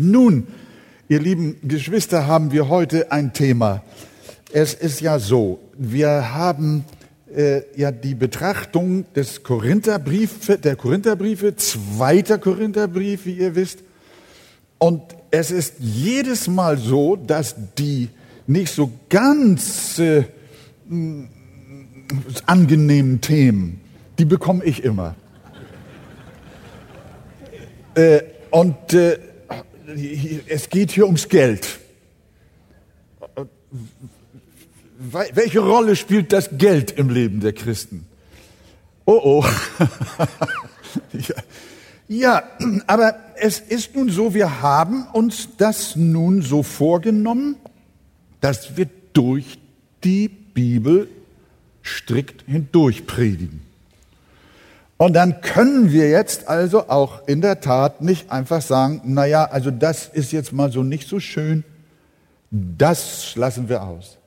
Nun, 0.00 0.46
ihr 1.08 1.18
lieben 1.18 1.56
Geschwister, 1.66 2.28
haben 2.28 2.52
wir 2.52 2.68
heute 2.68 3.10
ein 3.10 3.32
Thema. 3.32 3.82
Es 4.52 4.72
ist 4.72 5.00
ja 5.00 5.18
so, 5.18 5.58
wir 5.76 6.34
haben 6.34 6.84
äh, 7.34 7.62
ja 7.74 7.90
die 7.90 8.14
Betrachtung 8.14 9.12
des 9.14 9.42
Korintherbrief, 9.42 10.56
der 10.62 10.76
Korintherbriefe, 10.76 11.56
zweiter 11.56 12.38
Korintherbrief, 12.38 13.26
wie 13.26 13.38
ihr 13.38 13.56
wisst. 13.56 13.80
Und 14.78 15.02
es 15.32 15.50
ist 15.50 15.74
jedes 15.80 16.46
Mal 16.46 16.78
so, 16.78 17.16
dass 17.16 17.56
die 17.76 18.08
nicht 18.46 18.72
so 18.72 18.92
ganz 19.08 19.98
äh, 19.98 20.22
angenehmen 22.46 23.20
Themen, 23.20 23.80
die 24.20 24.24
bekomme 24.24 24.62
ich 24.64 24.84
immer. 24.84 25.16
Äh, 27.96 28.20
und 28.52 28.94
äh, 28.94 29.18
es 30.46 30.68
geht 30.68 30.90
hier 30.90 31.06
ums 31.06 31.28
Geld. 31.28 31.78
Welche 34.98 35.60
Rolle 35.60 35.96
spielt 35.96 36.32
das 36.32 36.50
Geld 36.52 36.90
im 36.90 37.08
Leben 37.08 37.40
der 37.40 37.52
Christen? 37.52 38.06
Oh 39.04 39.20
oh. 39.22 39.44
ja. 42.08 42.42
aber 42.86 43.14
es 43.36 43.60
ist 43.60 43.94
nun 43.94 44.10
so, 44.10 44.34
wir 44.34 44.60
haben 44.60 45.06
uns 45.12 45.48
das 45.56 45.96
nun 45.96 46.42
so 46.42 46.62
vorgenommen, 46.62 47.56
dass 48.40 48.76
wir 48.76 48.88
durch 49.12 49.58
die 50.04 50.28
Bibel 50.28 51.08
strikt 51.82 52.44
hindurch 52.46 53.06
predigen. 53.06 53.67
Und 54.98 55.12
dann 55.12 55.40
können 55.40 55.92
wir 55.92 56.10
jetzt 56.10 56.48
also 56.48 56.88
auch 56.88 57.26
in 57.28 57.40
der 57.40 57.60
Tat 57.60 58.02
nicht 58.02 58.32
einfach 58.32 58.60
sagen, 58.60 59.00
na 59.04 59.26
ja, 59.26 59.44
also 59.44 59.70
das 59.70 60.08
ist 60.08 60.32
jetzt 60.32 60.52
mal 60.52 60.72
so 60.72 60.82
nicht 60.82 61.08
so 61.08 61.20
schön, 61.20 61.62
das 62.50 63.36
lassen 63.36 63.68
wir 63.68 63.84
aus. 63.84 64.18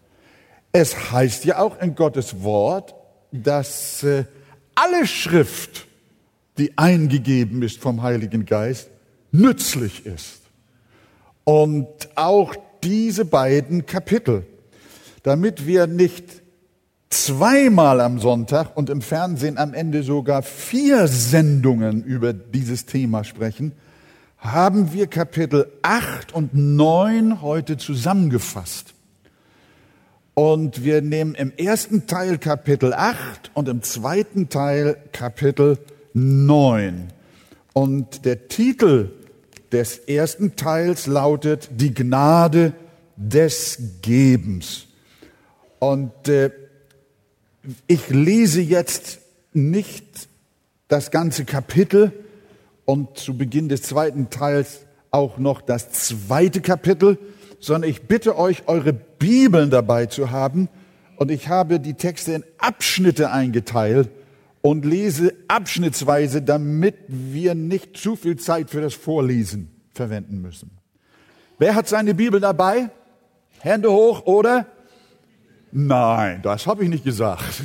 Es 0.71 1.11
heißt 1.11 1.43
ja 1.43 1.59
auch 1.59 1.79
in 1.81 1.93
Gottes 1.93 2.41
Wort, 2.41 2.95
dass 3.33 4.01
äh, 4.03 4.23
alle 4.73 5.05
Schrift, 5.05 5.87
die 6.57 6.77
eingegeben 6.77 7.61
ist 7.63 7.79
vom 7.79 8.01
Heiligen 8.01 8.45
Geist, 8.45 8.89
nützlich 9.33 10.05
ist. 10.05 10.41
Und 11.43 11.87
auch 12.15 12.55
diese 12.81 13.25
beiden 13.25 13.85
Kapitel, 13.85 14.45
damit 15.23 15.67
wir 15.67 15.87
nicht 15.87 16.40
zweimal 17.11 18.01
am 18.01 18.19
Sonntag 18.19 18.75
und 18.75 18.89
im 18.89 19.01
Fernsehen 19.01 19.57
am 19.57 19.73
Ende 19.73 20.01
sogar 20.01 20.41
vier 20.41 21.07
Sendungen 21.07 22.03
über 22.03 22.33
dieses 22.33 22.85
Thema 22.85 23.23
sprechen, 23.23 23.73
haben 24.37 24.91
wir 24.91 25.05
Kapitel 25.07 25.71
8 25.83 26.33
und 26.33 26.55
9 26.55 27.41
heute 27.41 27.77
zusammengefasst. 27.77 28.95
Und 30.33 30.83
wir 30.83 31.01
nehmen 31.01 31.35
im 31.35 31.51
ersten 31.57 32.07
Teil 32.07 32.37
Kapitel 32.37 32.93
8 32.93 33.51
und 33.53 33.67
im 33.67 33.83
zweiten 33.83 34.49
Teil 34.49 34.97
Kapitel 35.11 35.77
9. 36.13 37.09
Und 37.73 38.25
der 38.25 38.47
Titel 38.47 39.11
des 39.71 39.97
ersten 39.97 40.55
Teils 40.55 41.05
lautet 41.05 41.69
Die 41.73 41.93
Gnade 41.93 42.73
des 43.17 43.77
Gebens. 44.01 44.87
Und 45.79 46.27
äh, 46.27 46.51
ich 47.87 48.09
lese 48.09 48.61
jetzt 48.61 49.19
nicht 49.53 50.27
das 50.87 51.11
ganze 51.11 51.45
Kapitel 51.45 52.11
und 52.85 53.17
zu 53.17 53.37
Beginn 53.37 53.69
des 53.69 53.83
zweiten 53.83 54.29
Teils 54.29 54.81
auch 55.11 55.37
noch 55.37 55.61
das 55.61 55.91
zweite 55.91 56.61
Kapitel, 56.61 57.17
sondern 57.59 57.89
ich 57.89 58.03
bitte 58.03 58.37
euch, 58.37 58.67
eure 58.67 58.93
Bibeln 58.93 59.69
dabei 59.69 60.07
zu 60.07 60.31
haben. 60.31 60.69
Und 61.17 61.29
ich 61.29 61.49
habe 61.49 61.79
die 61.79 61.93
Texte 61.93 62.33
in 62.33 62.43
Abschnitte 62.57 63.31
eingeteilt 63.31 64.09
und 64.61 64.85
lese 64.85 65.33
abschnittsweise, 65.47 66.41
damit 66.41 66.95
wir 67.07 67.53
nicht 67.53 67.97
zu 67.97 68.15
viel 68.15 68.37
Zeit 68.37 68.69
für 68.69 68.81
das 68.81 68.93
Vorlesen 68.93 69.69
verwenden 69.93 70.41
müssen. 70.41 70.71
Wer 71.59 71.75
hat 71.75 71.87
seine 71.87 72.15
Bibel 72.15 72.39
dabei? 72.39 72.89
Hände 73.59 73.91
hoch 73.91 74.25
oder? 74.25 74.65
Nein, 75.71 76.41
das 76.41 76.67
habe 76.67 76.83
ich 76.83 76.89
nicht 76.89 77.03
gesagt. 77.03 77.63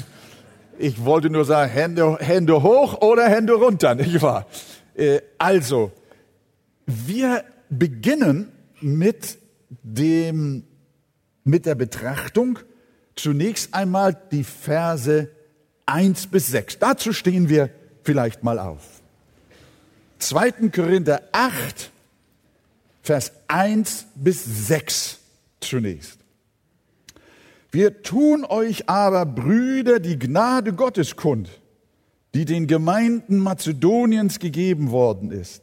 Ich 0.79 1.05
wollte 1.05 1.31
nur 1.31 1.45
sagen, 1.45 1.71
Hände, 1.71 2.19
Hände 2.21 2.63
hoch 2.63 3.01
oder 3.01 3.29
Hände 3.29 3.55
runter, 3.55 3.95
nicht 3.95 4.21
wahr? 4.23 4.47
Äh, 4.95 5.21
also, 5.39 5.93
wir 6.87 7.45
beginnen 7.69 8.53
mit 8.81 9.39
dem, 9.83 10.65
mit 11.45 11.67
der 11.67 11.75
Betrachtung 11.75 12.59
zunächst 13.15 13.75
einmal 13.75 14.17
die 14.31 14.45
Verse 14.45 15.31
1 15.87 16.27
bis 16.29 16.49
6. 16.49 16.79
Dazu 16.79 17.13
stehen 17.13 17.49
wir 17.49 17.71
vielleicht 18.05 18.45
mal 18.45 18.59
auf. 18.59 18.83
2. 20.19 20.71
Korinther 20.71 21.23
8, 21.33 21.91
Vers 23.03 23.33
1 23.49 24.07
bis 24.15 24.45
6 24.45 25.19
zunächst. 25.61 26.19
Wir 27.77 28.03
tun 28.03 28.47
euch 28.47 28.89
aber, 28.89 29.27
Brüder, 29.27 30.01
die 30.01 30.19
Gnade 30.19 30.73
Gottes 30.73 31.15
kund, 31.15 31.61
die 32.33 32.47
den 32.47 32.67
Gemeinden 32.67 33.39
Mazedoniens 33.39 34.39
gegeben 34.39 34.93
worden 34.93 35.31
ist. 35.31 35.63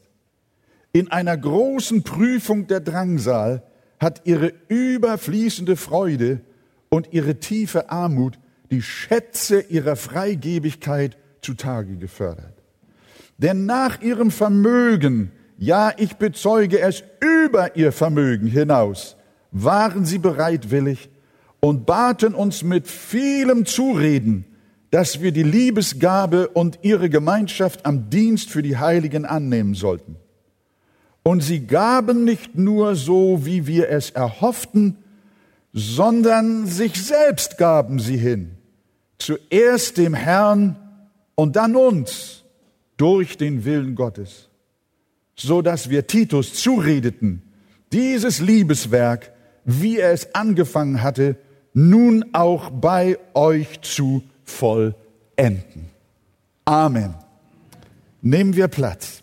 In 0.92 1.12
einer 1.12 1.36
großen 1.36 2.04
Prüfung 2.04 2.68
der 2.68 2.82
Drangsal 2.82 3.64
hat 4.00 4.22
ihre 4.26 4.54
überfließende 4.68 5.76
Freude 5.76 6.42
und 6.90 7.08
ihre 7.14 7.40
tiefe 7.40 7.90
Armut 7.90 8.38
die 8.70 8.84
Schätze 8.84 9.62
ihrer 9.62 9.96
Freigebigkeit 9.96 11.18
zutage 11.42 11.98
gefördert. 11.98 12.54
Denn 13.40 13.66
nach 13.66 14.04
ihrem 14.04 14.30
Vermögen, 14.30 15.32
ja, 15.58 15.92
ich 15.98 16.18
bezeuge 16.18 16.80
es 16.80 17.04
über 17.20 17.76
ihr 17.76 17.92
Vermögen 17.92 18.46
hinaus, 18.46 19.16
waren 19.52 20.06
sie 20.06 20.20
bereitwillig, 20.20 21.10
und 21.64 21.86
baten 21.86 22.36
uns 22.36 22.62
mit 22.62 22.90
vielem 22.90 23.66
Zureden, 23.66 24.44
dass 24.92 25.22
wir 25.22 25.32
die 25.32 25.44
Liebesgabe 25.44 26.50
und 26.50 26.80
ihre 26.82 27.10
Gemeinschaft 27.10 27.86
am 27.86 28.10
Dienst 28.10 28.50
für 28.50 28.62
die 28.62 28.76
Heiligen 28.76 29.24
annehmen 29.24 29.74
sollten. 29.74 30.18
Und 31.24 31.42
sie 31.42 31.66
gaben 31.66 32.26
nicht 32.26 32.58
nur 32.58 32.98
so, 32.98 33.46
wie 33.46 33.66
wir 33.66 33.88
es 33.88 34.10
erhofften, 34.10 34.98
sondern 35.72 36.68
sich 36.68 37.02
selbst 37.02 37.58
gaben 37.58 37.98
sie 37.98 38.18
hin, 38.18 38.58
zuerst 39.18 39.96
dem 39.96 40.14
Herrn 40.14 40.76
und 41.36 41.56
dann 41.56 41.78
uns 41.78 42.44
durch 42.98 43.38
den 43.38 43.64
Willen 43.64 43.96
Gottes, 43.96 44.50
so 45.38 45.62
dass 45.62 45.90
wir 45.90 46.08
Titus 46.08 46.56
zuredeten, 46.56 47.42
dieses 47.94 48.42
Liebeswerk, 48.42 49.32
wie 49.64 50.00
er 50.00 50.12
es 50.12 50.36
angefangen 50.36 51.02
hatte, 51.02 51.38
nun 51.74 52.26
auch 52.34 52.70
bei 52.70 53.18
euch 53.34 53.82
zu 53.82 54.24
vollenden. 54.46 55.90
Amen. 56.66 57.16
Nehmen 58.22 58.56
wir 58.56 58.68
Platz. 58.68 59.22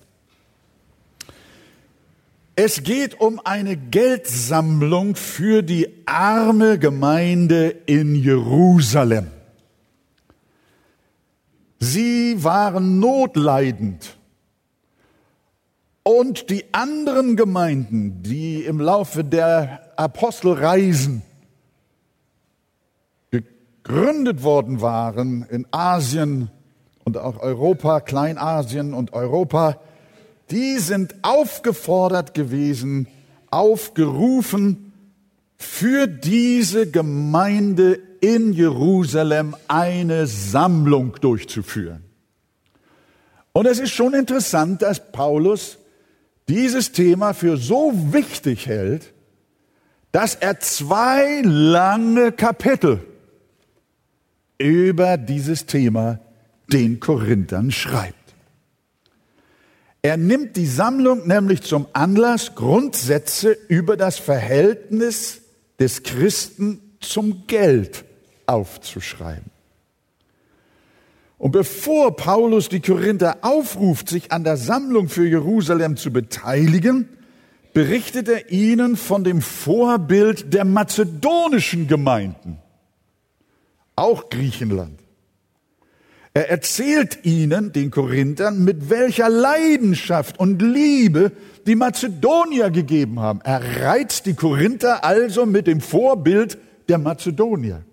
Es 2.57 2.83
geht 2.83 3.19
um 3.19 3.41
eine 3.45 3.77
Geldsammlung 3.77 5.17
für 5.17 5.63
die 5.63 5.89
arme 6.05 6.79
Gemeinde 6.79 7.71
in 7.87 8.15
Jerusalem. 8.15 9.29
Sie 11.79 12.45
waren 12.45 12.99
notleidend. 12.99 14.19
Und 16.03 16.51
die 16.51 16.65
anderen 16.73 17.37
Gemeinden, 17.37 18.23
die 18.23 18.65
im 18.65 18.81
Laufe 18.81 19.25
der 19.25 19.93
Apostelreisen 19.97 21.23
gegründet 23.91 24.45
worden 24.45 24.81
waren 24.81 25.45
in 25.51 25.67
Asien 25.73 26.49
und 27.03 27.19
auch 27.19 27.41
Europa, 27.41 28.01
Kleinasien 28.01 28.95
und 28.95 29.13
Europa, 29.13 29.81
die 30.51 30.79
sind 30.79 31.17
aufgefordert 31.23 32.33
gewesen, 32.35 33.09
aufgerufen, 33.51 34.93
für 35.57 36.07
diese 36.07 36.91
Gemeinde 36.91 37.99
in 38.21 38.53
Jerusalem 38.53 39.57
eine 39.69 40.27
Sammlung 40.27 41.17
durchzuführen. 41.21 42.05
Und 43.53 43.67
es 43.67 43.81
ist 43.81 43.91
schon 43.91 44.15
interessant, 44.15 44.83
dass 44.83 45.13
Paulus 45.13 45.79
dieses 46.49 46.93
Thema 46.93 47.35
für 47.35 47.57
so 47.57 47.93
wichtig 48.13 48.67
hält, 48.67 49.13
dass 50.13 50.37
er 50.37 50.61
zwei 50.61 51.43
lange 51.43 52.33
Kapitel 52.33 53.01
über 54.61 55.17
dieses 55.17 55.67
Thema 55.67 56.21
den 56.71 57.01
Korinthern 57.01 57.71
schreibt. 57.71 58.15
Er 60.03 60.17
nimmt 60.17 60.57
die 60.57 60.67
Sammlung 60.67 61.27
nämlich 61.27 61.63
zum 61.63 61.87
Anlass, 61.93 62.55
Grundsätze 62.55 63.57
über 63.69 63.97
das 63.97 64.19
Verhältnis 64.19 65.43
des 65.79 66.03
Christen 66.03 66.81
zum 67.01 67.47
Geld 67.47 68.05
aufzuschreiben. 68.47 69.51
Und 71.39 71.53
bevor 71.53 72.17
Paulus 72.17 72.69
die 72.69 72.81
Korinther 72.81 73.39
aufruft, 73.43 74.11
sich 74.11 74.31
an 74.31 74.45
der 74.45 74.59
Sammlung 74.59 75.09
für 75.09 75.27
Jerusalem 75.27 75.97
zu 75.97 76.13
beteiligen, 76.13 77.09
berichtet 77.73 78.29
er 78.29 78.51
ihnen 78.51 78.97
von 78.97 79.25
dem 79.25 79.41
Vorbild 79.41 80.53
der 80.53 80.67
mazedonischen 80.67 81.87
Gemeinden, 81.87 82.59
auch 84.01 84.31
Griechenland. 84.31 84.99
Er 86.33 86.49
erzählt 86.49 87.25
ihnen, 87.25 87.73
den 87.73 87.91
Korinthern, 87.91 88.65
mit 88.65 88.89
welcher 88.89 89.29
Leidenschaft 89.29 90.39
und 90.39 90.63
Liebe 90.63 91.33
die 91.67 91.75
Mazedonier 91.75 92.71
gegeben 92.71 93.19
haben. 93.19 93.41
Er 93.43 93.83
reizt 93.83 94.27
die 94.27 94.35
Korinther 94.35 95.05
also 95.05 95.45
mit 95.45 95.67
dem 95.67 95.81
Vorbild 95.81 96.57
der 96.89 96.99
Mazedonier. 96.99 97.85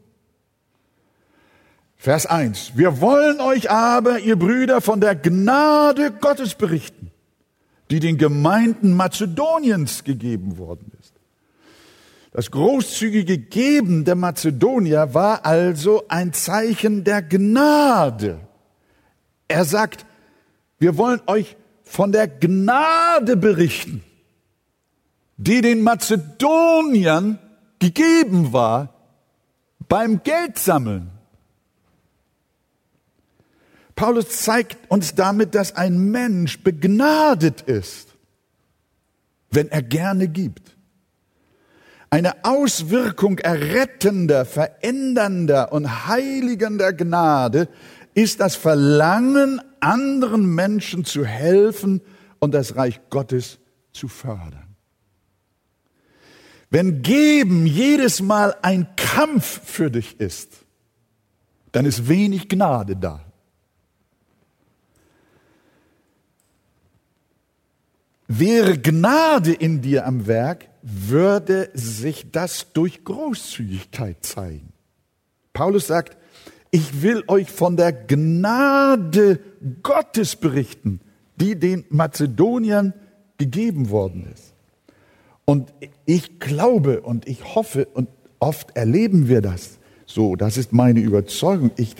Vers 1.97 2.27
1. 2.27 2.73
Wir 2.75 3.01
wollen 3.01 3.41
euch 3.41 3.71
aber, 3.71 4.19
ihr 4.19 4.37
Brüder, 4.37 4.81
von 4.81 5.01
der 5.01 5.15
Gnade 5.15 6.11
Gottes 6.11 6.53
berichten, 6.53 7.09
die 7.89 7.99
den 7.99 8.17
Gemeinden 8.17 8.93
Mazedoniens 8.93 10.03
gegeben 10.03 10.59
worden 10.59 10.91
ist. 10.96 10.96
Das 12.37 12.51
großzügige 12.51 13.39
Geben 13.39 14.05
der 14.05 14.13
Mazedonier 14.13 15.15
war 15.15 15.43
also 15.43 16.03
ein 16.07 16.33
Zeichen 16.33 17.03
der 17.03 17.23
Gnade. 17.23 18.39
Er 19.47 19.65
sagt, 19.65 20.05
wir 20.77 20.99
wollen 20.99 21.19
euch 21.25 21.57
von 21.83 22.11
der 22.11 22.27
Gnade 22.27 23.37
berichten, 23.37 24.03
die 25.37 25.61
den 25.61 25.81
Mazedoniern 25.81 27.39
gegeben 27.79 28.53
war 28.53 28.93
beim 29.89 30.21
Geldsammeln. 30.21 31.09
Paulus 33.95 34.43
zeigt 34.43 34.77
uns 34.91 35.15
damit, 35.15 35.55
dass 35.55 35.75
ein 35.75 35.97
Mensch 36.11 36.61
begnadet 36.61 37.61
ist, 37.61 38.09
wenn 39.49 39.69
er 39.69 39.81
gerne 39.81 40.27
gibt. 40.27 40.76
Eine 42.09 42.45
Auswirkung 42.45 43.39
errettender, 43.39 44.45
verändernder 44.45 45.73
und 45.73 46.07
heiligender 46.07 46.93
Gnade 46.93 47.67
ist 48.13 48.39
das 48.39 48.55
Verlangen, 48.55 49.61
anderen 49.79 50.55
Menschen 50.55 51.05
zu 51.05 51.25
helfen 51.25 52.01
und 52.39 52.53
das 52.53 52.75
Reich 52.75 53.01
Gottes 53.09 53.59
zu 53.91 54.07
fördern. 54.07 54.75
Wenn 56.69 57.01
Geben 57.01 57.65
jedes 57.65 58.21
Mal 58.21 58.55
ein 58.61 58.87
Kampf 58.95 59.61
für 59.63 59.89
dich 59.89 60.19
ist, 60.19 60.51
dann 61.71 61.85
ist 61.85 62.07
wenig 62.09 62.49
Gnade 62.49 62.95
da. 62.95 63.23
Wäre 68.27 68.77
Gnade 68.77 69.53
in 69.53 69.81
dir 69.81 70.05
am 70.05 70.27
Werk, 70.27 70.67
würde 70.89 71.69
sich 71.73 72.31
das 72.31 72.71
durch 72.73 73.03
Großzügigkeit 73.03 74.23
zeigen. 74.23 74.71
Paulus 75.53 75.87
sagt, 75.87 76.17
ich 76.71 77.01
will 77.01 77.23
euch 77.27 77.49
von 77.49 77.77
der 77.77 77.91
Gnade 77.91 79.39
Gottes 79.83 80.35
berichten, 80.35 81.01
die 81.35 81.57
den 81.57 81.85
Mazedoniern 81.89 82.93
gegeben 83.37 83.89
worden 83.89 84.27
ist. 84.33 84.53
Und 85.45 85.73
ich 86.05 86.39
glaube 86.39 87.01
und 87.01 87.27
ich 87.27 87.55
hoffe 87.55 87.87
und 87.93 88.09
oft 88.39 88.75
erleben 88.75 89.27
wir 89.27 89.41
das 89.41 89.77
so, 90.05 90.35
das 90.35 90.57
ist 90.57 90.71
meine 90.71 91.01
Überzeugung. 91.01 91.71
Ich 91.75 91.95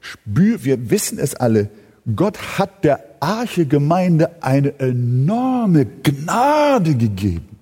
spüre, 0.00 0.64
wir 0.64 0.90
wissen 0.90 1.18
es 1.18 1.34
alle, 1.34 1.68
Gott 2.16 2.58
hat 2.58 2.84
der 2.84 3.04
Arche-Gemeinde 3.20 4.42
eine 4.42 4.78
enorme 4.78 5.86
Gnade 5.86 6.94
gegeben. 6.94 7.53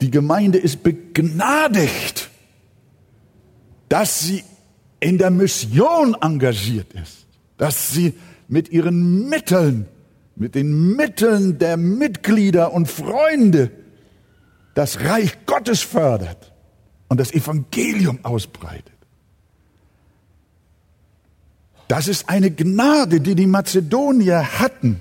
Die 0.00 0.10
Gemeinde 0.10 0.58
ist 0.58 0.82
begnadigt, 0.82 2.30
dass 3.88 4.20
sie 4.20 4.44
in 5.00 5.18
der 5.18 5.30
Mission 5.30 6.16
engagiert 6.20 6.92
ist, 6.92 7.26
dass 7.56 7.90
sie 7.90 8.14
mit 8.48 8.70
ihren 8.70 9.28
Mitteln, 9.28 9.86
mit 10.36 10.54
den 10.54 10.96
Mitteln 10.96 11.58
der 11.58 11.76
Mitglieder 11.76 12.72
und 12.72 12.88
Freunde 12.88 13.70
das 14.74 15.00
Reich 15.00 15.46
Gottes 15.46 15.80
fördert 15.80 16.52
und 17.08 17.18
das 17.18 17.32
Evangelium 17.32 18.20
ausbreitet. 18.22 18.92
Das 21.88 22.06
ist 22.06 22.28
eine 22.28 22.50
Gnade, 22.50 23.20
die 23.20 23.34
die 23.34 23.46
Mazedonier 23.46 24.60
hatten. 24.60 25.00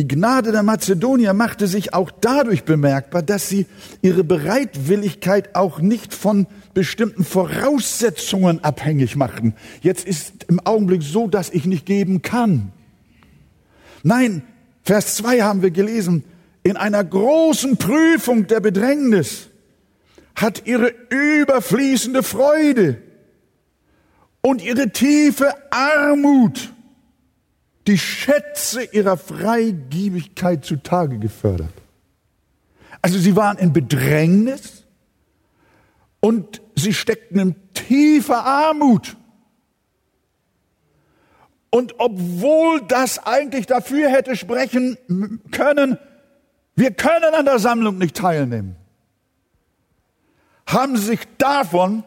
Die 0.00 0.08
Gnade 0.08 0.50
der 0.50 0.62
Mazedonier 0.62 1.34
machte 1.34 1.66
sich 1.66 1.92
auch 1.92 2.10
dadurch 2.10 2.64
bemerkbar, 2.64 3.20
dass 3.20 3.50
sie 3.50 3.66
ihre 4.00 4.24
Bereitwilligkeit 4.24 5.54
auch 5.54 5.78
nicht 5.78 6.14
von 6.14 6.46
bestimmten 6.72 7.22
Voraussetzungen 7.22 8.64
abhängig 8.64 9.16
machten. 9.16 9.54
Jetzt 9.82 10.06
ist 10.06 10.46
im 10.48 10.58
Augenblick 10.60 11.02
so, 11.02 11.28
dass 11.28 11.50
ich 11.50 11.66
nicht 11.66 11.84
geben 11.84 12.22
kann. 12.22 12.72
Nein, 14.02 14.40
Vers 14.84 15.16
2 15.16 15.42
haben 15.42 15.60
wir 15.60 15.70
gelesen, 15.70 16.24
in 16.62 16.78
einer 16.78 17.04
großen 17.04 17.76
Prüfung 17.76 18.46
der 18.46 18.60
Bedrängnis 18.60 19.48
hat 20.34 20.66
ihre 20.66 20.94
überfließende 21.10 22.22
Freude 22.22 23.02
und 24.40 24.62
ihre 24.64 24.88
tiefe 24.92 25.52
Armut 25.70 26.72
die 27.86 27.98
Schätze 27.98 28.84
ihrer 28.84 29.16
Freigiebigkeit 29.16 30.64
zutage 30.64 31.18
gefördert. 31.18 31.72
Also 33.02 33.18
sie 33.18 33.36
waren 33.36 33.58
in 33.58 33.72
Bedrängnis 33.72 34.84
und 36.20 36.60
sie 36.76 36.92
steckten 36.92 37.38
in 37.38 37.54
tiefer 37.72 38.44
Armut. 38.44 39.16
Und 41.70 41.94
obwohl 41.98 42.82
das 42.82 43.24
eigentlich 43.24 43.66
dafür 43.66 44.10
hätte 44.10 44.36
sprechen 44.36 44.98
können, 45.50 45.98
wir 46.74 46.90
können 46.92 47.34
an 47.34 47.44
der 47.44 47.58
Sammlung 47.58 47.98
nicht 47.98 48.16
teilnehmen, 48.16 48.76
haben 50.66 50.96
sie 50.96 51.06
sich 51.06 51.20
davon 51.38 52.04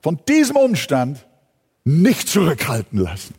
von 0.00 0.20
diesem 0.28 0.56
Umstand 0.56 1.26
nicht 1.84 2.28
zurückhalten 2.28 2.98
lassen, 2.98 3.34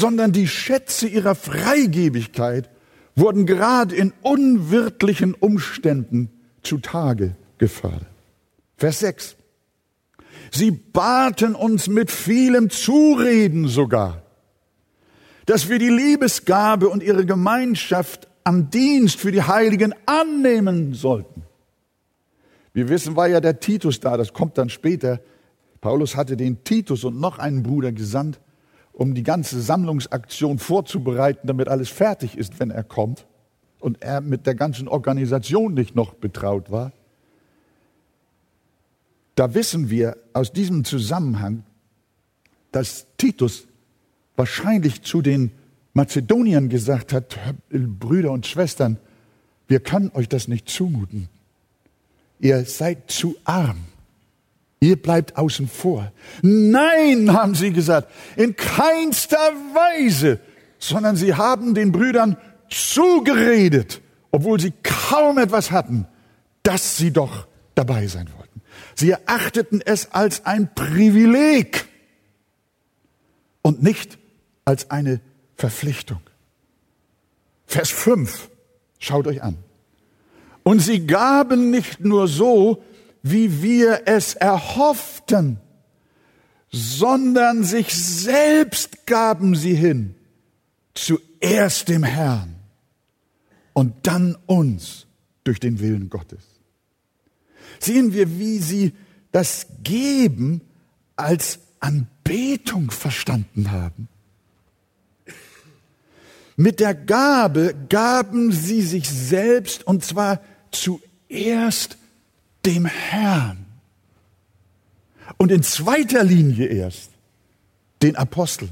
sondern 0.00 0.32
die 0.32 0.48
Schätze 0.48 1.06
ihrer 1.06 1.34
Freigebigkeit 1.34 2.70
wurden 3.14 3.44
gerade 3.44 3.94
in 3.94 4.14
unwirtlichen 4.22 5.34
Umständen 5.34 6.30
zutage 6.62 7.36
gefördert. 7.58 8.06
Vers 8.78 9.00
6. 9.00 9.36
Sie 10.50 10.70
baten 10.70 11.54
uns 11.54 11.86
mit 11.86 12.10
vielem 12.10 12.70
Zureden 12.70 13.68
sogar, 13.68 14.22
dass 15.44 15.68
wir 15.68 15.78
die 15.78 15.90
Liebesgabe 15.90 16.88
und 16.88 17.02
ihre 17.02 17.26
Gemeinschaft 17.26 18.26
am 18.42 18.70
Dienst 18.70 19.20
für 19.20 19.32
die 19.32 19.42
Heiligen 19.42 19.94
annehmen 20.06 20.94
sollten. 20.94 21.42
Wir 22.72 22.88
wissen, 22.88 23.16
war 23.16 23.28
ja 23.28 23.40
der 23.40 23.60
Titus 23.60 24.00
da, 24.00 24.16
das 24.16 24.32
kommt 24.32 24.56
dann 24.56 24.70
später. 24.70 25.20
Paulus 25.82 26.16
hatte 26.16 26.38
den 26.38 26.64
Titus 26.64 27.04
und 27.04 27.20
noch 27.20 27.38
einen 27.38 27.62
Bruder 27.62 27.92
gesandt, 27.92 28.40
um 28.92 29.14
die 29.14 29.22
ganze 29.22 29.60
Sammlungsaktion 29.60 30.58
vorzubereiten, 30.58 31.46
damit 31.46 31.68
alles 31.68 31.88
fertig 31.88 32.36
ist, 32.36 32.60
wenn 32.60 32.70
er 32.70 32.84
kommt 32.84 33.26
und 33.78 34.02
er 34.02 34.20
mit 34.20 34.46
der 34.46 34.54
ganzen 34.54 34.88
Organisation 34.88 35.74
nicht 35.74 35.94
noch 35.94 36.14
betraut 36.14 36.70
war. 36.70 36.92
Da 39.34 39.54
wissen 39.54 39.88
wir 39.90 40.16
aus 40.32 40.52
diesem 40.52 40.84
Zusammenhang, 40.84 41.64
dass 42.72 43.06
Titus 43.16 43.66
wahrscheinlich 44.36 45.02
zu 45.02 45.22
den 45.22 45.52
Mazedoniern 45.94 46.68
gesagt 46.68 47.12
hat, 47.12 47.38
Brüder 47.70 48.32
und 48.32 48.46
Schwestern, 48.46 48.98
wir 49.66 49.80
können 49.80 50.10
euch 50.14 50.28
das 50.28 50.46
nicht 50.46 50.68
zumuten 50.68 51.28
ihr 52.40 52.64
seid 52.64 53.10
zu 53.10 53.36
arm. 53.44 53.84
Ihr 54.80 55.00
bleibt 55.00 55.36
außen 55.36 55.68
vor. 55.68 56.10
Nein, 56.40 57.32
haben 57.32 57.54
sie 57.54 57.70
gesagt, 57.70 58.10
in 58.36 58.56
keinster 58.56 59.52
Weise, 59.74 60.40
sondern 60.78 61.16
sie 61.16 61.34
haben 61.34 61.74
den 61.74 61.92
Brüdern 61.92 62.38
zugeredet, 62.70 64.00
obwohl 64.30 64.58
sie 64.58 64.72
kaum 64.82 65.36
etwas 65.36 65.70
hatten, 65.70 66.06
dass 66.62 66.96
sie 66.96 67.12
doch 67.12 67.46
dabei 67.74 68.06
sein 68.06 68.28
wollten. 68.38 68.62
Sie 68.94 69.10
erachteten 69.10 69.82
es 69.84 70.12
als 70.12 70.46
ein 70.46 70.74
Privileg 70.74 71.86
und 73.62 73.82
nicht 73.82 74.18
als 74.64 74.90
eine 74.90 75.20
Verpflichtung. 75.56 76.20
Vers 77.66 77.90
5, 77.90 78.48
schaut 78.98 79.26
euch 79.26 79.42
an. 79.42 79.58
Und 80.62 80.80
sie 80.80 81.06
gaben 81.06 81.70
nicht 81.70 82.00
nur 82.00 82.28
so, 82.28 82.82
wie 83.22 83.62
wir 83.62 84.02
es 84.06 84.34
erhofften, 84.34 85.58
sondern 86.70 87.64
sich 87.64 87.94
selbst 87.94 89.06
gaben 89.06 89.54
sie 89.54 89.74
hin, 89.74 90.14
zuerst 90.94 91.88
dem 91.88 92.04
Herrn 92.04 92.54
und 93.72 93.94
dann 94.06 94.36
uns 94.46 95.06
durch 95.44 95.60
den 95.60 95.80
Willen 95.80 96.10
Gottes. 96.10 96.42
Sehen 97.80 98.12
wir, 98.12 98.38
wie 98.38 98.58
sie 98.58 98.92
das 99.32 99.66
Geben 99.82 100.60
als 101.16 101.60
Anbetung 101.80 102.90
verstanden 102.90 103.70
haben. 103.70 104.08
Mit 106.56 106.78
der 106.78 106.94
Gabe 106.94 107.74
gaben 107.88 108.52
sie 108.52 108.82
sich 108.82 109.08
selbst 109.08 109.86
und 109.86 110.04
zwar 110.04 110.42
zuerst 110.70 111.96
dem 112.64 112.84
Herrn 112.86 113.66
und 115.36 115.50
in 115.50 115.62
zweiter 115.62 116.24
Linie 116.24 116.66
erst 116.66 117.10
den 118.02 118.16
Aposteln. 118.16 118.70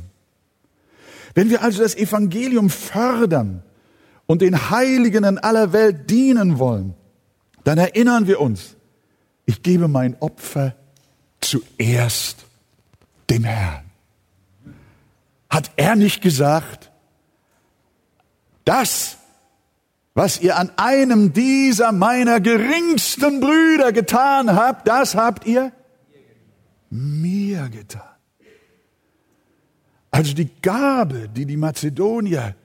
Wenn 1.35 1.51
wir 1.51 1.63
also 1.63 1.83
das 1.83 1.95
Evangelium 1.95 2.71
fördern 2.71 3.63
und 4.27 4.43
den 4.43 4.71
Heiligen 4.71 5.25
in 5.25 5.39
aller 5.39 5.73
Welt 5.73 6.11
dienen 6.11 6.59
wollen, 6.59 6.95
dann 7.65 7.79
erinnern 7.79 8.27
wir 8.27 8.41
uns, 8.41 8.77
ich 9.47 9.63
gebe 9.63 9.89
mein 9.89 10.17
Opfer 10.21 10.75
zuerst 11.41 12.45
dem 13.31 13.45
Herrn. 13.45 13.85
Hat 15.49 15.71
er 15.77 15.97
nicht 15.97 16.23
gesagt, 16.23 16.91
das, 18.65 19.18
was 20.19 20.41
ihr 20.41 20.57
an 20.57 20.73
einem 20.75 21.33
dieser 21.33 21.93
meiner 21.93 22.41
geringsten 22.41 23.39
Brüder 23.39 23.93
getan 23.93 24.57
habt, 24.57 24.89
das 24.89 25.15
habt 25.15 25.47
ihr 25.47 25.71
mir 26.91 27.69
getan. 27.69 28.17
Also 30.11 30.35
die 30.35 30.51
Gabe, 30.61 31.29
die 31.29 31.47
die 31.47 31.57
Mazedonier 31.57 32.57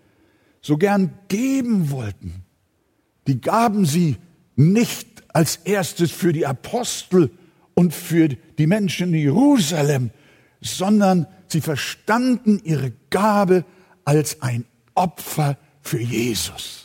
so 0.62 0.78
gern 0.78 1.14
geben 1.28 1.92
wollten, 1.92 2.44
die 3.28 3.40
gaben 3.40 3.86
sie 3.86 4.18
nicht 4.56 5.24
als 5.32 5.58
erstes 5.58 6.10
für 6.10 6.34
die 6.34 6.48
Apostel 6.48 7.30
und 7.76 7.94
für 7.94 8.30
die 8.30 8.66
Menschen 8.66 9.10
in 9.10 9.20
Jerusalem, 9.20 10.10
sondern 10.60 11.28
sie 11.50 11.62
verstanden 11.62 12.60
ihre 12.64 12.94
Gabe 13.12 13.64
als 14.06 14.42
ein 14.42 14.66
Opfer 14.96 15.60
für 15.84 16.00
Jesus. 16.00 16.83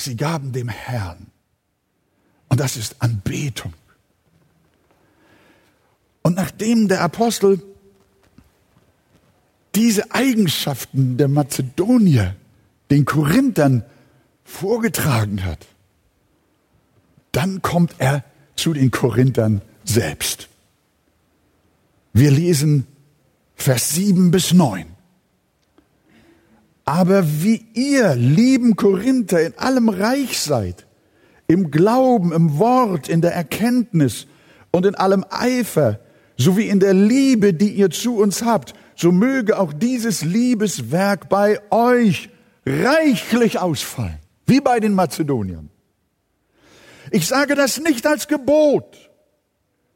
Sie 0.00 0.16
gaben 0.16 0.52
dem 0.52 0.68
Herrn. 0.68 1.26
Und 2.48 2.60
das 2.60 2.76
ist 2.76 2.96
Anbetung. 3.00 3.74
Und 6.22 6.36
nachdem 6.36 6.88
der 6.88 7.02
Apostel 7.02 7.62
diese 9.74 10.12
Eigenschaften 10.12 11.16
der 11.16 11.28
Mazedonier 11.28 12.36
den 12.90 13.04
Korinthern 13.04 13.84
vorgetragen 14.44 15.44
hat, 15.44 15.66
dann 17.32 17.62
kommt 17.62 17.94
er 17.98 18.24
zu 18.56 18.72
den 18.72 18.90
Korinthern 18.90 19.62
selbst. 19.84 20.48
Wir 22.12 22.30
lesen 22.30 22.86
Vers 23.54 23.90
7 23.90 24.30
bis 24.30 24.52
9. 24.52 24.97
Aber 26.88 27.42
wie 27.42 27.66
ihr, 27.74 28.14
lieben 28.14 28.74
Korinther, 28.74 29.42
in 29.42 29.58
allem 29.58 29.90
reich 29.90 30.40
seid, 30.40 30.86
im 31.46 31.70
Glauben, 31.70 32.32
im 32.32 32.58
Wort, 32.58 33.10
in 33.10 33.20
der 33.20 33.34
Erkenntnis 33.34 34.26
und 34.70 34.86
in 34.86 34.94
allem 34.94 35.22
Eifer, 35.28 36.00
sowie 36.38 36.66
in 36.66 36.80
der 36.80 36.94
Liebe, 36.94 37.52
die 37.52 37.72
ihr 37.72 37.90
zu 37.90 38.16
uns 38.16 38.42
habt, 38.42 38.72
so 38.96 39.12
möge 39.12 39.58
auch 39.58 39.74
dieses 39.74 40.24
Liebeswerk 40.24 41.28
bei 41.28 41.60
euch 41.70 42.30
reichlich 42.64 43.58
ausfallen, 43.58 44.18
wie 44.46 44.62
bei 44.62 44.80
den 44.80 44.94
Mazedoniern. 44.94 45.68
Ich 47.10 47.26
sage 47.26 47.54
das 47.54 47.78
nicht 47.80 48.06
als 48.06 48.28
Gebot, 48.28 49.10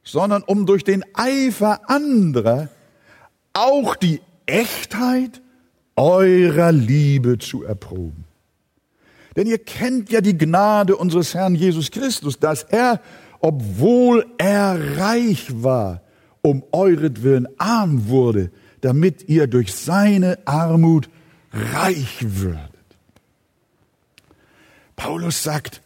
sondern 0.05 0.43
um 0.43 0.67
durch 0.67 0.85
den 0.85 1.07
Eifer 1.15 1.89
anderer 1.89 2.69
auch 3.55 3.97
die 3.97 4.21
Echtheit 4.45 5.42
eurer 5.97 6.73
Liebe 6.73 7.39
zu 7.39 7.65
erproben. 7.65 8.25
Denn 9.37 9.47
ihr 9.47 9.59
kennt 9.59 10.11
ja 10.11 10.21
die 10.21 10.37
Gnade 10.37 10.97
unseres 10.97 11.35
Herrn 11.35 11.55
Jesus 11.55 11.91
Christus, 11.91 12.39
dass 12.39 12.65
er, 12.65 13.01
obwohl 13.41 14.27
er 14.39 14.99
reich 14.99 15.63
war, 15.63 16.03
um 16.43 16.65
euretwillen 16.73 17.49
arm 17.59 18.09
wurde, 18.09 18.51
damit 18.81 19.29
ihr 19.29 19.47
durch 19.47 19.73
seine 19.73 20.39
Armut 20.45 21.09
reich 21.53 22.19
würdet. 22.21 22.71
Paulus 24.97 25.43
sagt, 25.43 25.83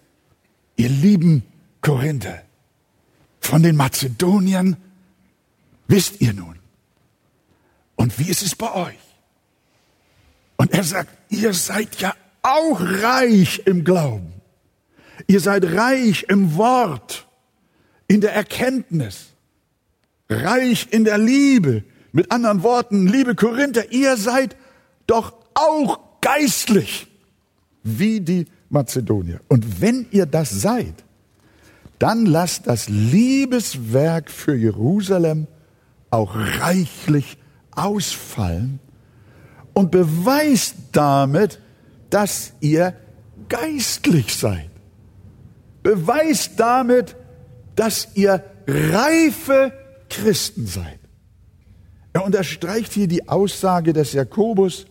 ihr 0.77 0.89
lieben 0.89 1.43
Korinther, 1.83 2.43
von 3.41 3.63
den 3.63 3.77
Mazedoniern 3.77 4.77
wisst 5.87 6.21
ihr 6.21 6.33
nun. 6.33 6.57
Und 7.95 8.19
wie 8.19 8.29
ist 8.29 8.43
es 8.43 8.57
bei 8.57 8.75
euch? 8.75 9.06
Und 10.57 10.73
er 10.73 10.85
sagt, 10.85 11.11
ihr 11.31 11.53
seid 11.53 12.01
ja 12.01 12.15
auch 12.43 12.81
reich 12.81 13.63
im 13.65 13.85
Glauben. 13.85 14.33
Ihr 15.27 15.41
seid 15.41 15.65
reich 15.65 16.27
im 16.29 16.57
Wort, 16.57 17.27
in 18.07 18.21
der 18.21 18.35
Erkenntnis, 18.35 19.33
reich 20.29 20.89
in 20.91 21.05
der 21.05 21.19
Liebe. 21.19 21.85
Mit 22.13 22.31
anderen 22.31 22.63
Worten, 22.63 23.07
liebe 23.07 23.35
Korinther, 23.35 23.93
ihr 23.93 24.17
seid 24.17 24.57
doch 25.07 25.35
auch 25.55 26.21
geistlich 26.21 27.07
wie 27.83 28.21
die 28.21 28.47
Mazedonier. 28.69 29.41
Und 29.49 29.81
wenn 29.81 30.07
ihr 30.11 30.27
das 30.27 30.51
seid, 30.51 30.95
dann 31.99 32.27
lasst 32.27 32.67
das 32.67 32.89
Liebeswerk 32.89 34.31
für 34.31 34.55
Jerusalem 34.55 35.47
auch 36.11 36.35
reichlich 36.35 37.39
ausfallen 37.73 38.81
und 39.77 39.91
beweist 39.91 40.75
damit, 40.93 41.61
dass 42.09 42.55
ihr 42.61 42.95
geistlich 43.47 44.35
seid. 44.35 44.71
Beweist 45.83 46.59
damit, 46.59 47.15
dass 47.77 48.09
ihr 48.15 48.43
reife 48.67 49.73
Christen 50.09 50.67
seid. 50.67 50.99
Er 52.15 52.25
unterstreicht 52.25 52.95
hier 52.95 53.07
die 53.07 53.29
Aussage 53.29 53.93
des 53.93 54.15
Jakobus, 54.15 54.87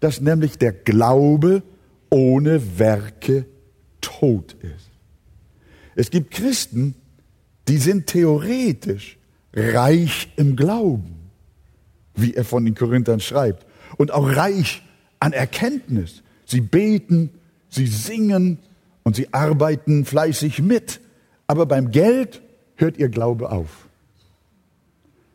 dass 0.00 0.22
nämlich 0.22 0.56
der 0.56 0.72
Glaube 0.72 1.62
ohne 2.08 2.78
Werke 2.78 3.44
tot 4.00 4.56
ist. 4.62 4.90
Es 5.96 6.10
gibt 6.10 6.30
Christen, 6.30 6.94
die 7.68 7.76
sind 7.76 8.06
theoretisch 8.06 9.18
reich 9.52 10.32
im 10.36 10.56
Glauben, 10.56 11.30
wie 12.14 12.32
er 12.32 12.46
von 12.46 12.64
den 12.64 12.74
Korinthern 12.74 13.20
schreibt 13.20 13.66
und 13.96 14.10
auch 14.10 14.36
reich 14.36 14.82
an 15.18 15.32
Erkenntnis. 15.32 16.22
Sie 16.44 16.60
beten, 16.60 17.30
sie 17.68 17.86
singen 17.86 18.58
und 19.02 19.16
sie 19.16 19.32
arbeiten 19.32 20.04
fleißig 20.04 20.62
mit. 20.62 21.00
Aber 21.46 21.66
beim 21.66 21.90
Geld 21.90 22.42
hört 22.76 22.96
ihr 22.98 23.08
Glaube 23.08 23.50
auf. 23.50 23.88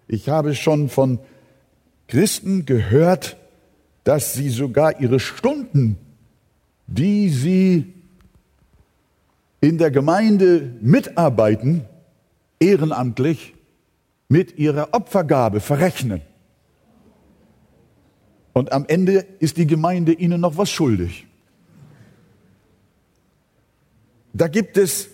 Ich 0.08 0.30
habe 0.30 0.56
schon 0.56 0.90
von 0.90 1.20
Christen 2.08 2.66
gehört, 2.66 3.38
dass 4.04 4.34
sie 4.34 4.50
sogar 4.50 5.00
ihre 5.00 5.20
Stunden, 5.20 5.98
die 6.88 7.30
sie 7.30 7.94
in 9.62 9.78
der 9.80 9.90
Gemeinde 9.90 10.74
mitarbeiten, 10.82 11.86
ehrenamtlich 12.60 13.56
mit 14.30 14.58
ihrer 14.58 14.94
Opfergabe 14.94 15.60
verrechnen. 15.60 16.22
Und 18.56 18.72
am 18.72 18.86
Ende 18.88 19.26
ist 19.40 19.58
die 19.58 19.68
Gemeinde 19.68 20.14
ihnen 20.14 20.40
noch 20.40 20.56
was 20.56 20.70
schuldig. 20.70 21.28
Da 24.32 24.48
gibt 24.48 24.78
es 24.78 25.10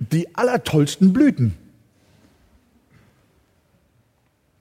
die 0.00 0.34
allertollsten 0.34 1.12
Blüten. 1.12 1.54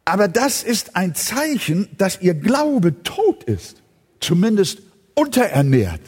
Aber 0.05 0.27
das 0.27 0.61
ist 0.61 0.95
ein 0.95 1.15
Zeichen, 1.15 1.89
dass 1.97 2.21
ihr 2.21 2.35
Glaube 2.35 3.01
tot 3.01 3.43
ist, 3.45 3.81
zumindest 4.19 4.83
unterernährt. 5.15 6.01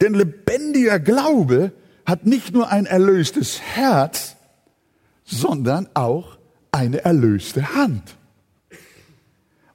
Denn 0.00 0.14
lebendiger 0.14 1.00
Glaube 1.00 1.72
hat 2.06 2.24
nicht 2.24 2.52
nur 2.52 2.68
ein 2.70 2.86
erlöstes 2.86 3.60
Herz, 3.60 4.36
sondern 5.24 5.88
auch 5.94 6.38
eine 6.70 7.04
erlöste 7.04 7.74
Hand. 7.74 8.14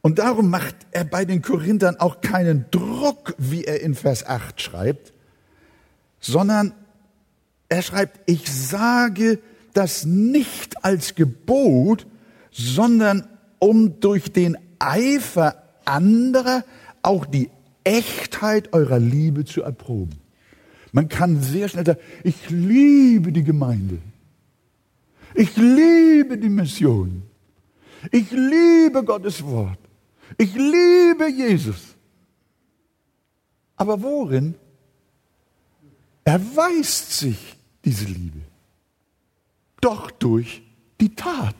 Und 0.05 0.19
darum 0.19 0.51
macht 0.51 0.75
er 0.91 1.03
bei 1.03 1.25
den 1.25 1.41
Korinthern 1.41 1.95
auch 1.95 2.21
keinen 2.21 2.65
Druck, 2.69 3.33
wie 3.39 3.63
er 3.63 3.81
in 3.81 3.95
Vers 3.95 4.23
8 4.23 4.61
schreibt, 4.61 5.13
sondern 6.19 6.73
er 7.69 7.81
schreibt, 7.81 8.19
ich 8.27 8.47
sage 8.47 9.39
das 9.73 10.05
nicht 10.05 10.85
als 10.85 11.15
Gebot, 11.15 12.05
sondern 12.51 13.27
um 13.57 13.99
durch 13.99 14.31
den 14.31 14.59
Eifer 14.77 15.63
anderer 15.85 16.63
auch 17.01 17.25
die 17.25 17.49
Echtheit 17.83 18.73
eurer 18.73 18.99
Liebe 18.99 19.43
zu 19.43 19.63
erproben. 19.63 20.19
Man 20.91 21.09
kann 21.09 21.41
sehr 21.41 21.67
schnell 21.67 21.83
sagen, 21.87 21.99
ich 22.23 22.51
liebe 22.51 23.31
die 23.31 23.43
Gemeinde. 23.43 23.97
Ich 25.33 25.57
liebe 25.57 26.37
die 26.37 26.49
Mission. 26.49 27.23
Ich 28.11 28.29
liebe 28.29 29.03
Gottes 29.03 29.43
Wort. 29.43 29.79
Ich 30.37 30.53
liebe 30.53 31.29
Jesus. 31.29 31.95
Aber 33.75 34.01
worin 34.01 34.55
erweist 36.23 37.11
sich 37.17 37.57
diese 37.83 38.05
Liebe? 38.05 38.41
Doch 39.81 40.11
durch 40.11 40.63
die 40.99 41.13
Tat. 41.13 41.55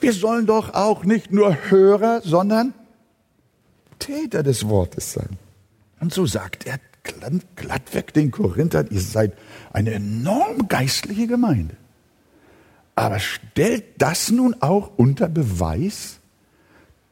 Wir 0.00 0.12
sollen 0.14 0.46
doch 0.46 0.72
auch 0.72 1.04
nicht 1.04 1.30
nur 1.30 1.54
Hörer, 1.70 2.22
sondern 2.22 2.72
Täter 3.98 4.42
des 4.42 4.66
Wortes 4.66 5.12
sein. 5.12 5.38
Und 6.00 6.14
so 6.14 6.24
sagt 6.24 6.66
er 6.66 6.80
glattweg 7.56 8.14
den 8.14 8.30
Korinthern, 8.30 8.88
ihr 8.90 9.00
seid 9.00 9.36
eine 9.72 9.92
enorm 9.92 10.68
geistliche 10.68 11.26
Gemeinde. 11.26 11.76
Aber 13.00 13.18
stellt 13.18 13.84
das 13.96 14.30
nun 14.30 14.54
auch 14.60 14.90
unter 14.98 15.26
Beweis 15.26 16.20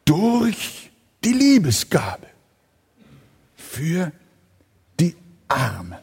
durch 0.04 0.90
die 1.24 1.32
Liebesgabe 1.32 2.26
für 3.56 4.12
die 5.00 5.16
Armen. 5.48 5.96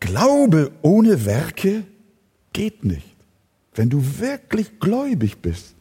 Glaube 0.00 0.72
ohne 0.80 1.26
Werke 1.26 1.84
geht 2.54 2.86
nicht. 2.86 3.14
Wenn 3.74 3.90
du 3.90 4.02
wirklich 4.20 4.80
gläubig 4.80 5.42
bist, 5.42 5.74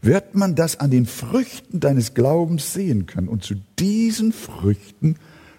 wird 0.00 0.34
man 0.34 0.54
das 0.54 0.80
an 0.80 0.90
den 0.90 1.04
Früchten 1.04 1.80
deines 1.80 2.14
Glaubens 2.14 2.72
sehen 2.72 3.04
können. 3.04 3.28
Und 3.28 3.44
zu 3.44 3.56
diesen 3.78 4.32
Früchten 4.32 5.16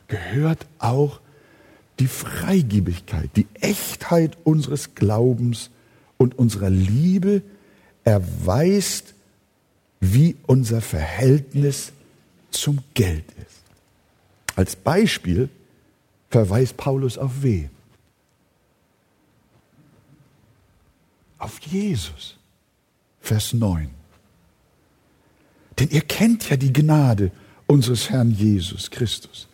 gehört 0.07 0.65
auch 0.79 1.21
die 2.01 2.07
Freigebigkeit, 2.07 3.29
die 3.35 3.47
Echtheit 3.61 4.37
unseres 4.43 4.95
Glaubens 4.95 5.69
und 6.17 6.37
unserer 6.37 6.69
Liebe 6.69 7.41
erweist, 8.03 9.13
wie 9.99 10.35
unser 10.47 10.81
Verhältnis 10.81 11.93
zum 12.49 12.79
Geld 12.93 13.25
ist. 13.37 13.61
Als 14.55 14.75
Beispiel 14.75 15.49
verweist 16.29 16.75
Paulus 16.75 17.17
auf 17.17 17.43
wen? 17.43 17.69
auf 21.41 21.59
Jesus. 21.61 22.37
Vers 23.19 23.53
9. 23.53 23.89
Denn 25.79 25.89
ihr 25.89 26.01
kennt 26.01 26.49
ja 26.49 26.57
die 26.57 26.71
Gnade 26.71 27.31
unseres 27.67 28.09
Herrn 28.09 28.31
Jesus 28.31 28.89
Christus, 28.91 29.47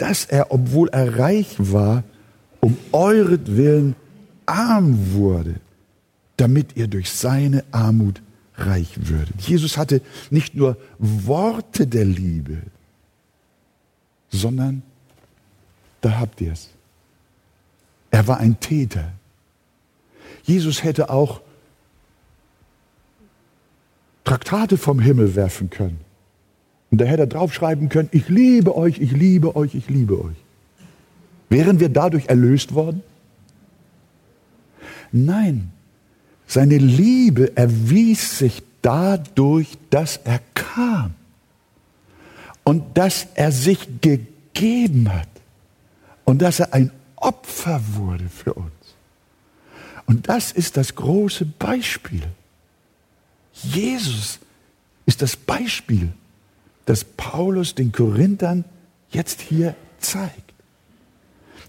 dass 0.00 0.24
er, 0.24 0.50
obwohl 0.50 0.88
er 0.88 1.18
reich 1.18 1.56
war, 1.58 2.04
um 2.60 2.76
euretwillen 2.90 3.94
arm 4.46 5.12
wurde, 5.12 5.56
damit 6.38 6.74
ihr 6.76 6.88
durch 6.88 7.10
seine 7.10 7.64
Armut 7.70 8.22
reich 8.56 8.88
würdet. 8.96 9.38
Jesus 9.42 9.76
hatte 9.76 10.00
nicht 10.30 10.54
nur 10.54 10.78
Worte 10.98 11.86
der 11.86 12.06
Liebe, 12.06 12.62
sondern, 14.30 14.82
da 16.00 16.18
habt 16.18 16.40
ihr 16.40 16.52
es, 16.52 16.70
er 18.10 18.26
war 18.26 18.38
ein 18.38 18.58
Täter. 18.58 19.12
Jesus 20.44 20.82
hätte 20.82 21.10
auch 21.10 21.42
Traktate 24.24 24.78
vom 24.78 24.98
Himmel 24.98 25.34
werfen 25.34 25.68
können. 25.68 26.00
Und 26.90 27.00
da 27.00 27.04
hätte 27.04 27.22
er 27.22 27.26
draufschreiben 27.26 27.88
können, 27.88 28.08
ich 28.12 28.28
liebe 28.28 28.76
euch, 28.76 28.98
ich 28.98 29.12
liebe 29.12 29.54
euch, 29.54 29.74
ich 29.74 29.88
liebe 29.88 30.22
euch. 30.22 30.36
Wären 31.48 31.80
wir 31.80 31.88
dadurch 31.88 32.26
erlöst 32.26 32.74
worden? 32.74 33.02
Nein, 35.12 35.72
seine 36.46 36.78
Liebe 36.78 37.56
erwies 37.56 38.38
sich 38.38 38.62
dadurch, 38.82 39.78
dass 39.90 40.16
er 40.18 40.40
kam 40.54 41.14
und 42.64 42.96
dass 42.96 43.26
er 43.34 43.52
sich 43.52 44.00
gegeben 44.00 45.12
hat 45.12 45.28
und 46.24 46.42
dass 46.42 46.60
er 46.60 46.72
ein 46.72 46.90
Opfer 47.16 47.80
wurde 47.94 48.28
für 48.28 48.54
uns. 48.54 48.70
Und 50.06 50.28
das 50.28 50.52
ist 50.52 50.76
das 50.76 50.94
große 50.94 51.44
Beispiel. 51.44 52.22
Jesus 53.52 54.40
ist 55.06 55.22
das 55.22 55.36
Beispiel, 55.36 56.12
das 56.90 57.04
Paulus 57.04 57.76
den 57.76 57.92
Korinthern 57.92 58.64
jetzt 59.10 59.40
hier 59.40 59.76
zeigt. 60.00 60.52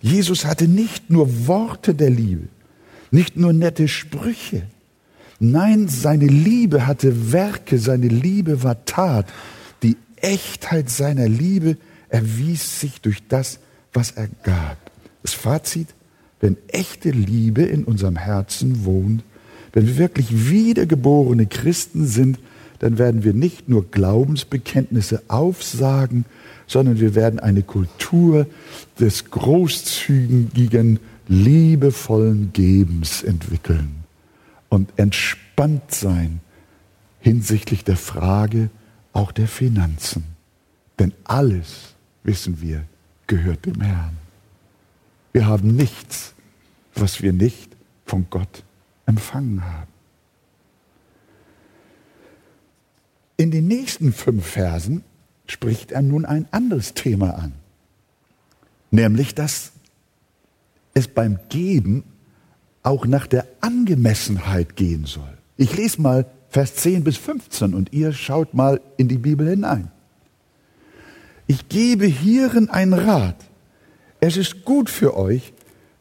Jesus 0.02 0.46
hatte 0.46 0.68
nicht 0.68 1.12
nur 1.12 1.46
Worte 1.46 1.94
der 1.94 2.10
Liebe, 2.10 2.48
nicht 3.12 3.38
nur 3.38 3.54
nette 3.54 3.88
Sprüche. 3.88 4.64
Nein, 5.40 5.88
seine 5.90 6.26
Liebe 6.26 6.88
hatte 6.88 7.32
Werke, 7.32 7.78
seine 7.78 8.08
Liebe 8.08 8.64
war 8.64 8.84
Tat. 8.86 9.28
Die 9.84 9.96
Echtheit 10.16 10.90
seiner 10.90 11.30
Liebe 11.30 11.78
erwies 12.10 12.80
sich 12.80 13.00
durch 13.00 13.22
das, 13.28 13.60
was 13.94 14.10
er 14.10 14.28
gab. 14.42 14.78
Das 15.22 15.36
Fazit, 15.36 15.90
wenn 16.40 16.58
echte 16.70 17.12
Liebe 17.12 17.62
in 17.62 17.84
unserem 17.84 18.16
Herzen 18.16 18.86
wohnt, 18.86 19.24
wenn 19.72 19.86
wir 19.86 19.98
wirklich 19.98 20.50
wiedergeborene 20.50 21.46
Christen 21.46 22.08
sind, 22.08 22.40
dann 22.82 22.98
werden 22.98 23.24
wir 23.24 23.34
nicht 23.34 23.70
nur 23.70 23.92
Glaubensbekenntnisse 23.92 25.22
aufsagen, 25.28 26.26
sondern 26.66 27.00
wir 27.00 27.14
werden 27.14 27.40
eine 27.40 27.62
Kultur 27.62 28.48
des 29.00 29.30
großzügigen, 29.30 31.00
liebevollen 31.28 32.54
Gebens 32.54 33.22
entwickeln 33.22 33.98
und 34.70 34.90
entspannt 34.96 35.94
sein 35.94 36.40
hinsichtlich 37.20 37.84
der 37.84 37.98
Frage 37.98 38.72
auch 39.14 39.32
der 39.32 39.48
Finanzen. 39.48 40.24
Denn 40.98 41.14
alles, 41.24 41.94
wissen 42.24 42.62
wir, 42.62 42.84
gehört 43.28 43.68
dem 43.68 43.80
Herrn. 43.80 44.18
Wir 45.34 45.46
haben 45.46 45.76
nichts, 45.76 46.34
was 46.96 47.22
wir 47.22 47.32
nicht 47.32 47.78
von 48.08 48.26
Gott 48.32 48.64
empfangen 49.06 49.64
haben. 49.64 49.91
In 53.42 53.50
den 53.50 53.68
nächsten 53.68 54.14
fünf 54.14 54.46
Versen 54.46 55.04
spricht 55.48 55.92
er 55.92 56.04
nun 56.04 56.26
ein 56.26 56.46
anderes 56.52 56.94
Thema 56.94 57.40
an, 57.40 57.54
nämlich 58.92 59.34
dass 59.34 59.72
es 60.94 61.08
beim 61.08 61.40
Geben 61.50 62.04
auch 62.84 63.08
nach 63.08 63.26
der 63.26 63.48
Angemessenheit 63.60 64.76
gehen 64.76 65.06
soll. 65.06 65.40
Ich 65.58 65.76
lese 65.76 66.04
mal 66.04 66.28
Vers 66.50 66.76
10 66.76 67.04
bis 67.04 67.18
15 67.18 67.74
und 67.74 67.92
ihr 67.94 68.14
schaut 68.14 68.54
mal 68.54 68.80
in 68.98 69.08
die 69.08 69.18
Bibel 69.18 69.50
hinein. 69.50 69.90
Ich 71.48 71.68
gebe 71.68 72.06
hierin 72.06 72.70
einen 72.70 72.94
Rat 72.94 73.38
es 74.20 74.38
ist 74.38 74.66
gut 74.66 74.88
für 74.88 75.18
euch, 75.18 75.52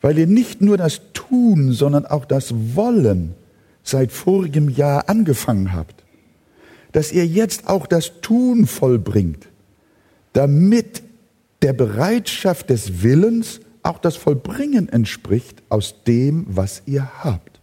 weil 0.03 0.19
ihr 0.19 0.27
nicht 0.27 0.61
nur 0.61 0.77
das 0.77 1.01
Tun, 1.15 1.73
sondern 1.73 2.05
auch 2.05 2.27
das 2.27 2.53
Wollen 2.77 3.35
seit 3.83 4.13
vorigem 4.13 4.69
Jahr 4.69 5.09
angefangen 5.09 5.73
habt, 5.73 6.00
dass 6.93 7.13
ihr 7.13 7.27
jetzt 7.27 7.69
auch 7.69 7.87
das 7.87 8.21
Tun 8.21 8.67
vollbringt, 8.67 9.49
damit 10.33 11.03
der 11.63 11.73
Bereitschaft 11.73 12.71
des 12.71 13.03
Willens 13.03 13.61
auch 13.83 13.99
das 13.99 14.17
Vollbringen 14.17 14.89
entspricht 14.89 15.63
aus 15.69 15.95
dem, 16.07 16.47
was 16.49 16.83
ihr 16.87 17.25
habt. 17.25 17.61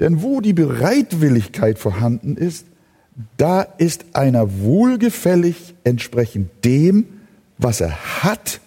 Denn 0.00 0.22
wo 0.22 0.40
die 0.40 0.52
Bereitwilligkeit 0.52 1.78
vorhanden 1.78 2.36
ist, 2.36 2.66
da 3.36 3.62
ist 3.62 4.04
einer 4.12 4.60
wohlgefällig 4.60 5.74
entsprechend 5.84 6.50
dem, 6.64 7.06
was 7.58 7.80
er 7.80 8.22
hat, 8.22 8.60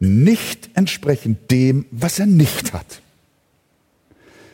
nicht 0.00 0.70
entsprechend 0.74 1.50
dem, 1.50 1.86
was 1.90 2.18
er 2.18 2.26
nicht 2.26 2.72
hat. 2.72 3.00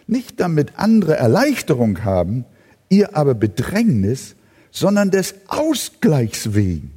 Nicht 0.06 0.38
damit 0.40 0.72
andere 0.76 1.16
Erleichterung 1.16 2.04
haben, 2.04 2.44
ihr 2.92 3.16
aber 3.16 3.34
Bedrängnis, 3.34 4.36
sondern 4.70 5.10
des 5.10 5.34
Ausgleichs 5.48 6.54
wegen. 6.54 6.92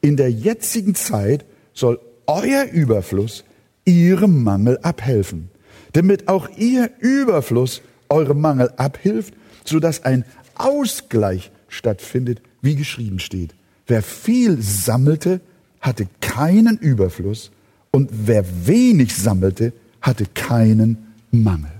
In 0.00 0.16
der 0.16 0.30
jetzigen 0.30 0.94
Zeit 0.94 1.44
soll 1.74 2.00
euer 2.26 2.64
Überfluss 2.64 3.44
ihrem 3.84 4.42
Mangel 4.42 4.78
abhelfen, 4.78 5.50
damit 5.92 6.28
auch 6.28 6.48
ihr 6.56 6.90
Überfluss 7.00 7.82
eurem 8.08 8.40
Mangel 8.40 8.70
abhilft, 8.76 9.34
sodass 9.64 10.04
ein 10.04 10.24
Ausgleich 10.54 11.50
stattfindet, 11.68 12.40
wie 12.62 12.74
geschrieben 12.74 13.18
steht. 13.18 13.54
Wer 13.86 14.02
viel 14.02 14.60
sammelte, 14.60 15.40
hatte 15.80 16.06
keinen 16.20 16.78
Überfluss 16.78 17.50
und 17.90 18.10
wer 18.12 18.44
wenig 18.66 19.14
sammelte, 19.14 19.72
hatte 20.00 20.24
keinen 20.34 21.12
Mangel. 21.30 21.72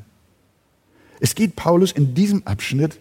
Es 1.21 1.35
geht 1.35 1.57
Paulus 1.57 1.93
in 1.93 2.15
diesem 2.15 2.47
Abschnitt 2.47 2.99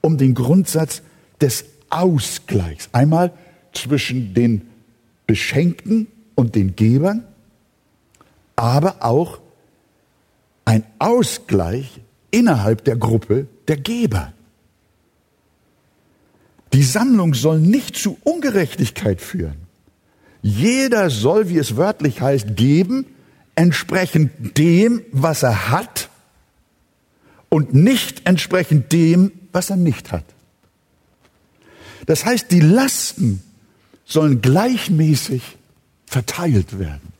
um 0.00 0.18
den 0.18 0.34
Grundsatz 0.34 1.02
des 1.40 1.64
Ausgleichs. 1.90 2.88
Einmal 2.92 3.32
zwischen 3.72 4.34
den 4.34 4.68
Beschenkten 5.26 6.06
und 6.34 6.54
den 6.54 6.76
Gebern, 6.76 7.24
aber 8.56 9.04
auch 9.04 9.38
ein 10.64 10.84
Ausgleich 10.98 12.00
innerhalb 12.30 12.84
der 12.84 12.96
Gruppe 12.96 13.46
der 13.68 13.76
Geber. 13.76 14.32
Die 16.72 16.82
Sammlung 16.82 17.34
soll 17.34 17.58
nicht 17.58 17.96
zu 17.96 18.18
Ungerechtigkeit 18.22 19.20
führen. 19.20 19.56
Jeder 20.42 21.10
soll, 21.10 21.48
wie 21.48 21.58
es 21.58 21.76
wörtlich 21.76 22.20
heißt, 22.20 22.56
geben, 22.56 23.06
entsprechend 23.56 24.56
dem, 24.56 25.02
was 25.12 25.42
er 25.42 25.70
hat 25.70 26.08
und 27.48 27.74
nicht 27.74 28.26
entsprechend 28.26 28.92
dem, 28.92 29.32
was 29.52 29.70
er 29.70 29.76
nicht 29.76 30.12
hat. 30.12 30.24
Das 32.06 32.24
heißt, 32.24 32.50
die 32.50 32.60
Lasten 32.60 33.42
sollen 34.04 34.40
gleichmäßig 34.40 35.42
verteilt 36.06 36.78
werden. 36.78 37.12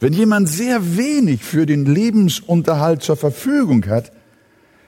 Wenn 0.00 0.12
jemand 0.12 0.48
sehr 0.48 0.96
wenig 0.96 1.42
für 1.42 1.66
den 1.66 1.86
Lebensunterhalt 1.86 3.02
zur 3.02 3.16
Verfügung 3.16 3.86
hat, 3.86 4.12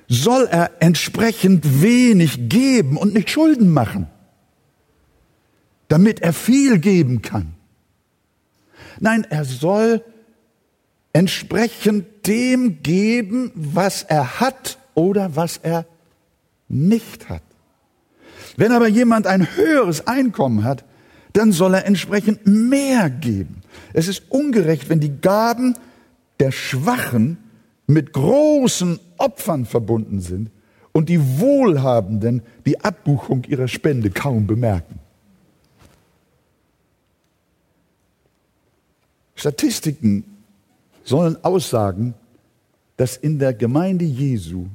soll 0.09 0.47
er 0.51 0.71
entsprechend 0.81 1.83
wenig 1.83 2.49
geben 2.49 2.97
und 2.97 3.15
nicht 3.15 3.31
Schulden 3.31 3.71
machen, 3.73 4.07
damit 5.89 6.21
er 6.21 6.33
viel 6.33 6.79
geben 6.79 7.23
kann. 7.23 7.55
Nein, 9.01 9.27
er 9.29 9.45
soll 9.45 10.05
entsprechend 11.13 12.27
dem 12.27 12.83
geben, 12.83 13.51
was 13.55 14.03
er 14.03 14.41
hat 14.41 14.79
oder 14.97 15.37
was 15.37 15.59
er 15.59 15.87
nicht 16.69 17.29
hat. 17.29 17.43
Wenn 18.57 18.73
aber 18.73 18.89
jemand 18.89 19.29
ein 19.29 19.57
höheres 19.57 20.09
Einkommen 20.09 20.65
hat, 20.65 20.85
dann 21.33 21.53
soll 21.53 21.75
er 21.75 21.87
entsprechend 21.87 22.47
mehr 22.47 23.11
geben. 23.11 23.63
Es 23.93 24.09
ist 24.09 24.31
ungerecht, 24.31 24.89
wenn 24.89 25.01
die 25.01 25.21
Gaben 25.21 25.77
der 26.41 26.51
Schwachen 26.51 27.37
mit 27.87 28.13
großen 28.13 28.99
Opfern 29.19 29.67
verbunden 29.67 30.21
sind 30.21 30.51
und 30.93 31.09
die 31.09 31.39
Wohlhabenden 31.39 32.43
die 32.65 32.83
Abbuchung 32.83 33.45
ihrer 33.45 33.69
Spende 33.69 34.11
kaum 34.11 34.47
bemerken. 34.47 34.99
Statistiken 39.35 40.25
sollen 41.05 41.37
aussagen, 41.45 42.15
dass 42.97 43.19
in 43.19 43.39
der 43.39 43.53
Gemeinde 43.53 44.07
Jesu 44.07 44.69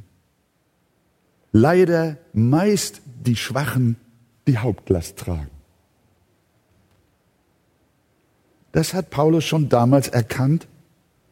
leider 1.51 2.17
meist 2.33 3.01
die 3.25 3.35
Schwachen 3.35 3.97
die 4.47 4.57
Hauptlast 4.57 5.17
tragen. 5.17 5.49
Das 8.71 8.93
hat 8.93 9.09
Paulus 9.09 9.43
schon 9.43 9.69
damals 9.69 10.07
erkannt 10.07 10.67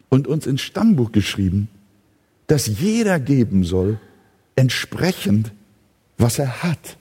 und 0.09 0.27
uns 0.27 0.45
ins 0.45 0.61
Stammbuch 0.61 1.11
geschrieben, 1.11 1.69
dass 2.47 2.67
jeder 2.67 3.19
geben 3.19 3.63
soll, 3.63 3.99
entsprechend, 4.55 5.53
was 6.17 6.37
er 6.39 6.63
hat. 6.63 6.97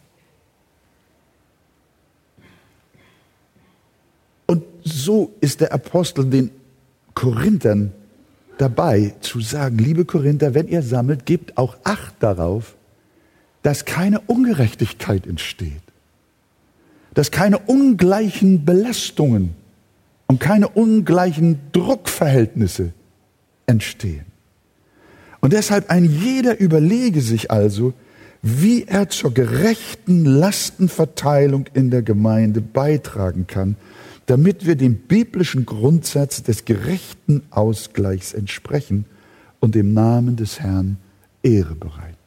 Und 4.46 4.64
so 4.84 5.34
ist 5.40 5.60
der 5.60 5.72
Apostel 5.72 6.30
den 6.30 6.50
Korinthern 7.14 7.92
dabei 8.58 9.14
zu 9.20 9.40
sagen, 9.40 9.78
liebe 9.78 10.04
Korinther, 10.04 10.54
wenn 10.54 10.68
ihr 10.68 10.82
sammelt, 10.82 11.26
gebt 11.26 11.58
auch 11.58 11.76
Acht 11.82 12.14
darauf, 12.20 12.77
dass 13.68 13.84
keine 13.84 14.20
Ungerechtigkeit 14.20 15.26
entsteht, 15.26 15.82
dass 17.12 17.30
keine 17.30 17.58
ungleichen 17.58 18.64
Belastungen 18.64 19.50
und 20.26 20.40
keine 20.40 20.68
ungleichen 20.68 21.60
Druckverhältnisse 21.72 22.94
entstehen. 23.66 24.24
Und 25.40 25.52
deshalb 25.52 25.90
ein 25.90 26.06
jeder 26.06 26.58
überlege 26.58 27.20
sich 27.20 27.50
also, 27.50 27.92
wie 28.40 28.84
er 28.84 29.10
zur 29.10 29.34
gerechten 29.34 30.24
Lastenverteilung 30.24 31.66
in 31.74 31.90
der 31.90 32.00
Gemeinde 32.00 32.62
beitragen 32.62 33.46
kann, 33.48 33.76
damit 34.24 34.64
wir 34.64 34.76
dem 34.76 34.94
biblischen 34.94 35.66
Grundsatz 35.66 36.42
des 36.42 36.64
gerechten 36.64 37.42
Ausgleichs 37.50 38.32
entsprechen 38.32 39.04
und 39.60 39.74
dem 39.74 39.92
Namen 39.92 40.36
des 40.36 40.58
Herrn 40.58 40.96
Ehre 41.42 41.74
bereiten. 41.74 42.17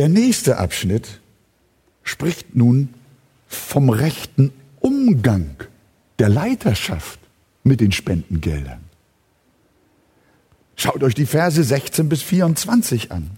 Der 0.00 0.08
nächste 0.08 0.56
Abschnitt 0.56 1.20
spricht 2.04 2.56
nun 2.56 2.88
vom 3.46 3.90
rechten 3.90 4.50
Umgang 4.80 5.56
der 6.18 6.30
Leiterschaft 6.30 7.20
mit 7.64 7.82
den 7.82 7.92
Spendengeldern. 7.92 8.80
Schaut 10.74 11.02
euch 11.02 11.14
die 11.14 11.26
Verse 11.26 11.62
16 11.62 12.08
bis 12.08 12.22
24 12.22 13.12
an. 13.12 13.32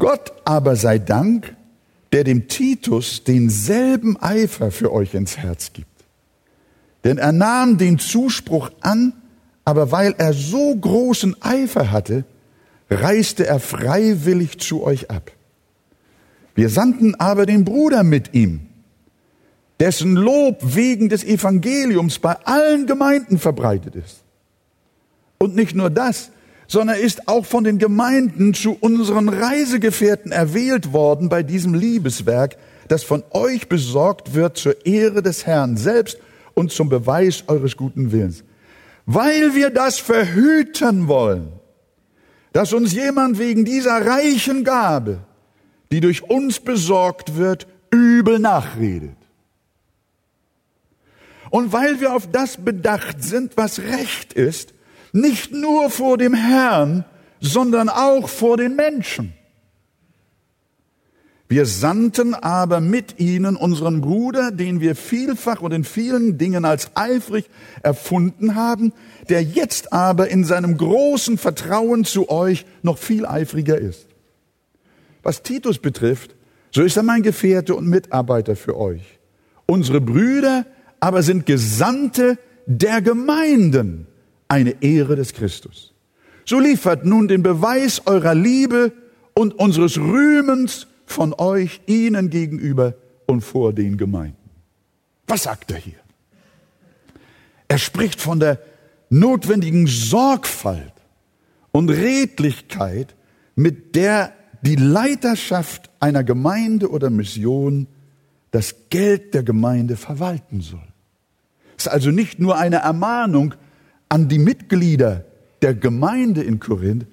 Gott 0.00 0.32
aber 0.44 0.74
sei 0.74 0.98
Dank, 0.98 1.54
der 2.10 2.24
dem 2.24 2.48
Titus 2.48 3.22
denselben 3.22 4.20
Eifer 4.20 4.72
für 4.72 4.92
euch 4.92 5.14
ins 5.14 5.36
Herz 5.36 5.72
gibt. 5.72 5.86
Denn 7.04 7.18
er 7.18 7.30
nahm 7.30 7.78
den 7.78 8.00
Zuspruch 8.00 8.72
an, 8.80 9.12
aber 9.64 9.92
weil 9.92 10.12
er 10.18 10.32
so 10.32 10.74
großen 10.74 11.40
Eifer 11.40 11.92
hatte, 11.92 12.24
reiste 12.90 13.46
er 13.46 13.60
freiwillig 13.60 14.58
zu 14.58 14.82
euch 14.82 15.10
ab. 15.10 15.30
Wir 16.54 16.68
sandten 16.68 17.14
aber 17.14 17.46
den 17.46 17.64
Bruder 17.64 18.02
mit 18.02 18.34
ihm, 18.34 18.60
dessen 19.78 20.14
Lob 20.14 20.58
wegen 20.62 21.08
des 21.08 21.24
Evangeliums 21.24 22.18
bei 22.18 22.36
allen 22.44 22.86
Gemeinden 22.86 23.38
verbreitet 23.38 23.96
ist. 23.96 24.22
Und 25.38 25.54
nicht 25.54 25.74
nur 25.74 25.88
das, 25.88 26.30
sondern 26.66 26.96
er 26.96 27.02
ist 27.02 27.28
auch 27.28 27.46
von 27.46 27.64
den 27.64 27.78
Gemeinden 27.78 28.52
zu 28.54 28.76
unseren 28.78 29.28
Reisegefährten 29.28 30.32
erwählt 30.32 30.92
worden 30.92 31.28
bei 31.28 31.42
diesem 31.42 31.74
Liebeswerk, 31.74 32.56
das 32.88 33.02
von 33.04 33.22
euch 33.30 33.68
besorgt 33.68 34.34
wird 34.34 34.58
zur 34.58 34.84
Ehre 34.84 35.22
des 35.22 35.46
Herrn 35.46 35.76
selbst 35.76 36.18
und 36.54 36.72
zum 36.72 36.88
Beweis 36.88 37.44
eures 37.46 37.76
guten 37.76 38.12
Willens. 38.12 38.44
Weil 39.06 39.54
wir 39.54 39.70
das 39.70 39.98
verhüten 39.98 41.08
wollen, 41.08 41.48
dass 42.52 42.72
uns 42.72 42.92
jemand 42.92 43.38
wegen 43.38 43.64
dieser 43.64 44.04
reichen 44.06 44.64
Gabe, 44.64 45.20
die 45.92 46.00
durch 46.00 46.22
uns 46.22 46.60
besorgt 46.60 47.36
wird, 47.36 47.66
übel 47.90 48.38
nachredet. 48.38 49.16
Und 51.50 51.72
weil 51.72 52.00
wir 52.00 52.14
auf 52.14 52.30
das 52.30 52.56
bedacht 52.56 53.22
sind, 53.22 53.56
was 53.56 53.80
recht 53.80 54.32
ist, 54.32 54.72
nicht 55.12 55.52
nur 55.52 55.90
vor 55.90 56.16
dem 56.16 56.34
Herrn, 56.34 57.04
sondern 57.40 57.88
auch 57.88 58.28
vor 58.28 58.56
den 58.56 58.76
Menschen. 58.76 59.34
Wir 61.50 61.66
sandten 61.66 62.34
aber 62.34 62.80
mit 62.80 63.18
ihnen 63.18 63.56
unseren 63.56 64.00
Bruder, 64.02 64.52
den 64.52 64.80
wir 64.80 64.94
vielfach 64.94 65.62
und 65.62 65.72
in 65.72 65.82
vielen 65.82 66.38
Dingen 66.38 66.64
als 66.64 66.92
eifrig 66.94 67.50
erfunden 67.82 68.54
haben, 68.54 68.92
der 69.28 69.42
jetzt 69.42 69.92
aber 69.92 70.28
in 70.28 70.44
seinem 70.44 70.76
großen 70.76 71.38
Vertrauen 71.38 72.04
zu 72.04 72.30
euch 72.30 72.66
noch 72.82 72.98
viel 72.98 73.26
eifriger 73.26 73.76
ist. 73.76 74.06
Was 75.24 75.42
Titus 75.42 75.78
betrifft, 75.78 76.36
so 76.70 76.82
ist 76.82 76.96
er 76.96 77.02
mein 77.02 77.24
Gefährte 77.24 77.74
und 77.74 77.88
Mitarbeiter 77.88 78.54
für 78.54 78.76
euch. 78.76 79.18
Unsere 79.66 80.00
Brüder 80.00 80.66
aber 81.00 81.24
sind 81.24 81.46
Gesandte 81.46 82.38
der 82.66 83.02
Gemeinden, 83.02 84.06
eine 84.46 84.84
Ehre 84.84 85.16
des 85.16 85.32
Christus. 85.32 85.94
So 86.44 86.60
liefert 86.60 87.04
nun 87.04 87.26
den 87.26 87.42
Beweis 87.42 88.02
eurer 88.06 88.36
Liebe 88.36 88.92
und 89.34 89.58
unseres 89.58 89.98
Rühmens 89.98 90.86
von 91.10 91.34
euch 91.34 91.80
ihnen 91.86 92.30
gegenüber 92.30 92.94
und 93.26 93.42
vor 93.42 93.72
den 93.72 93.96
Gemeinden. 93.96 94.36
Was 95.26 95.44
sagt 95.44 95.70
er 95.70 95.78
hier? 95.78 96.00
Er 97.68 97.78
spricht 97.78 98.20
von 98.20 98.40
der 98.40 98.60
notwendigen 99.10 99.86
Sorgfalt 99.86 100.92
und 101.72 101.90
Redlichkeit, 101.90 103.14
mit 103.54 103.96
der 103.96 104.32
die 104.62 104.76
Leiterschaft 104.76 105.90
einer 106.00 106.24
Gemeinde 106.24 106.90
oder 106.90 107.10
Mission 107.10 107.86
das 108.50 108.74
Geld 108.90 109.34
der 109.34 109.42
Gemeinde 109.42 109.96
verwalten 109.96 110.60
soll. 110.60 110.88
Es 111.76 111.86
ist 111.86 111.92
also 111.92 112.10
nicht 112.10 112.38
nur 112.38 112.56
eine 112.56 112.76
Ermahnung 112.76 113.54
an 114.08 114.28
die 114.28 114.38
Mitglieder 114.38 115.24
der 115.62 115.74
Gemeinde 115.74 116.42
in 116.42 116.60
Korinth, 116.60 117.06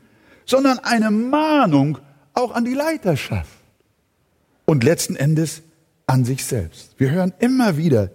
sondern 0.45 0.79
eine 0.79 1.12
Mahnung 1.12 1.99
auch 2.33 2.51
an 2.53 2.65
die 2.65 2.73
Leiterschaft 2.73 3.56
und 4.67 4.84
letzten 4.84 5.15
Endes 5.15 5.63
an 6.06 6.25
sich 6.25 6.45
selbst. 6.45 6.93
Wir 6.97 7.10
hören 7.10 7.34
immer 7.39 7.77
wieder 7.77 8.12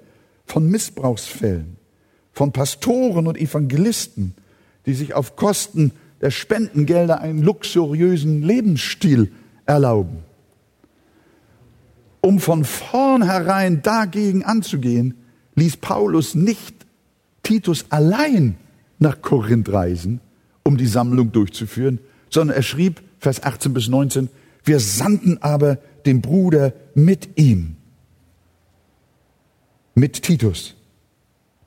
von 0.46 0.68
Missbrauchsfällen, 0.68 1.76
von 2.32 2.52
Pastoren 2.52 3.26
und 3.26 3.38
Evangelisten, 3.38 4.34
die 4.86 4.94
sich 4.94 5.14
auf 5.14 5.34
Kosten 5.34 5.92
der 6.20 6.30
Spendengelder 6.30 7.20
einen 7.20 7.42
luxuriösen 7.42 8.42
Lebensstil 8.42 9.32
erlauben. 9.66 10.18
Um 12.20 12.38
von 12.38 12.64
vornherein 12.64 13.82
dagegen 13.82 14.44
anzugehen, 14.44 15.14
ließ 15.56 15.78
Paulus 15.78 16.34
nicht 16.34 16.86
Titus 17.42 17.86
allein 17.88 18.56
nach 18.98 19.20
Korinth 19.22 19.72
reisen, 19.72 20.20
um 20.62 20.76
die 20.76 20.86
Sammlung 20.86 21.32
durchzuführen, 21.32 21.98
sondern 22.30 22.56
er 22.56 22.62
schrieb, 22.62 23.02
Vers 23.18 23.42
18 23.42 23.72
bis 23.72 23.88
19, 23.88 24.28
wir 24.64 24.78
sandten 24.80 25.38
aber 25.42 25.78
den 26.06 26.20
Bruder 26.20 26.72
mit 26.94 27.38
ihm, 27.38 27.76
mit 29.94 30.22
Titus, 30.22 30.74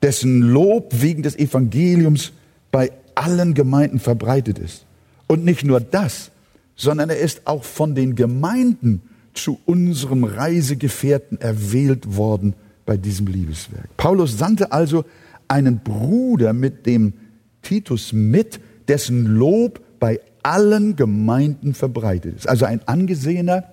dessen 0.02 0.40
Lob 0.40 0.92
wegen 1.00 1.22
des 1.22 1.36
Evangeliums 1.36 2.32
bei 2.70 2.92
allen 3.14 3.54
Gemeinden 3.54 3.98
verbreitet 3.98 4.58
ist. 4.58 4.84
Und 5.26 5.44
nicht 5.44 5.64
nur 5.64 5.80
das, 5.80 6.30
sondern 6.76 7.10
er 7.10 7.18
ist 7.18 7.46
auch 7.46 7.64
von 7.64 7.94
den 7.94 8.14
Gemeinden 8.14 9.02
zu 9.32 9.58
unserem 9.64 10.24
Reisegefährten 10.24 11.40
erwählt 11.40 12.16
worden 12.16 12.54
bei 12.84 12.96
diesem 12.96 13.26
Liebeswerk. 13.26 13.88
Paulus 13.96 14.38
sandte 14.38 14.72
also 14.72 15.04
einen 15.48 15.80
Bruder 15.80 16.52
mit 16.52 16.86
dem 16.86 17.14
Titus 17.62 18.12
mit, 18.12 18.60
dessen 18.88 19.26
Lob 19.26 19.80
bei 19.98 20.20
allen 20.42 20.94
Gemeinden 20.94 21.74
verbreitet 21.74 22.36
ist. 22.36 22.48
Also 22.48 22.64
ein 22.64 22.80
angesehener, 22.86 23.64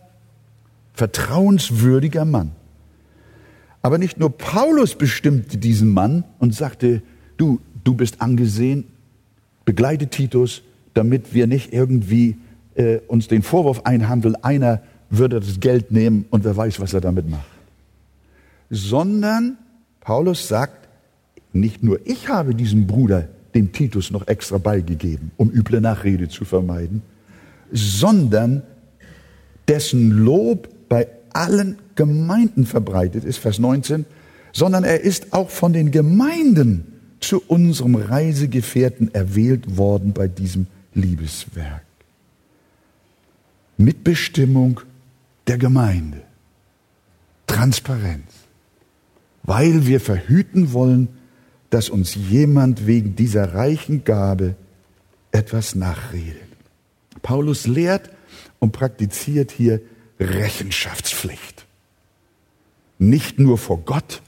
vertrauenswürdiger 0.93 2.25
Mann. 2.25 2.51
Aber 3.81 3.97
nicht 3.97 4.17
nur 4.17 4.35
Paulus 4.37 4.95
bestimmte 4.95 5.57
diesen 5.57 5.93
Mann 5.93 6.23
und 6.39 6.55
sagte, 6.55 7.01
du, 7.37 7.59
du 7.83 7.95
bist 7.95 8.21
angesehen, 8.21 8.85
begleite 9.65 10.07
Titus, 10.07 10.61
damit 10.93 11.33
wir 11.33 11.47
nicht 11.47 11.73
irgendwie 11.73 12.37
äh, 12.75 12.99
uns 13.07 13.27
den 13.27 13.41
Vorwurf 13.41 13.81
einhandeln, 13.85 14.35
einer 14.41 14.81
würde 15.09 15.39
das 15.39 15.59
Geld 15.59 15.91
nehmen 15.91 16.25
und 16.29 16.43
wer 16.43 16.55
weiß, 16.55 16.79
was 16.79 16.93
er 16.93 17.01
damit 17.01 17.29
macht. 17.29 17.45
Sondern 18.69 19.57
Paulus 19.99 20.47
sagt, 20.47 20.87
nicht 21.51 21.83
nur 21.83 21.99
ich 22.05 22.29
habe 22.29 22.55
diesem 22.55 22.87
Bruder, 22.87 23.27
dem 23.53 23.71
Titus, 23.71 24.09
noch 24.09 24.27
extra 24.27 24.57
beigegeben, 24.57 25.31
um 25.37 25.51
üble 25.51 25.81
Nachrede 25.81 26.29
zu 26.29 26.45
vermeiden, 26.45 27.03
sondern 27.71 28.63
dessen 29.67 30.09
Lob 30.11 30.72
bei 30.93 31.07
allen 31.33 31.79
Gemeinden 31.95 32.67
verbreitet 32.67 33.23
ist, 33.23 33.39
Vers 33.39 33.57
19, 33.57 34.05
sondern 34.51 34.83
er 34.83 35.01
ist 35.01 35.33
auch 35.33 35.49
von 35.49 35.73
den 35.73 35.89
Gemeinden 35.89 36.99
zu 37.19 37.41
unserem 37.47 37.95
Reisegefährten 37.95 39.11
erwählt 39.11 39.75
worden 39.75 40.13
bei 40.13 40.27
diesem 40.27 40.67
Liebeswerk. 40.93 41.81
Mitbestimmung 43.77 44.81
der 45.47 45.57
Gemeinde. 45.57 46.21
Transparenz. 47.47 48.31
Weil 49.41 49.87
wir 49.87 49.99
verhüten 49.99 50.73
wollen, 50.73 51.07
dass 51.71 51.89
uns 51.89 52.13
jemand 52.13 52.85
wegen 52.85 53.15
dieser 53.15 53.55
reichen 53.55 54.03
Gabe 54.03 54.53
etwas 55.31 55.73
nachredet. 55.73 56.37
Paulus 57.23 57.65
lehrt 57.65 58.11
und 58.59 58.73
praktiziert 58.73 59.49
hier 59.49 59.81
Rechenschaftspflicht. 60.23 61.65
Nicht 62.97 63.39
nur 63.39 63.57
vor 63.57 63.79
Gott, 63.79 64.21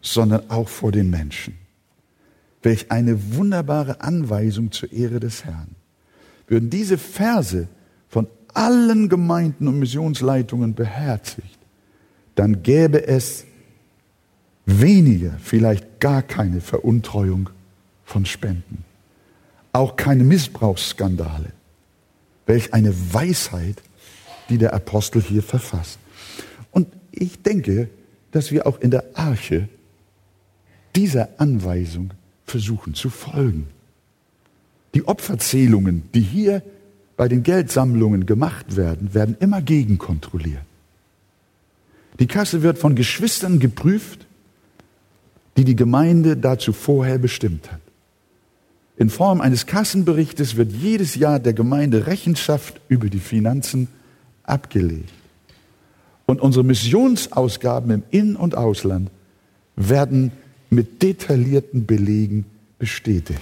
sondern 0.00 0.50
auch 0.50 0.68
vor 0.68 0.92
den 0.92 1.10
Menschen. 1.10 1.56
Welch 2.62 2.90
eine 2.90 3.34
wunderbare 3.34 4.00
Anweisung 4.00 4.72
zur 4.72 4.92
Ehre 4.92 5.20
des 5.20 5.44
Herrn. 5.44 5.74
Würden 6.46 6.70
diese 6.70 6.98
Verse 6.98 7.68
von 8.08 8.26
allen 8.52 9.08
Gemeinden 9.08 9.68
und 9.68 9.78
Missionsleitungen 9.78 10.74
beherzigt, 10.74 11.58
dann 12.34 12.62
gäbe 12.62 13.06
es 13.06 13.44
weniger, 14.66 15.36
vielleicht 15.42 16.00
gar 16.00 16.22
keine 16.22 16.60
Veruntreuung 16.60 17.50
von 18.04 18.26
Spenden. 18.26 18.84
Auch 19.72 19.96
keine 19.96 20.24
Missbrauchsskandale. 20.24 21.52
Welch 22.46 22.72
eine 22.72 22.94
Weisheit, 23.12 23.82
die 24.48 24.58
der 24.58 24.74
Apostel 24.74 25.22
hier 25.22 25.42
verfasst. 25.42 25.98
Und 26.70 26.88
ich 27.10 27.42
denke, 27.42 27.88
dass 28.30 28.50
wir 28.50 28.66
auch 28.66 28.80
in 28.80 28.90
der 28.90 29.04
Arche 29.14 29.68
dieser 30.96 31.28
Anweisung 31.38 32.12
versuchen 32.44 32.94
zu 32.94 33.10
folgen. 33.10 33.68
Die 34.94 35.06
Opferzählungen, 35.06 36.08
die 36.14 36.20
hier 36.20 36.62
bei 37.16 37.28
den 37.28 37.42
Geldsammlungen 37.42 38.26
gemacht 38.26 38.76
werden, 38.76 39.14
werden 39.14 39.36
immer 39.40 39.62
gegenkontrolliert. 39.62 40.62
Die 42.20 42.26
Kasse 42.26 42.62
wird 42.62 42.78
von 42.78 42.94
Geschwistern 42.94 43.58
geprüft, 43.58 44.26
die 45.56 45.64
die 45.64 45.76
Gemeinde 45.76 46.36
dazu 46.36 46.72
vorher 46.72 47.18
bestimmt 47.18 47.70
hat. 47.70 47.80
In 48.96 49.10
Form 49.10 49.40
eines 49.40 49.66
Kassenberichtes 49.66 50.56
wird 50.56 50.70
jedes 50.70 51.16
Jahr 51.16 51.40
der 51.40 51.52
Gemeinde 51.52 52.06
Rechenschaft 52.06 52.80
über 52.88 53.08
die 53.08 53.18
Finanzen 53.18 53.88
abgelegt. 54.44 55.12
Und 56.26 56.40
unsere 56.40 56.64
Missionsausgaben 56.64 57.90
im 57.90 58.02
In- 58.10 58.36
und 58.36 58.56
Ausland 58.56 59.10
werden 59.76 60.32
mit 60.70 61.02
detaillierten 61.02 61.86
Belegen 61.86 62.46
bestätigt. 62.78 63.40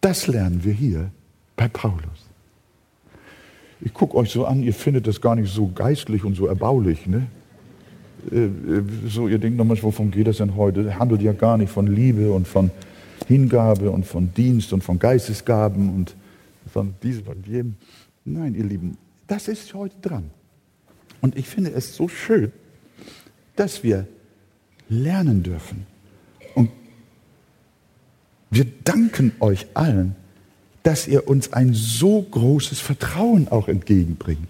Das 0.00 0.26
lernen 0.26 0.64
wir 0.64 0.72
hier 0.72 1.10
bei 1.56 1.68
Paulus. 1.68 2.26
Ich 3.82 3.94
gucke 3.94 4.16
euch 4.16 4.30
so 4.30 4.44
an, 4.44 4.62
ihr 4.62 4.74
findet 4.74 5.06
das 5.06 5.20
gar 5.20 5.34
nicht 5.34 5.52
so 5.52 5.70
geistlich 5.74 6.24
und 6.24 6.34
so 6.34 6.46
erbaulich. 6.46 7.06
Ne? 7.06 7.26
Äh, 8.30 8.44
äh, 8.44 8.50
so, 9.08 9.28
ihr 9.28 9.38
denkt 9.38 9.56
nochmal, 9.58 9.82
wovon 9.82 10.10
geht 10.10 10.26
das 10.26 10.38
denn 10.38 10.56
heute? 10.56 10.82
Es 10.82 10.98
handelt 10.98 11.22
ja 11.22 11.32
gar 11.32 11.56
nicht 11.56 11.70
von 11.70 11.86
Liebe 11.86 12.32
und 12.32 12.46
von 12.46 12.70
Hingabe 13.26 13.90
und 13.90 14.06
von 14.06 14.32
Dienst 14.34 14.72
und 14.72 14.82
von 14.82 14.98
Geistesgaben 14.98 15.94
und 15.94 16.14
von 16.72 16.94
diesem 17.02 17.26
und 17.28 17.46
jedem. 17.46 17.74
Nein, 18.24 18.54
ihr 18.54 18.64
Lieben, 18.64 18.96
das 19.30 19.46
ist 19.46 19.74
heute 19.74 19.94
dran. 20.02 20.30
Und 21.20 21.36
ich 21.36 21.46
finde 21.46 21.70
es 21.70 21.94
so 21.94 22.08
schön, 22.08 22.50
dass 23.54 23.84
wir 23.84 24.08
lernen 24.88 25.44
dürfen. 25.44 25.86
Und 26.54 26.70
wir 28.50 28.66
danken 28.82 29.32
euch 29.38 29.68
allen, 29.74 30.16
dass 30.82 31.06
ihr 31.06 31.28
uns 31.28 31.52
ein 31.52 31.74
so 31.74 32.20
großes 32.22 32.80
Vertrauen 32.80 33.46
auch 33.48 33.68
entgegenbringt. 33.68 34.48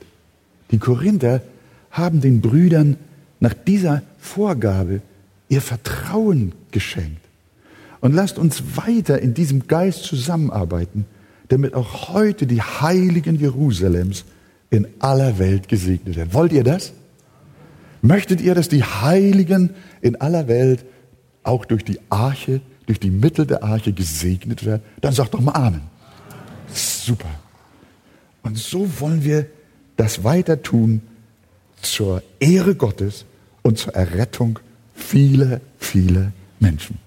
Die 0.71 0.79
Korinther 0.79 1.43
haben 1.91 2.23
den 2.23 2.41
Brüdern 2.41 2.97
nach 3.39 3.53
dieser 3.53 4.03
Vorgabe 4.19 5.03
ihr 5.51 5.61
Vertrauen 5.61 6.53
geschenkt. 6.71 7.21
Und 8.01 8.15
lasst 8.15 8.39
uns 8.39 8.77
weiter 8.77 9.21
in 9.21 9.35
diesem 9.35 9.67
Geist 9.67 10.05
zusammenarbeiten, 10.05 11.05
damit 11.49 11.75
auch 11.75 12.15
heute 12.15 12.47
die 12.47 12.63
Heiligen 12.63 13.39
Jerusalems 13.39 14.25
in 14.71 14.87
aller 15.01 15.39
Welt 15.39 15.69
gesegnet 15.69 16.17
werden. 16.17 16.33
Wollt 16.33 16.53
ihr 16.53 16.65
das? 16.65 16.93
Möchtet 18.03 18.41
ihr, 18.41 18.55
dass 18.55 18.69
die 18.69 18.83
Heiligen 18.83 19.71
in 20.01 20.21
aller 20.21 20.49
Welt 20.49 20.85
auch 21.43 21.65
durch 21.65 21.85
die 21.85 21.99
Arche, 22.09 22.61
durch 22.87 23.01
die 23.01 23.11
Mittel 23.11 23.47
der 23.47 23.63
Arche 23.63 23.93
gesegnet 23.93 24.65
werden? 24.65 24.83
Dann 25.01 25.13
sagt 25.13 25.35
doch 25.35 25.41
mal 25.41 25.53
Amen. 25.53 25.83
Super. 26.73 27.29
Und 28.43 28.57
so 28.57 28.89
wollen 29.01 29.25
wir 29.25 29.47
das 29.97 30.25
weiter 30.25 30.63
tun 30.63 31.03
zur 31.83 32.23
Ehre 32.39 32.75
Gottes 32.75 33.25
und 33.63 33.79
zur 33.79 33.95
Errettung 33.95 34.59
vieler, 34.95 35.61
vieler 35.79 36.33
Menschen. 36.59 36.99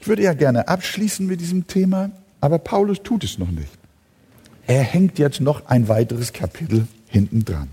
Ich 0.00 0.08
würde 0.08 0.22
ja 0.22 0.34
gerne 0.34 0.68
abschließen 0.68 1.26
mit 1.26 1.40
diesem 1.40 1.66
Thema, 1.66 2.10
aber 2.40 2.58
Paulus 2.58 3.02
tut 3.02 3.24
es 3.24 3.38
noch 3.38 3.50
nicht. 3.50 3.70
Er 4.72 4.84
hängt 4.84 5.18
jetzt 5.18 5.42
noch 5.42 5.66
ein 5.66 5.86
weiteres 5.88 6.32
Kapitel 6.32 6.86
hinten 7.06 7.44
dran. 7.44 7.68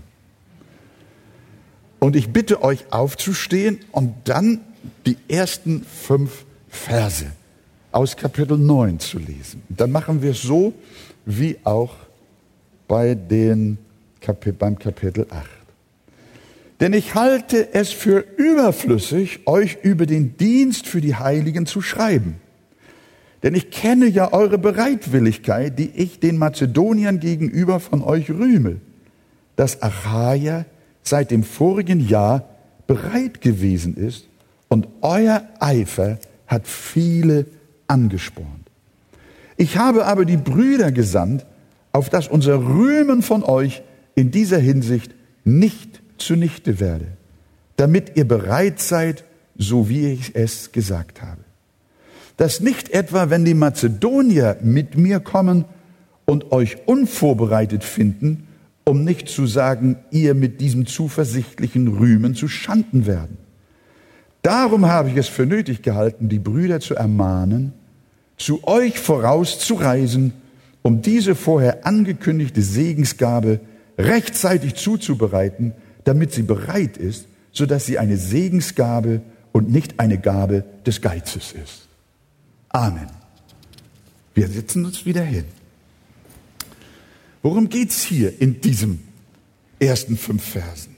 Und 1.98 2.14
ich 2.14 2.28
bitte 2.28 2.62
euch 2.62 2.92
aufzustehen 2.92 3.78
und 3.90 4.12
dann 4.24 4.60
die 5.06 5.16
ersten 5.26 5.82
fünf 5.82 6.44
Verse 6.68 7.24
aus 7.90 8.18
Kapitel 8.18 8.58
9 8.58 9.00
zu 9.00 9.18
lesen. 9.18 9.62
Dann 9.70 9.90
machen 9.92 10.20
wir 10.20 10.32
es 10.32 10.42
so 10.42 10.74
wie 11.24 11.56
auch 11.64 11.94
bei 12.86 13.14
den 13.14 13.78
Kapi 14.20 14.52
beim 14.52 14.78
Kapitel 14.78 15.26
8. 15.30 15.46
Denn 16.80 16.92
ich 16.92 17.14
halte 17.14 17.72
es 17.72 17.92
für 17.92 18.26
überflüssig, 18.36 19.46
euch 19.46 19.78
über 19.82 20.04
den 20.04 20.36
Dienst 20.36 20.86
für 20.86 21.00
die 21.00 21.14
Heiligen 21.14 21.64
zu 21.64 21.80
schreiben. 21.80 22.42
Denn 23.42 23.54
ich 23.54 23.70
kenne 23.70 24.06
ja 24.06 24.32
eure 24.32 24.58
Bereitwilligkeit, 24.58 25.78
die 25.78 25.90
ich 25.90 26.20
den 26.20 26.36
Mazedoniern 26.36 27.20
gegenüber 27.20 27.80
von 27.80 28.02
euch 28.02 28.30
rühme, 28.30 28.80
dass 29.56 29.82
Achaia 29.82 30.66
seit 31.02 31.30
dem 31.30 31.42
vorigen 31.42 32.06
Jahr 32.06 32.44
bereit 32.86 33.40
gewesen 33.40 33.96
ist 33.96 34.26
und 34.68 34.88
euer 35.00 35.42
Eifer 35.58 36.18
hat 36.46 36.66
viele 36.66 37.46
angespornt. 37.86 38.70
Ich 39.56 39.76
habe 39.76 40.06
aber 40.06 40.24
die 40.24 40.36
Brüder 40.36 40.92
gesandt, 40.92 41.46
auf 41.92 42.08
dass 42.08 42.28
unser 42.28 42.60
Rühmen 42.60 43.22
von 43.22 43.42
euch 43.42 43.82
in 44.14 44.30
dieser 44.30 44.58
Hinsicht 44.58 45.14
nicht 45.44 46.00
zunichte 46.18 46.80
werde, 46.80 47.06
damit 47.76 48.16
ihr 48.16 48.26
bereit 48.26 48.80
seid, 48.80 49.24
so 49.56 49.88
wie 49.88 50.12
ich 50.12 50.34
es 50.34 50.72
gesagt 50.72 51.22
habe. 51.22 51.39
Dass 52.40 52.60
nicht 52.60 52.88
etwa, 52.88 53.28
wenn 53.28 53.44
die 53.44 53.52
Mazedonier 53.52 54.56
mit 54.62 54.96
mir 54.96 55.20
kommen 55.20 55.66
und 56.24 56.52
euch 56.52 56.78
unvorbereitet 56.86 57.84
finden, 57.84 58.48
um 58.84 59.04
nicht 59.04 59.28
zu 59.28 59.46
sagen, 59.46 59.96
ihr 60.10 60.32
mit 60.32 60.58
diesem 60.62 60.86
zuversichtlichen 60.86 61.86
Rühmen 61.98 62.34
zu 62.34 62.48
Schanden 62.48 63.04
werden. 63.04 63.36
Darum 64.40 64.86
habe 64.86 65.10
ich 65.10 65.18
es 65.18 65.28
für 65.28 65.44
nötig 65.44 65.82
gehalten, 65.82 66.30
die 66.30 66.38
Brüder 66.38 66.80
zu 66.80 66.94
ermahnen, 66.94 67.74
zu 68.38 68.66
euch 68.66 68.98
vorauszureisen, 68.98 70.32
um 70.80 71.02
diese 71.02 71.34
vorher 71.34 71.86
angekündigte 71.86 72.62
Segensgabe 72.62 73.60
rechtzeitig 73.98 74.76
zuzubereiten, 74.76 75.74
damit 76.04 76.32
sie 76.32 76.44
bereit 76.44 76.96
ist, 76.96 77.26
sodass 77.52 77.84
sie 77.84 77.98
eine 77.98 78.16
Segensgabe 78.16 79.20
und 79.52 79.70
nicht 79.70 80.00
eine 80.00 80.16
Gabe 80.16 80.64
des 80.86 81.02
Geizes 81.02 81.52
ist. 81.52 81.89
Amen. 82.70 83.10
Wir 84.34 84.48
setzen 84.48 84.84
uns 84.84 85.04
wieder 85.04 85.22
hin. 85.22 85.44
Worum 87.42 87.68
geht's 87.68 88.02
hier 88.02 88.40
in 88.40 88.60
diesem 88.60 89.00
ersten 89.80 90.16
fünf 90.16 90.44
Versen? 90.44 90.96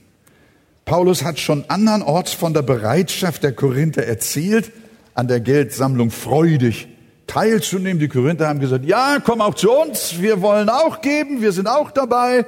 Paulus 0.85 1.23
hat 1.23 1.39
schon 1.39 1.65
andernorts 1.69 2.33
von 2.33 2.53
der 2.53 2.61
Bereitschaft 2.61 3.43
der 3.43 3.53
Korinther 3.53 4.05
erzählt, 4.05 4.71
an 5.15 5.27
der 5.27 5.39
Geldsammlung 5.39 6.11
freudig 6.11 6.87
teilzunehmen. 7.25 7.99
Die 7.99 8.07
Korinther 8.07 8.49
haben 8.49 8.59
gesagt, 8.59 8.85
ja, 8.85 9.17
komm 9.23 9.41
auch 9.41 9.55
zu 9.55 9.71
uns, 9.71 10.21
wir 10.21 10.41
wollen 10.41 10.69
auch 10.69 11.01
geben, 11.01 11.41
wir 11.41 11.53
sind 11.53 11.67
auch 11.67 11.89
dabei. 11.91 12.45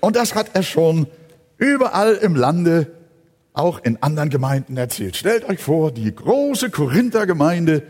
Und 0.00 0.16
das 0.16 0.34
hat 0.34 0.50
er 0.54 0.62
schon 0.62 1.06
überall 1.56 2.14
im 2.16 2.34
Lande, 2.34 2.88
auch 3.52 3.82
in 3.82 4.02
anderen 4.02 4.30
Gemeinden 4.30 4.76
erzählt. 4.76 5.16
Stellt 5.16 5.48
euch 5.48 5.60
vor, 5.60 5.92
die 5.92 6.14
große 6.14 6.70
Korinther-Gemeinde 6.70 7.82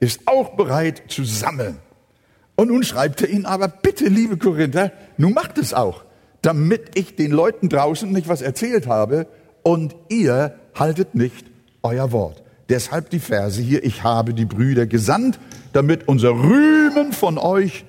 ist 0.00 0.20
auch 0.26 0.56
bereit 0.56 1.02
zu 1.08 1.24
sammeln. 1.24 1.78
Und 2.56 2.68
nun 2.68 2.82
schreibt 2.82 3.22
er 3.22 3.28
ihnen 3.28 3.46
aber, 3.46 3.68
bitte, 3.68 4.06
liebe 4.06 4.36
Korinther, 4.36 4.92
nun 5.16 5.34
macht 5.34 5.58
es 5.58 5.74
auch, 5.74 6.04
damit 6.42 6.98
ich 6.98 7.16
den 7.16 7.30
Leuten 7.30 7.68
draußen 7.68 8.10
nicht 8.10 8.28
was 8.28 8.40
erzählt 8.42 8.86
habe 8.86 9.26
und 9.62 9.94
ihr 10.08 10.54
haltet 10.74 11.14
nicht 11.14 11.46
euer 11.82 12.12
Wort. 12.12 12.42
Deshalb 12.68 13.10
die 13.10 13.20
Verse 13.20 13.60
hier, 13.60 13.84
ich 13.84 14.02
habe 14.02 14.34
die 14.34 14.44
Brüder 14.44 14.86
gesandt, 14.86 15.38
damit 15.72 16.08
unser 16.08 16.30
Rühmen 16.30 17.12
von 17.12 17.38
euch 17.38 17.84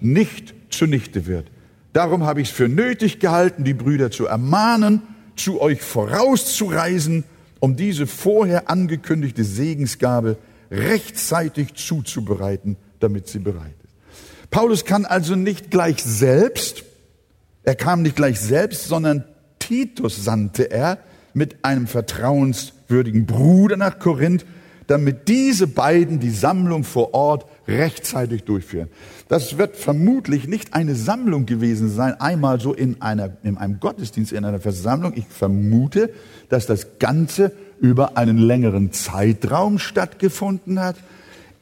nicht 0.00 0.54
zunichte 0.70 1.26
wird. 1.26 1.50
Darum 1.92 2.24
habe 2.24 2.40
ich 2.40 2.48
es 2.48 2.54
für 2.54 2.68
nötig 2.68 3.20
gehalten, 3.20 3.64
die 3.64 3.74
Brüder 3.74 4.10
zu 4.10 4.26
ermahnen, 4.26 5.02
zu 5.36 5.60
euch 5.60 5.80
vorauszureisen, 5.80 7.24
um 7.60 7.76
diese 7.76 8.06
vorher 8.06 8.70
angekündigte 8.70 9.44
Segensgabe 9.44 10.36
rechtzeitig 10.70 11.74
zuzubereiten, 11.74 12.76
damit 13.00 13.28
sie 13.28 13.38
bereit 13.38 13.74
ist. 13.84 13.94
Paulus 14.50 14.84
kann 14.84 15.04
also 15.04 15.36
nicht 15.36 15.70
gleich 15.70 16.02
selbst, 16.02 16.84
er 17.62 17.74
kam 17.74 18.02
nicht 18.02 18.16
gleich 18.16 18.40
selbst, 18.40 18.88
sondern 18.88 19.24
Titus 19.58 20.24
sandte 20.24 20.70
er 20.70 20.98
mit 21.34 21.64
einem 21.64 21.86
vertrauenswürdigen 21.86 23.26
Bruder 23.26 23.76
nach 23.76 23.98
Korinth, 23.98 24.46
damit 24.86 25.28
diese 25.28 25.66
beiden 25.66 26.18
die 26.18 26.30
Sammlung 26.30 26.82
vor 26.82 27.12
Ort 27.12 27.44
rechtzeitig 27.68 28.44
durchführen. 28.44 28.88
Das 29.28 29.58
wird 29.58 29.76
vermutlich 29.76 30.48
nicht 30.48 30.72
eine 30.72 30.94
Sammlung 30.94 31.44
gewesen 31.44 31.90
sein, 31.90 32.18
einmal 32.18 32.58
so 32.58 32.72
in, 32.72 33.02
einer, 33.02 33.36
in 33.42 33.58
einem 33.58 33.80
Gottesdienst, 33.80 34.32
in 34.32 34.46
einer 34.46 34.60
Versammlung. 34.60 35.12
Ich 35.14 35.26
vermute, 35.26 36.10
dass 36.48 36.64
das 36.64 36.98
Ganze 36.98 37.52
über 37.80 38.16
einen 38.16 38.38
längeren 38.38 38.92
Zeitraum 38.92 39.78
stattgefunden 39.78 40.80
hat, 40.80 40.96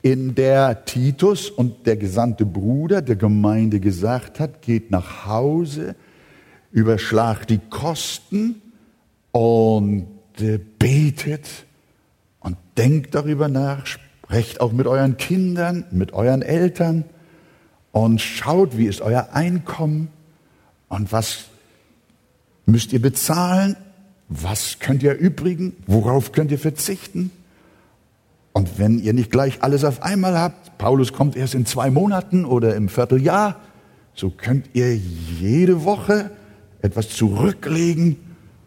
in 0.03 0.35
der 0.35 0.85
Titus 0.85 1.51
und 1.51 1.87
der 1.87 1.97
gesandte 1.97 2.47
Bruder 2.47 3.03
der 3.03 3.17
Gemeinde 3.17 3.81
gesagt 3.81 4.39
hat, 4.39 4.63
geht 4.63 4.91
nach 4.91 5.27
Hause, 5.27 5.97
überschlagt 6.71 7.51
die 7.51 7.59
Kosten 7.59 8.63
und 9.33 10.07
äh, 10.39 10.59
betet 10.79 11.49
und 12.41 12.57
denkt 12.79 13.15
darüber 13.15 13.49
nach, 13.49 13.87
sprecht 13.87 14.61
auch 14.61 14.73
mit 14.73 14.87
euren 14.87 15.17
Kindern, 15.17 15.85
mit 15.91 16.13
euren 16.13 16.43
Eltern 16.43 17.05
und 17.93 18.21
schaut, 18.21 18.77
wie 18.79 18.87
ist 18.87 19.01
euer 19.01 19.31
Einkommen 19.33 20.09
und 20.89 21.11
was 21.13 21.47
müsst 22.67 22.93
ihr 22.93 23.01
bezahlen 23.01 23.77
was 24.29 24.79
könnt 24.81 25.03
ihr 25.03 25.13
erübrigen? 25.13 25.77
Worauf 25.87 26.33
könnt 26.33 26.51
ihr 26.51 26.59
verzichten? 26.59 27.31
Und 28.53 28.79
wenn 28.79 28.99
ihr 28.99 29.13
nicht 29.13 29.31
gleich 29.31 29.63
alles 29.63 29.85
auf 29.85 30.03
einmal 30.03 30.39
habt, 30.39 30.79
Paulus 30.79 31.13
kommt 31.13 31.37
erst 31.37 31.55
in 31.55 31.67
zwei 31.67 31.91
Monaten 31.91 32.45
oder 32.45 32.75
im 32.75 32.89
Vierteljahr, 32.89 33.61
so 34.15 34.31
könnt 34.31 34.71
ihr 34.73 34.97
jede 34.97 35.85
Woche 35.85 36.31
etwas 36.81 37.11
zurücklegen. 37.11 38.17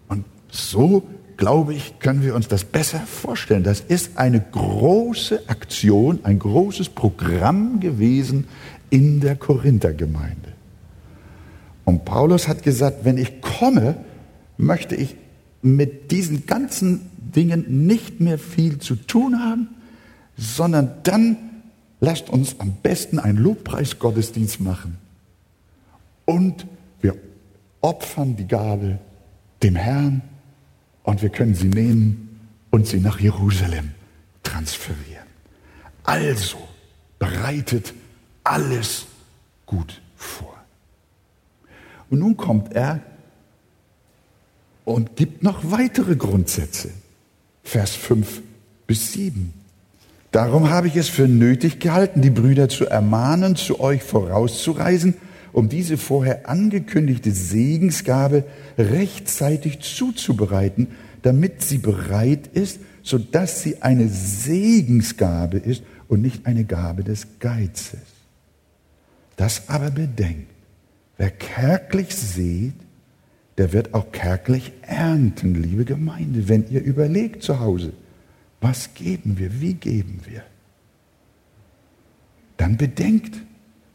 Und 0.07 0.25
so, 0.51 1.03
glaube 1.37 1.73
ich, 1.73 1.97
können 1.99 2.23
wir 2.23 2.35
uns 2.35 2.47
das 2.47 2.63
besser 2.63 2.99
vorstellen. 2.99 3.63
Das 3.63 3.79
ist 3.79 4.17
eine 4.17 4.39
große 4.39 5.49
Aktion, 5.49 6.19
ein 6.23 6.37
großes 6.37 6.89
Programm 6.89 7.79
gewesen 7.79 8.47
in 8.91 9.19
der 9.21 9.35
Korinthergemeinde. 9.35 10.53
Und 11.83 12.05
Paulus 12.05 12.47
hat 12.47 12.61
gesagt, 12.61 13.05
wenn 13.05 13.17
ich 13.17 13.41
komme, 13.41 13.95
möchte 14.57 14.95
ich 14.95 15.15
mit 15.61 16.11
diesen 16.11 16.45
ganzen 16.45 17.09
Dingen 17.17 17.85
nicht 17.85 18.19
mehr 18.19 18.39
viel 18.39 18.79
zu 18.79 18.95
tun 18.95 19.39
haben, 19.39 19.69
sondern 20.37 20.91
dann 21.03 21.37
lasst 21.99 22.29
uns 22.29 22.59
am 22.59 22.73
besten 22.81 23.19
einen 23.19 23.37
Lobpreisgottesdienst 23.37 24.61
machen. 24.61 24.97
Und 26.25 26.65
wir 27.01 27.15
opfern 27.81 28.35
die 28.35 28.47
Gabe 28.47 28.99
dem 29.63 29.75
Herrn 29.75 30.21
und 31.03 31.21
wir 31.21 31.29
können 31.29 31.55
sie 31.55 31.67
nehmen 31.67 32.39
und 32.69 32.87
sie 32.87 32.99
nach 32.99 33.19
Jerusalem 33.19 33.91
transferieren. 34.43 35.27
Also 36.03 36.57
bereitet 37.17 37.93
alles 38.43 39.05
gut 39.65 40.01
vor. 40.15 40.55
Und 42.09 42.19
nun 42.19 42.37
kommt 42.37 42.73
er 42.73 43.01
und 44.89 45.15
gibt 45.15 45.43
noch 45.43 45.71
weitere 45.71 46.15
Grundsätze. 46.15 46.89
Vers 47.63 47.95
5 47.95 48.41
bis 48.87 49.13
7. 49.13 49.53
Darum 50.31 50.71
habe 50.71 50.87
ich 50.87 50.95
es 50.95 51.09
für 51.09 51.27
nötig 51.27 51.79
gehalten, 51.79 52.21
die 52.21 52.31
Brüder 52.31 52.69
zu 52.69 52.87
ermahnen, 52.87 53.55
zu 53.55 53.79
euch 53.79 54.01
vorauszureisen, 54.01 55.13
um 55.53 55.69
diese 55.69 55.97
vorher 55.97 56.49
angekündigte 56.49 57.31
Segensgabe 57.31 58.45
rechtzeitig 58.79 59.79
zuzubereiten, 59.81 60.87
damit 61.21 61.61
sie 61.61 61.77
bereit 61.77 62.47
ist, 62.47 62.79
sodass 63.03 63.61
sie 63.61 63.83
eine 63.83 64.07
Segensgabe 64.07 65.57
ist 65.57 65.83
und 66.07 66.21
nicht 66.21 66.47
eine 66.47 66.63
Gabe 66.63 67.03
des 67.03 67.27
Geizes. 67.39 67.99
Das 69.35 69.69
aber 69.69 69.91
bedenkt, 69.91 70.49
wer 71.17 71.29
kärglich 71.29 72.15
seht, 72.15 72.88
der 73.59 73.73
wird 73.73 73.93
auch 73.93 74.13
kärglich 74.13 74.71
ernten, 74.83 75.53
liebe 75.53 75.83
Gemeinde, 75.83 76.47
wenn 76.47 76.69
ihr 76.69 76.81
überlegt 76.81 77.43
zu 77.43 77.59
Hause, 77.59 77.91
was 78.61 78.93
geben 78.93 79.37
wir, 79.37 79.59
wie 79.59 79.73
geben 79.73 80.21
wir. 80.23 80.43
Dann 82.55 82.77
bedenkt, 82.77 83.35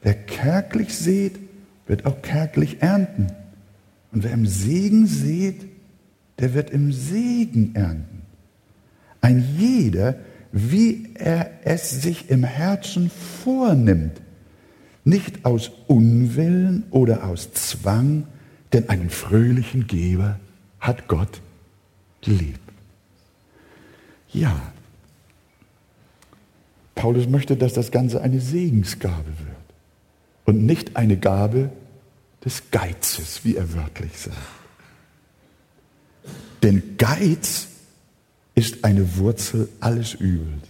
wer 0.02 0.12
kärglich 0.12 0.94
sät, 0.94 1.38
wird 1.86 2.04
auch 2.04 2.20
kärglich 2.20 2.82
ernten. 2.82 3.28
Und 4.12 4.22
wer 4.22 4.32
im 4.32 4.46
Segen 4.46 5.06
sät, 5.06 5.64
der 6.40 6.52
wird 6.52 6.68
im 6.68 6.92
Segen 6.92 7.74
ernten. 7.74 8.20
Ein 9.22 9.42
jeder, 9.56 10.16
wie 10.52 11.08
er 11.14 11.50
es 11.64 12.02
sich 12.02 12.28
im 12.28 12.44
Herzen 12.44 13.10
vornimmt, 13.42 14.20
nicht 15.04 15.46
aus 15.46 15.70
Unwillen 15.86 16.84
oder 16.90 17.24
aus 17.24 17.54
Zwang, 17.54 18.24
denn 18.74 18.88
einen 18.88 19.08
fröhlichen 19.08 19.86
Geber 19.86 20.38
hat 20.80 21.08
Gott 21.08 21.40
lieb. 22.24 22.58
Ja, 24.32 24.60
Paulus 26.96 27.28
möchte, 27.28 27.56
dass 27.56 27.72
das 27.72 27.92
Ganze 27.92 28.20
eine 28.20 28.40
Segensgabe 28.40 29.26
wird 29.26 29.56
und 30.44 30.66
nicht 30.66 30.96
eine 30.96 31.16
Gabe 31.16 31.70
des 32.44 32.70
Geizes, 32.72 33.44
wie 33.44 33.56
er 33.56 33.72
wörtlich 33.74 34.18
sagt. 34.18 34.36
Denn 36.62 36.96
Geiz 36.98 37.68
ist 38.54 38.84
eine 38.84 39.16
Wurzel 39.18 39.68
alles 39.80 40.14
Übels, 40.14 40.66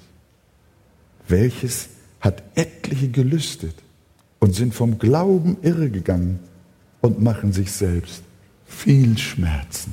welches 1.26 1.88
hat 2.20 2.42
etliche 2.54 3.08
gelüstet 3.08 3.76
und 4.40 4.54
sind 4.54 4.74
vom 4.74 4.98
Glauben 4.98 5.56
irregegangen 5.62 6.40
und 7.04 7.20
machen 7.20 7.52
sich 7.52 7.70
selbst 7.70 8.22
viel 8.64 9.18
Schmerzen. 9.18 9.92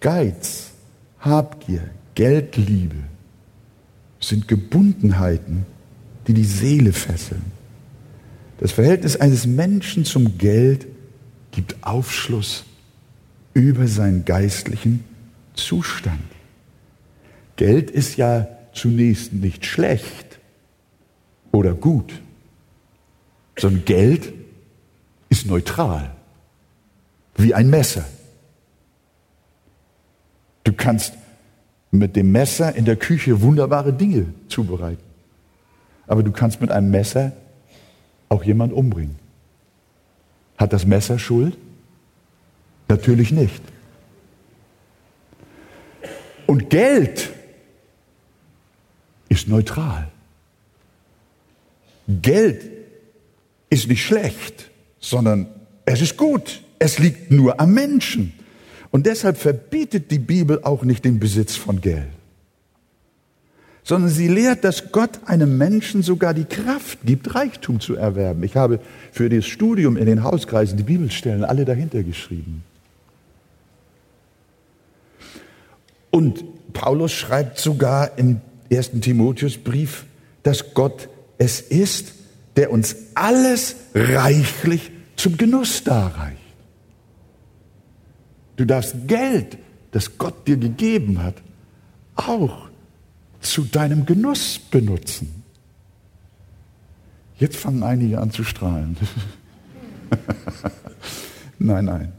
Geiz, 0.00 0.72
Habgier, 1.20 1.88
Geldliebe 2.16 2.96
sind 4.18 4.48
Gebundenheiten, 4.48 5.66
die 6.26 6.34
die 6.34 6.44
Seele 6.44 6.92
fesseln. 6.92 7.44
Das 8.58 8.72
Verhältnis 8.72 9.14
eines 9.14 9.46
Menschen 9.46 10.04
zum 10.04 10.36
Geld 10.36 10.88
gibt 11.52 11.76
Aufschluss 11.82 12.64
über 13.54 13.86
seinen 13.86 14.24
geistlichen 14.24 15.04
Zustand. 15.54 16.24
Geld 17.54 17.92
ist 17.92 18.16
ja 18.16 18.48
zunächst 18.72 19.32
nicht 19.32 19.64
schlecht 19.64 20.40
oder 21.52 21.72
gut, 21.72 22.20
sondern 23.56 23.84
Geld 23.84 24.39
ist 25.30 25.46
neutral, 25.46 26.14
wie 27.36 27.54
ein 27.54 27.70
Messer. 27.70 28.04
Du 30.64 30.74
kannst 30.74 31.14
mit 31.90 32.14
dem 32.14 32.30
Messer 32.30 32.74
in 32.74 32.84
der 32.84 32.96
Küche 32.96 33.40
wunderbare 33.40 33.92
Dinge 33.92 34.26
zubereiten, 34.48 35.02
aber 36.06 36.22
du 36.22 36.30
kannst 36.30 36.60
mit 36.60 36.70
einem 36.70 36.90
Messer 36.90 37.32
auch 38.28 38.44
jemand 38.44 38.72
umbringen. 38.72 39.18
Hat 40.58 40.72
das 40.72 40.84
Messer 40.84 41.18
Schuld? 41.18 41.56
Natürlich 42.88 43.32
nicht. 43.32 43.62
Und 46.46 46.68
Geld 46.68 47.30
ist 49.28 49.48
neutral. 49.48 50.08
Geld 52.08 52.64
ist 53.70 53.88
nicht 53.88 54.04
schlecht, 54.04 54.69
sondern 55.00 55.48
es 55.86 56.00
ist 56.00 56.16
gut. 56.16 56.62
Es 56.78 56.98
liegt 56.98 57.30
nur 57.30 57.58
am 57.60 57.74
Menschen. 57.74 58.32
Und 58.90 59.06
deshalb 59.06 59.36
verbietet 59.36 60.10
die 60.10 60.18
Bibel 60.18 60.60
auch 60.62 60.82
nicht 60.82 61.04
den 61.04 61.18
Besitz 61.18 61.56
von 61.56 61.80
Geld, 61.80 62.08
sondern 63.84 64.10
sie 64.10 64.28
lehrt, 64.28 64.64
dass 64.64 64.92
Gott 64.92 65.20
einem 65.26 65.58
Menschen 65.58 66.02
sogar 66.02 66.34
die 66.34 66.44
Kraft 66.44 66.98
gibt, 67.04 67.34
Reichtum 67.34 67.80
zu 67.80 67.94
erwerben. 67.94 68.42
Ich 68.42 68.56
habe 68.56 68.80
für 69.12 69.28
das 69.28 69.46
Studium 69.46 69.96
in 69.96 70.06
den 70.06 70.24
Hauskreisen 70.24 70.76
die 70.76 70.82
Bibelstellen 70.82 71.44
alle 71.44 71.64
dahinter 71.64 72.02
geschrieben. 72.02 72.64
Und 76.10 76.44
Paulus 76.72 77.12
schreibt 77.12 77.58
sogar 77.58 78.18
im 78.18 78.40
ersten 78.68 79.00
Timotheusbrief, 79.00 80.04
dass 80.42 80.74
Gott 80.74 81.08
es 81.38 81.60
ist, 81.60 82.12
der 82.60 82.70
uns 82.72 82.94
alles 83.14 83.74
reichlich 83.94 84.90
zum 85.16 85.38
Genuss 85.38 85.82
darreicht. 85.82 86.36
Du 88.56 88.66
darfst 88.66 88.94
Geld, 89.06 89.56
das 89.92 90.18
Gott 90.18 90.46
dir 90.46 90.58
gegeben 90.58 91.22
hat, 91.22 91.36
auch 92.16 92.68
zu 93.40 93.64
deinem 93.64 94.04
Genuss 94.04 94.58
benutzen. 94.58 95.42
Jetzt 97.38 97.56
fangen 97.56 97.82
einige 97.82 98.20
an 98.20 98.30
zu 98.30 98.44
strahlen. 98.44 98.98
nein, 101.58 101.86
nein. 101.86 102.12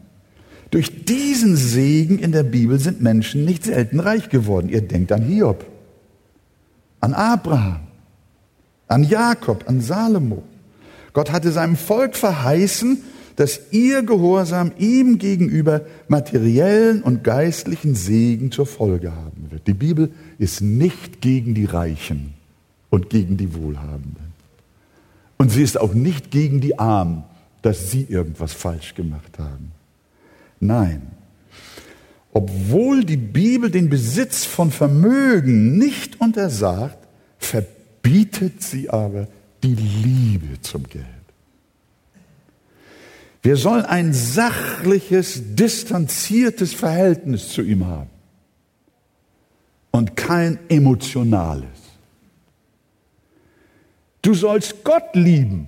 Durch 0.71 1.05
diesen 1.05 1.55
Segen 1.55 2.17
in 2.17 2.31
der 2.31 2.41
Bibel 2.41 2.79
sind 2.79 2.99
Menschen 2.99 3.45
nicht 3.45 3.65
selten 3.65 3.99
reich 3.99 4.29
geworden. 4.29 4.69
Ihr 4.69 4.81
denkt 4.81 5.11
an 5.11 5.21
Hiob, 5.21 5.67
an 6.99 7.13
Abraham, 7.13 7.90
an 8.91 9.03
Jakob, 9.05 9.67
an 9.67 9.81
Salomo. 9.81 10.43
Gott 11.13 11.31
hatte 11.31 11.51
seinem 11.51 11.77
Volk 11.77 12.15
verheißen, 12.15 13.01
dass 13.37 13.71
ihr 13.71 14.03
Gehorsam 14.03 14.73
ihm 14.77 15.17
gegenüber 15.17 15.81
materiellen 16.09 17.01
und 17.01 17.23
geistlichen 17.23 17.95
Segen 17.95 18.51
zur 18.51 18.65
Folge 18.65 19.13
haben 19.15 19.47
wird. 19.49 19.65
Die 19.65 19.73
Bibel 19.73 20.11
ist 20.37 20.61
nicht 20.61 21.21
gegen 21.21 21.55
die 21.55 21.65
Reichen 21.65 22.33
und 22.89 23.09
gegen 23.09 23.37
die 23.37 23.53
Wohlhabenden. 23.55 24.31
Und 25.37 25.49
sie 25.51 25.63
ist 25.63 25.79
auch 25.79 25.93
nicht 25.93 26.29
gegen 26.29 26.59
die 26.59 26.77
Armen, 26.77 27.23
dass 27.61 27.91
sie 27.91 28.05
irgendwas 28.09 28.53
falsch 28.53 28.93
gemacht 28.93 29.39
haben. 29.39 29.71
Nein. 30.59 31.01
Obwohl 32.33 33.03
die 33.05 33.17
Bibel 33.17 33.71
den 33.71 33.89
Besitz 33.89 34.45
von 34.45 34.69
Vermögen 34.69 35.77
nicht 35.77 36.19
untersagt, 36.19 36.97
verbietet 37.39 37.80
sie 38.60 38.89
aber 38.89 39.28
die 39.64 39.76
Liebe 39.76 40.62
zum 40.62 40.88
Geld. 40.88 41.06
Wir 43.43 43.56
sollen 43.58 43.86
ein 43.86 44.14
sachliches, 44.14 45.56
distanziertes 45.56 46.74
Verhältnis 46.74 47.49
zu 47.49 47.64
ihm 47.64 47.86
haben 47.88 48.10
und 49.91 50.16
kein 50.16 50.60
emotionales. 50.70 51.66
Du 54.22 54.36
sollst 54.36 54.84
Gott 54.84 55.16
lieben, 55.16 55.68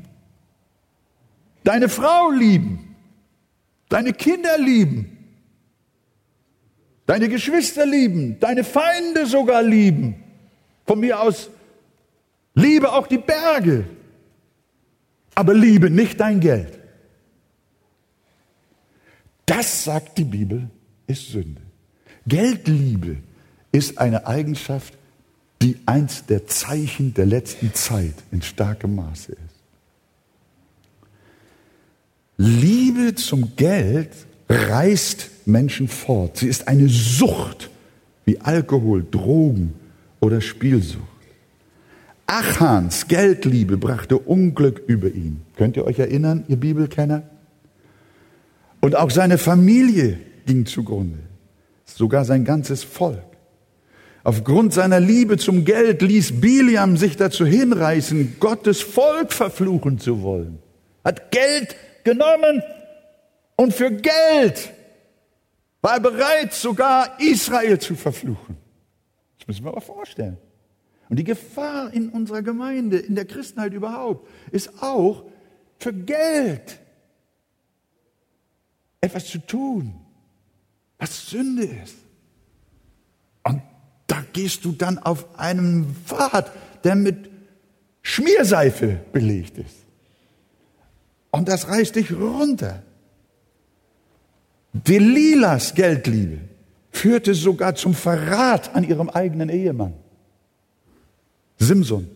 deine 1.64 1.90
Frau 1.90 2.30
lieben, 2.30 2.96
deine 3.90 4.14
Kinder 4.14 4.58
lieben, 4.60 5.18
deine 7.08 7.28
Geschwister 7.28 7.88
lieben, 7.88 8.40
deine 8.40 8.64
Feinde 8.64 9.26
sogar 9.26 9.64
lieben. 9.64 10.16
Von 10.86 11.00
mir 11.00 11.20
aus 11.20 11.50
liebe 12.54 12.92
auch 12.92 13.08
die 13.08 13.18
Berge, 13.18 13.86
aber 15.36 15.54
liebe 15.54 15.90
nicht 15.90 16.20
dein 16.20 16.40
Geld. 16.40 16.80
Das, 19.46 19.84
sagt 19.84 20.18
die 20.18 20.24
Bibel, 20.24 20.70
ist 21.08 21.30
Sünde. 21.30 21.62
Geldliebe 22.26 23.18
ist 23.72 23.98
eine 23.98 24.26
Eigenschaft, 24.26 24.94
die 25.62 25.78
eins 25.86 26.26
der 26.26 26.48
Zeichen 26.48 27.14
der 27.14 27.26
letzten 27.26 27.74
Zeit 27.74 28.16
in 28.32 28.42
starkem 28.42 28.96
Maße 28.96 29.34
ist. 29.34 29.40
Liebe 32.38 33.16
zum 33.16 33.56
Geld 33.56 34.12
reißt 34.50 35.30
Menschen 35.46 35.88
fort. 35.88 36.38
Sie 36.38 36.48
ist 36.48 36.68
eine 36.68 36.88
Sucht 36.90 37.70
wie 38.26 38.40
Alkohol, 38.40 39.06
Drogen 39.10 39.74
oder 40.20 40.42
Spielsucht. 40.42 41.13
Achans 42.34 43.08
Geldliebe 43.08 43.78
brachte 43.78 44.18
Unglück 44.18 44.82
über 44.88 45.08
ihn. 45.08 45.44
Könnt 45.56 45.78
ihr 45.78 45.86
euch 45.86 46.00
erinnern, 46.00 46.46
ihr 46.48 46.58
Bibelkenner? 46.58 47.22
Und 48.82 48.96
auch 48.96 49.12
seine 49.12 49.38
Familie 49.38 50.18
ging 50.48 50.66
zugrunde, 50.66 51.20
sogar 51.86 52.26
sein 52.26 52.44
ganzes 52.44 52.84
Volk. 52.84 53.22
Aufgrund 54.24 54.74
seiner 54.74 55.00
Liebe 55.00 55.38
zum 55.38 55.64
Geld 55.64 56.02
ließ 56.02 56.42
Biliam 56.42 56.98
sich 56.98 57.18
dazu 57.18 57.46
hinreißen, 57.46 58.38
Gottes 58.40 58.82
Volk 58.82 59.32
verfluchen 59.32 60.00
zu 60.00 60.24
wollen. 60.24 60.58
Hat 61.06 61.30
Geld 61.30 61.76
genommen 62.04 62.64
und 63.58 63.76
für 63.76 63.92
Geld 63.92 64.72
war 65.84 65.94
er 65.94 66.00
bereit, 66.00 66.54
sogar 66.54 67.20
Israel 67.20 67.78
zu 67.78 67.94
verfluchen. 67.94 68.58
Das 69.38 69.48
müssen 69.48 69.66
wir 69.66 69.70
aber 69.70 69.82
vorstellen. 69.82 70.38
Und 71.14 71.18
die 71.18 71.26
Gefahr 71.26 71.94
in 71.94 72.10
unserer 72.10 72.42
Gemeinde, 72.42 72.98
in 72.98 73.14
der 73.14 73.26
Christenheit 73.26 73.72
überhaupt, 73.72 74.28
ist 74.50 74.82
auch 74.82 75.26
für 75.78 75.94
Geld 75.94 76.80
etwas 79.00 79.28
zu 79.28 79.38
tun, 79.38 79.94
was 80.98 81.28
Sünde 81.30 81.66
ist. 81.66 81.98
Und 83.44 83.62
da 84.08 84.26
gehst 84.34 84.66
du 84.66 84.72
dann 84.72 84.98
auf 84.98 85.38
einen 85.38 85.96
Pfad, 86.04 86.52
der 86.84 86.96
mit 86.96 87.30
Schmierseife 88.02 89.00
belegt 89.12 89.60
ist. 89.60 89.86
Und 91.30 91.48
das 91.48 91.68
reißt 91.68 91.96
dich 91.96 92.12
runter. 92.12 92.82
Delilahs 94.74 95.76
Geldliebe 95.76 96.40
führte 96.90 97.36
sogar 97.36 97.76
zum 97.76 97.94
Verrat 97.94 98.74
an 98.74 98.84
ihrem 98.84 99.12
eigenen 99.12 99.50
Ehemann. 99.50 99.94
Simson. 101.64 102.08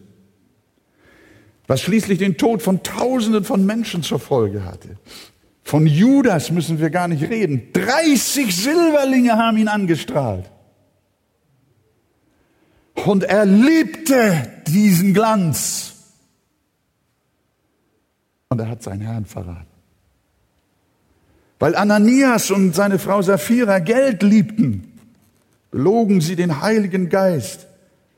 Was 1.67 1.81
schließlich 1.81 2.19
den 2.19 2.37
Tod 2.37 2.61
von 2.61 2.83
Tausenden 2.83 3.43
von 3.43 3.65
Menschen 3.65 4.03
zur 4.03 4.19
Folge 4.19 4.63
hatte. 4.63 4.97
Von 5.63 5.85
Judas 5.85 6.49
müssen 6.49 6.79
wir 6.79 6.89
gar 6.89 7.09
nicht 7.09 7.23
reden. 7.23 7.73
30 7.73 8.55
Silberlinge 8.55 9.33
haben 9.33 9.57
ihn 9.57 9.67
angestrahlt. 9.67 10.49
Und 13.05 13.23
er 13.23 13.45
liebte 13.45 14.61
diesen 14.65 15.13
Glanz. 15.13 15.93
Und 18.47 18.61
er 18.61 18.69
hat 18.69 18.81
seinen 18.81 19.01
Herrn 19.01 19.25
verraten. 19.25 19.67
Weil 21.59 21.75
Ananias 21.75 22.49
und 22.49 22.73
seine 22.73 22.97
Frau 22.97 23.21
Sapphira 23.21 23.79
Geld 23.79 24.23
liebten, 24.23 24.93
belogen 25.71 26.21
sie 26.21 26.35
den 26.37 26.61
Heiligen 26.61 27.09
Geist 27.09 27.67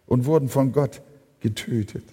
und 0.05 0.25
wurden 0.25 0.49
von 0.49 0.71
Gott 0.71 1.01
getötet. 1.41 2.03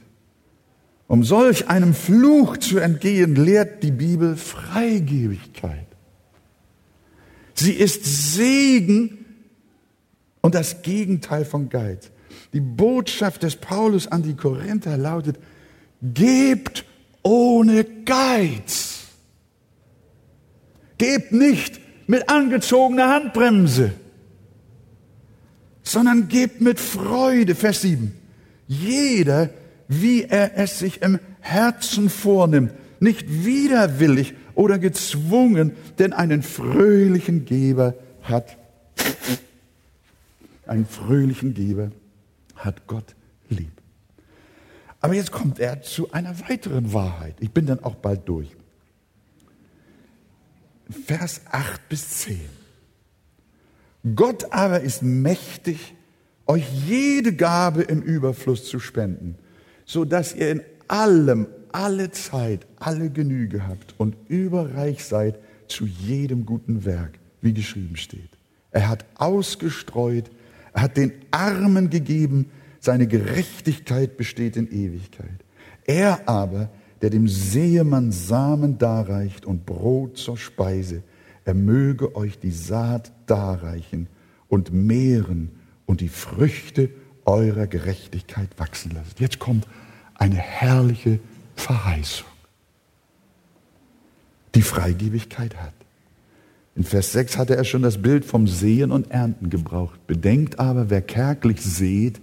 Um 1.09 1.23
solch 1.23 1.69
einem 1.69 1.95
Fluch 1.95 2.57
zu 2.57 2.79
entgehen, 2.79 3.37
lehrt 3.37 3.83
die 3.83 3.93
Bibel 3.93 4.37
Freigebigkeit. 4.37 5.87
Sie 7.55 7.73
ist 7.73 8.05
Segen 8.35 9.25
und 10.41 10.55
das 10.55 10.83
Gegenteil 10.83 11.45
von 11.45 11.69
Geiz. 11.69 12.11
Die 12.53 12.61
Botschaft 12.61 13.43
des 13.43 13.57
Paulus 13.57 14.09
an 14.09 14.23
die 14.23 14.35
Korinther 14.35 14.97
lautet, 14.97 15.39
gebt 16.03 16.85
ohne 17.23 17.85
Geiz. 17.85 19.05
Gebt 20.99 21.33
nicht 21.33 21.81
mit 22.07 22.29
angezogener 22.29 23.09
Handbremse, 23.09 23.93
sondern 25.83 26.29
gebt 26.29 26.61
mit 26.61 26.81
Freude. 26.81 27.55
Vers 27.55 27.83
7. 27.83 28.13
Jeder, 28.67 29.51
wie 29.89 30.25
er 30.25 30.57
es 30.57 30.79
sich 30.79 31.03
im 31.03 31.19
Herzen 31.41 32.11
vornimmt, 32.11 32.73
nicht 33.01 33.45
widerwillig 33.45 34.35
oder 34.55 34.79
gezwungen, 34.79 35.73
denn 35.99 36.13
einen 36.13 36.43
fröhlichen 36.43 37.45
Geber 37.45 37.95
hat. 38.23 38.57
Einen 40.67 40.87
fröhlichen 40.87 41.55
Geber 41.55 41.93
hat 42.57 42.87
Gott 42.87 43.15
lieb. 43.49 43.71
Aber 45.01 45.15
jetzt 45.15 45.31
kommt 45.31 45.61
er 45.61 45.83
zu 45.83 46.11
einer 46.13 46.41
weiteren 46.49 46.93
Wahrheit. 46.93 47.37
Ich 47.41 47.53
bin 47.53 47.67
dann 47.67 47.85
auch 47.85 47.95
bald 47.95 48.29
durch. 48.29 48.57
Vers 51.07 51.43
8 51.51 51.89
bis 51.89 52.09
10. 52.21 52.41
Gott 54.15 54.53
aber 54.53 54.81
ist 54.81 55.03
mächtig, 55.03 55.96
euch 56.47 56.65
jede 56.87 57.35
Gabe 57.35 57.83
im 57.83 58.03
Überfluss 58.03 58.65
zu 58.69 58.79
spenden, 58.79 59.37
so 59.85 60.05
dass 60.05 60.35
ihr 60.35 60.51
in 60.51 60.63
allem, 60.89 61.47
alle 61.73 62.11
Zeit, 62.11 62.67
alle 62.77 63.11
Genüge 63.11 63.67
habt 63.67 63.95
und 63.99 64.17
überreich 64.29 65.05
seid 65.05 65.39
zu 65.69 65.87
jedem 65.87 66.47
guten 66.47 66.85
Werk, 66.85 67.19
wie 67.43 67.53
geschrieben 67.53 67.97
steht. 67.97 68.31
Er 68.71 68.89
hat 68.89 69.05
ausgestreut, 69.17 70.31
er 70.73 70.83
hat 70.83 70.97
den 70.97 71.13
Armen 71.31 71.91
gegeben, 71.91 72.51
seine 72.81 73.07
Gerechtigkeit 73.07 74.17
besteht 74.17 74.57
in 74.57 74.71
Ewigkeit. 74.71 75.45
Er 75.85 76.29
aber, 76.29 76.71
der 77.03 77.11
dem 77.11 77.29
Seemann 77.29 78.13
Samen 78.13 78.79
darreicht 78.79 79.45
und 79.45 79.67
Brot 79.67 80.19
zur 80.19 80.37
Speise, 80.37 81.03
er 81.45 81.55
möge 81.55 82.17
euch 82.17 82.39
die 82.39 82.51
Saat 82.51 83.13
darreichen 83.27 84.09
und 84.49 84.73
mehren 84.73 85.51
und 85.87 86.01
die 86.01 86.09
Früchte 86.09 86.91
eurer 87.25 87.67
Gerechtigkeit 87.67 88.49
wachsen 88.59 88.93
lassen. 88.93 89.15
Jetzt 89.19 89.39
kommt 89.39 89.67
eine 90.15 90.37
herrliche 90.37 91.21
Verheißung, 91.55 92.29
die 94.55 94.63
Freigebigkeit 94.63 95.57
hat. 95.57 95.73
In 96.75 96.85
Vers 96.85 97.13
6 97.13 97.39
hatte 97.39 97.57
er 97.57 97.65
schon 97.65 97.83
das 97.83 98.03
Bild 98.03 98.25
vom 98.27 98.47
Sehen 98.47 98.91
und 98.91 99.11
Ernten 99.11 99.49
gebraucht. 99.49 100.07
Bedenkt 100.07 100.59
aber, 100.59 100.91
wer 100.91 101.01
kärglich 101.01 101.63
seht, 101.63 102.21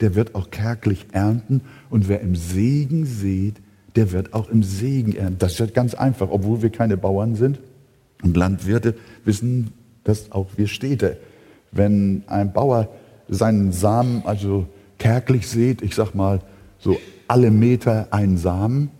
der 0.00 0.16
wird 0.16 0.34
auch 0.34 0.50
kärglich 0.50 1.06
ernten. 1.12 1.60
Und 1.90 2.08
wer 2.08 2.20
im 2.20 2.34
Segen 2.34 3.06
sät, 3.06 3.54
der 3.94 4.10
wird 4.10 4.34
auch 4.34 4.48
im 4.48 4.64
Segen 4.64 5.14
ernten. 5.14 5.38
Das 5.38 5.60
ist 5.60 5.74
ganz 5.74 5.94
einfach, 5.94 6.28
obwohl 6.30 6.62
wir 6.62 6.70
keine 6.70 6.96
Bauern 6.96 7.36
sind. 7.36 7.60
Und 8.22 8.36
Landwirte 8.36 8.96
wissen 9.24 9.72
das 10.02 10.32
auch 10.32 10.48
wir 10.56 10.66
Städte. 10.66 11.18
Wenn 11.74 12.22
ein 12.26 12.52
Bauer 12.52 12.88
seinen 13.28 13.72
Samen 13.72 14.22
also 14.24 14.66
kärglich 14.98 15.48
sät, 15.48 15.82
ich 15.82 15.94
sag 15.94 16.14
mal 16.14 16.40
so 16.78 16.98
alle 17.28 17.50
Meter 17.50 18.08
einen 18.10 18.38
Samen, 18.38 18.90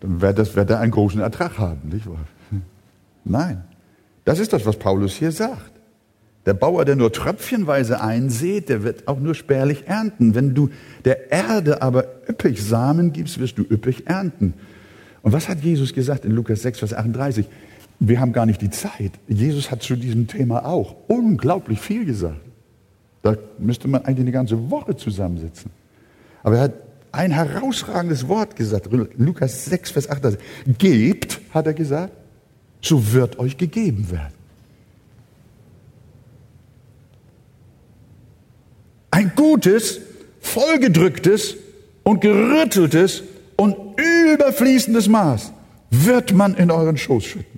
dann 0.00 0.20
wird, 0.20 0.38
das, 0.38 0.54
wird 0.54 0.70
er 0.70 0.80
einen 0.80 0.92
großen 0.92 1.20
Ertrag 1.20 1.58
haben, 1.58 1.88
nicht 1.88 2.06
wahr? 2.06 2.26
Nein, 3.24 3.64
das 4.24 4.38
ist 4.38 4.52
das, 4.52 4.66
was 4.66 4.76
Paulus 4.76 5.14
hier 5.14 5.32
sagt. 5.32 5.72
Der 6.46 6.54
Bauer, 6.54 6.84
der 6.84 6.96
nur 6.96 7.12
tröpfchenweise 7.12 8.00
einsät, 8.00 8.68
der 8.68 8.82
wird 8.82 9.06
auch 9.06 9.20
nur 9.20 9.34
spärlich 9.34 9.86
ernten. 9.86 10.34
Wenn 10.34 10.54
du 10.54 10.70
der 11.04 11.30
Erde 11.30 11.82
aber 11.82 12.06
üppig 12.28 12.62
Samen 12.62 13.12
gibst, 13.12 13.38
wirst 13.38 13.58
du 13.58 13.62
üppig 13.62 14.06
ernten. 14.06 14.54
Und 15.22 15.32
was 15.32 15.48
hat 15.48 15.60
Jesus 15.60 15.92
gesagt 15.92 16.24
in 16.24 16.30
Lukas 16.32 16.62
6, 16.62 16.78
Vers 16.78 16.94
38? 16.94 17.46
Wir 18.00 18.20
haben 18.20 18.32
gar 18.32 18.46
nicht 18.46 18.62
die 18.62 18.70
Zeit. 18.70 19.12
Jesus 19.26 19.70
hat 19.70 19.82
zu 19.82 19.96
diesem 19.96 20.28
Thema 20.28 20.64
auch 20.64 20.94
unglaublich 21.08 21.80
viel 21.80 22.04
gesagt. 22.04 22.40
Da 23.22 23.36
müsste 23.58 23.88
man 23.88 24.04
eigentlich 24.04 24.20
eine 24.20 24.32
ganze 24.32 24.70
Woche 24.70 24.96
zusammensitzen. 24.96 25.70
Aber 26.42 26.56
er 26.56 26.62
hat 26.62 26.74
ein 27.10 27.32
herausragendes 27.32 28.28
Wort 28.28 28.54
gesagt. 28.54 28.88
Lukas 29.16 29.64
6, 29.64 29.90
Vers 29.90 30.08
38. 30.08 30.40
Gebt, 30.78 31.40
hat 31.52 31.66
er 31.66 31.74
gesagt, 31.74 32.12
so 32.80 33.12
wird 33.12 33.38
euch 33.38 33.56
gegeben 33.56 34.10
werden. 34.10 34.34
Ein 39.10 39.32
gutes, 39.34 40.00
vollgedrücktes 40.40 41.56
und 42.04 42.20
gerütteltes 42.20 43.24
und 43.56 43.76
überfließendes 43.96 45.08
Maß 45.08 45.52
wird 45.90 46.32
man 46.32 46.54
in 46.54 46.70
euren 46.70 46.96
Schoß 46.96 47.24
schütten. 47.24 47.57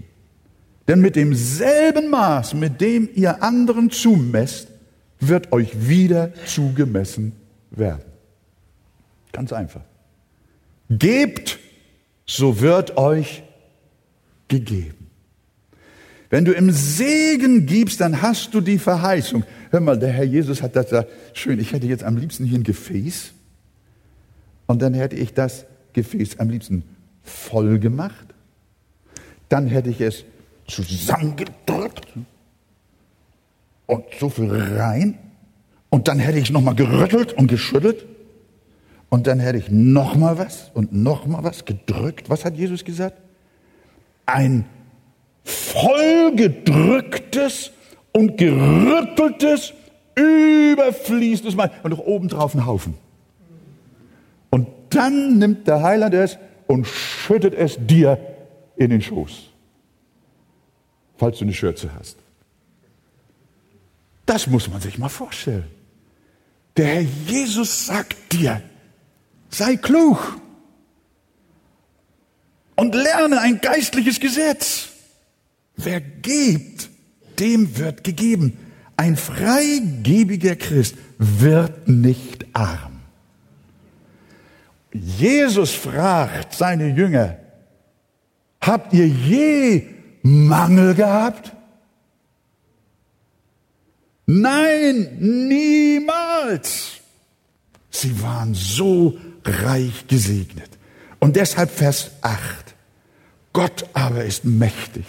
Denn 0.90 1.00
mit 1.00 1.14
demselben 1.14 2.10
Maß, 2.10 2.54
mit 2.54 2.80
dem 2.80 3.08
ihr 3.14 3.44
anderen 3.44 3.92
zumesst, 3.92 4.66
wird 5.20 5.52
euch 5.52 5.86
wieder 5.86 6.32
zugemessen 6.46 7.30
werden. 7.70 8.10
Ganz 9.30 9.52
einfach. 9.52 9.82
Gebt, 10.88 11.60
so 12.26 12.60
wird 12.60 12.96
euch 12.96 13.44
gegeben. 14.48 15.06
Wenn 16.28 16.44
du 16.44 16.50
im 16.50 16.72
Segen 16.72 17.66
gibst, 17.66 18.00
dann 18.00 18.20
hast 18.20 18.52
du 18.52 18.60
die 18.60 18.78
Verheißung. 18.78 19.44
Hör 19.70 19.78
mal, 19.78 19.96
der 19.96 20.10
Herr 20.10 20.24
Jesus 20.24 20.60
hat 20.60 20.74
das 20.74 20.88
da 20.88 21.04
schön. 21.34 21.60
Ich 21.60 21.72
hätte 21.72 21.86
jetzt 21.86 22.02
am 22.02 22.16
liebsten 22.16 22.44
hier 22.44 22.58
ein 22.58 22.64
Gefäß 22.64 23.32
und 24.66 24.82
dann 24.82 24.94
hätte 24.94 25.14
ich 25.14 25.34
das 25.34 25.66
Gefäß 25.92 26.40
am 26.40 26.50
liebsten 26.50 26.82
voll 27.22 27.78
gemacht. 27.78 28.34
Dann 29.48 29.68
hätte 29.68 29.90
ich 29.90 30.00
es 30.00 30.24
zusammengedrückt 30.70 32.06
und 33.86 34.04
so 34.18 34.28
viel 34.28 34.50
rein. 34.50 35.18
Und 35.90 36.08
dann 36.08 36.18
hätte 36.18 36.38
ich 36.38 36.50
nochmal 36.50 36.74
gerüttelt 36.74 37.32
und 37.32 37.46
geschüttelt. 37.48 38.06
Und 39.08 39.26
dann 39.26 39.40
hätte 39.40 39.58
ich 39.58 39.70
nochmal 39.70 40.38
was 40.38 40.70
und 40.72 40.92
nochmal 40.92 41.42
was 41.42 41.64
gedrückt. 41.64 42.30
Was 42.30 42.44
hat 42.44 42.56
Jesus 42.56 42.84
gesagt? 42.84 43.18
Ein 44.24 44.64
vollgedrücktes 45.44 47.72
und 48.12 48.38
gerütteltes, 48.38 49.74
überfließendes 50.14 51.56
Mal 51.56 51.72
und 51.82 51.90
noch 51.90 51.98
obendrauf 51.98 52.54
einen 52.54 52.66
Haufen. 52.66 52.94
Und 54.50 54.68
dann 54.90 55.38
nimmt 55.38 55.66
der 55.66 55.82
Heiland 55.82 56.14
es 56.14 56.38
und 56.66 56.86
schüttet 56.86 57.54
es 57.54 57.78
dir 57.80 58.18
in 58.76 58.90
den 58.90 59.02
Schoß, 59.02 59.49
falls 61.20 61.36
du 61.38 61.44
eine 61.44 61.52
Schürze 61.52 61.90
hast. 61.98 62.16
Das 64.24 64.46
muss 64.46 64.68
man 64.70 64.80
sich 64.80 64.96
mal 64.96 65.10
vorstellen. 65.10 65.66
Der 66.78 66.86
Herr 66.86 67.06
Jesus 67.26 67.86
sagt 67.86 68.16
dir, 68.32 68.62
sei 69.50 69.76
klug 69.76 70.40
und 72.74 72.94
lerne 72.94 73.40
ein 73.42 73.60
geistliches 73.60 74.18
Gesetz. 74.18 74.88
Wer 75.76 76.00
gibt, 76.00 76.88
dem 77.38 77.76
wird 77.76 78.02
gegeben. 78.02 78.56
Ein 78.96 79.16
freigebiger 79.16 80.56
Christ 80.56 80.94
wird 81.18 81.86
nicht 81.86 82.46
arm. 82.54 83.00
Jesus 84.92 85.72
fragt 85.72 86.54
seine 86.54 86.88
Jünger, 86.88 87.36
habt 88.60 88.94
ihr 88.94 89.06
je 89.06 89.99
Mangel 90.22 90.94
gehabt? 90.94 91.52
Nein, 94.26 95.16
niemals. 95.48 97.00
Sie 97.90 98.22
waren 98.22 98.54
so 98.54 99.18
reich 99.44 100.06
gesegnet. 100.06 100.70
Und 101.18 101.36
deshalb 101.36 101.70
Vers 101.70 102.12
8. 102.22 102.40
Gott 103.52 103.84
aber 103.92 104.24
ist 104.24 104.44
mächtig, 104.44 105.04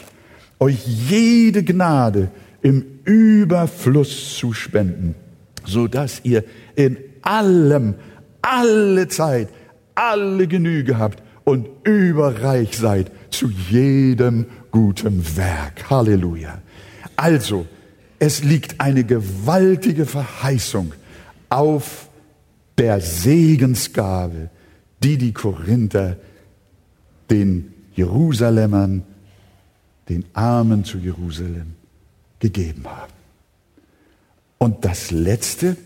euch 0.60 0.86
jede 0.86 1.64
Gnade 1.64 2.32
im 2.62 2.84
Überfluss 3.06 4.36
zu 4.38 4.54
spenden, 4.54 5.16
so 5.66 5.88
dass 5.88 6.22
ihr 6.24 6.44
in 6.76 6.98
allem, 7.22 7.96
alle 8.42 9.08
Zeit, 9.08 9.50
alle 9.94 10.48
Genüge 10.48 10.98
habt 10.98 11.22
und 11.44 11.68
überreich 11.84 12.78
seid 12.78 13.12
zu 13.32 13.50
jedem 13.50 14.46
guten 14.72 15.38
Werk. 15.38 15.90
Halleluja. 15.90 16.62
Also, 17.16 17.66
es 18.20 18.44
liegt 18.44 18.80
eine 18.80 19.04
gewaltige 19.04 20.06
Verheißung 20.06 20.94
auf 21.50 22.10
der 22.78 23.02
Segensgabe, 23.02 24.50
die 25.04 25.18
die 25.18 25.34
Korinther 25.34 26.18
den 27.30 27.74
Jerusalemern, 27.96 29.04
den 30.10 30.26
Armen 30.34 30.86
zu 30.86 30.98
Jerusalem 30.98 31.74
gegeben 32.40 32.84
haben. 32.86 33.14
Und 34.58 34.86
das 34.86 35.12
letzte, 35.12 35.78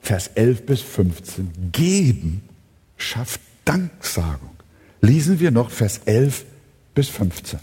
Vers 0.00 0.28
11 0.34 0.66
bis 0.66 0.80
15, 0.80 1.70
geben 1.72 2.42
schafft 2.96 3.40
Danksagung. 3.68 4.56
Lesen 5.02 5.40
wir 5.40 5.50
noch 5.50 5.70
Vers 5.70 6.00
11 6.06 6.46
bis 6.94 7.08
15. 7.08 7.58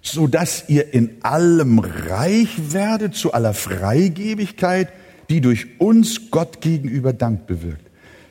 So 0.00 0.26
dass 0.26 0.64
ihr 0.68 0.94
in 0.94 1.10
allem 1.22 1.80
reich 1.80 2.72
werdet 2.72 3.14
zu 3.14 3.34
aller 3.34 3.52
Freigebigkeit, 3.52 4.88
die 5.28 5.42
durch 5.42 5.66
uns 5.78 6.30
Gott 6.30 6.62
gegenüber 6.62 7.12
Dank 7.12 7.46
bewirkt. 7.46 7.86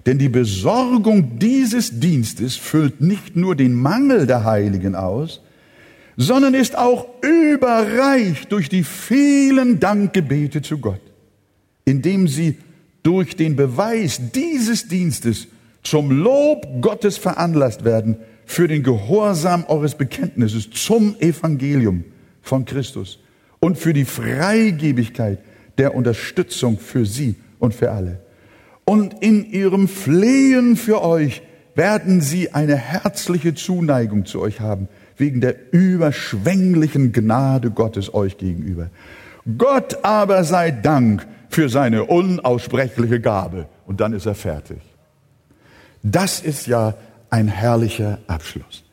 Denn 0.08 0.18
die 0.18 0.30
Besorgung 0.30 1.38
dieses 1.38 2.00
Dienstes 2.00 2.56
füllt 2.56 3.02
nicht 3.02 3.36
nur 3.36 3.56
den 3.56 3.76
Mangel 3.76 4.26
der 4.26 4.46
Heiligen 4.46 4.96
aus, 4.96 5.42
sondern 6.18 6.54
ist 6.54 6.76
auch 6.76 7.08
überreich 7.22 8.48
durch 8.48 8.70
die 8.70 8.84
vielen 8.84 9.80
Dankgebete 9.80 10.62
zu 10.62 10.80
Gott, 10.80 11.02
indem 11.84 12.28
sie 12.28 12.58
durch 13.06 13.36
den 13.36 13.56
Beweis 13.56 14.20
dieses 14.34 14.88
Dienstes 14.88 15.48
zum 15.84 16.10
Lob 16.10 16.82
Gottes 16.82 17.18
veranlasst 17.18 17.86
werden 17.86 18.18
für 18.48 18.68
den 18.68 18.82
Gehorsam 18.82 19.64
eures 19.68 19.94
Bekenntnisses 19.94 20.72
zum 20.72 21.16
Evangelium 21.20 22.04
von 22.42 22.66
Christus 22.66 23.20
und 23.60 23.78
für 23.78 23.94
die 23.94 24.06
Freigebigkeit 24.06 25.38
der 25.78 25.94
Unterstützung 25.94 26.80
für 26.80 27.06
sie 27.06 27.36
und 27.60 27.76
für 27.76 27.92
alle. 27.92 28.22
Und 28.86 29.24
in 29.24 29.52
ihrem 29.52 29.88
Flehen 29.88 30.76
für 30.76 31.04
euch 31.04 31.44
werden 31.76 32.22
sie 32.22 32.54
eine 32.54 32.76
herzliche 32.76 33.54
Zuneigung 33.54 34.26
zu 34.26 34.42
euch 34.42 34.62
haben, 34.62 34.88
wegen 35.16 35.42
der 35.42 35.56
überschwänglichen 35.72 37.12
Gnade 37.12 37.70
Gottes 37.70 38.16
euch 38.16 38.38
gegenüber. 38.38 38.90
Gott 39.58 40.04
aber 40.04 40.44
sei 40.44 40.72
Dank 40.72 41.28
für 41.56 41.70
seine 41.70 42.04
unaussprechliche 42.04 43.22
Gabe. 43.22 43.70
Und 43.88 44.02
dann 44.02 44.12
ist 44.12 44.26
er 44.26 44.36
fertig. 44.36 44.82
Das 46.04 46.42
ist 46.42 46.68
ja 46.68 46.96
ein 47.30 47.48
herrlicher 47.48 48.20
Abschluss. 48.28 48.84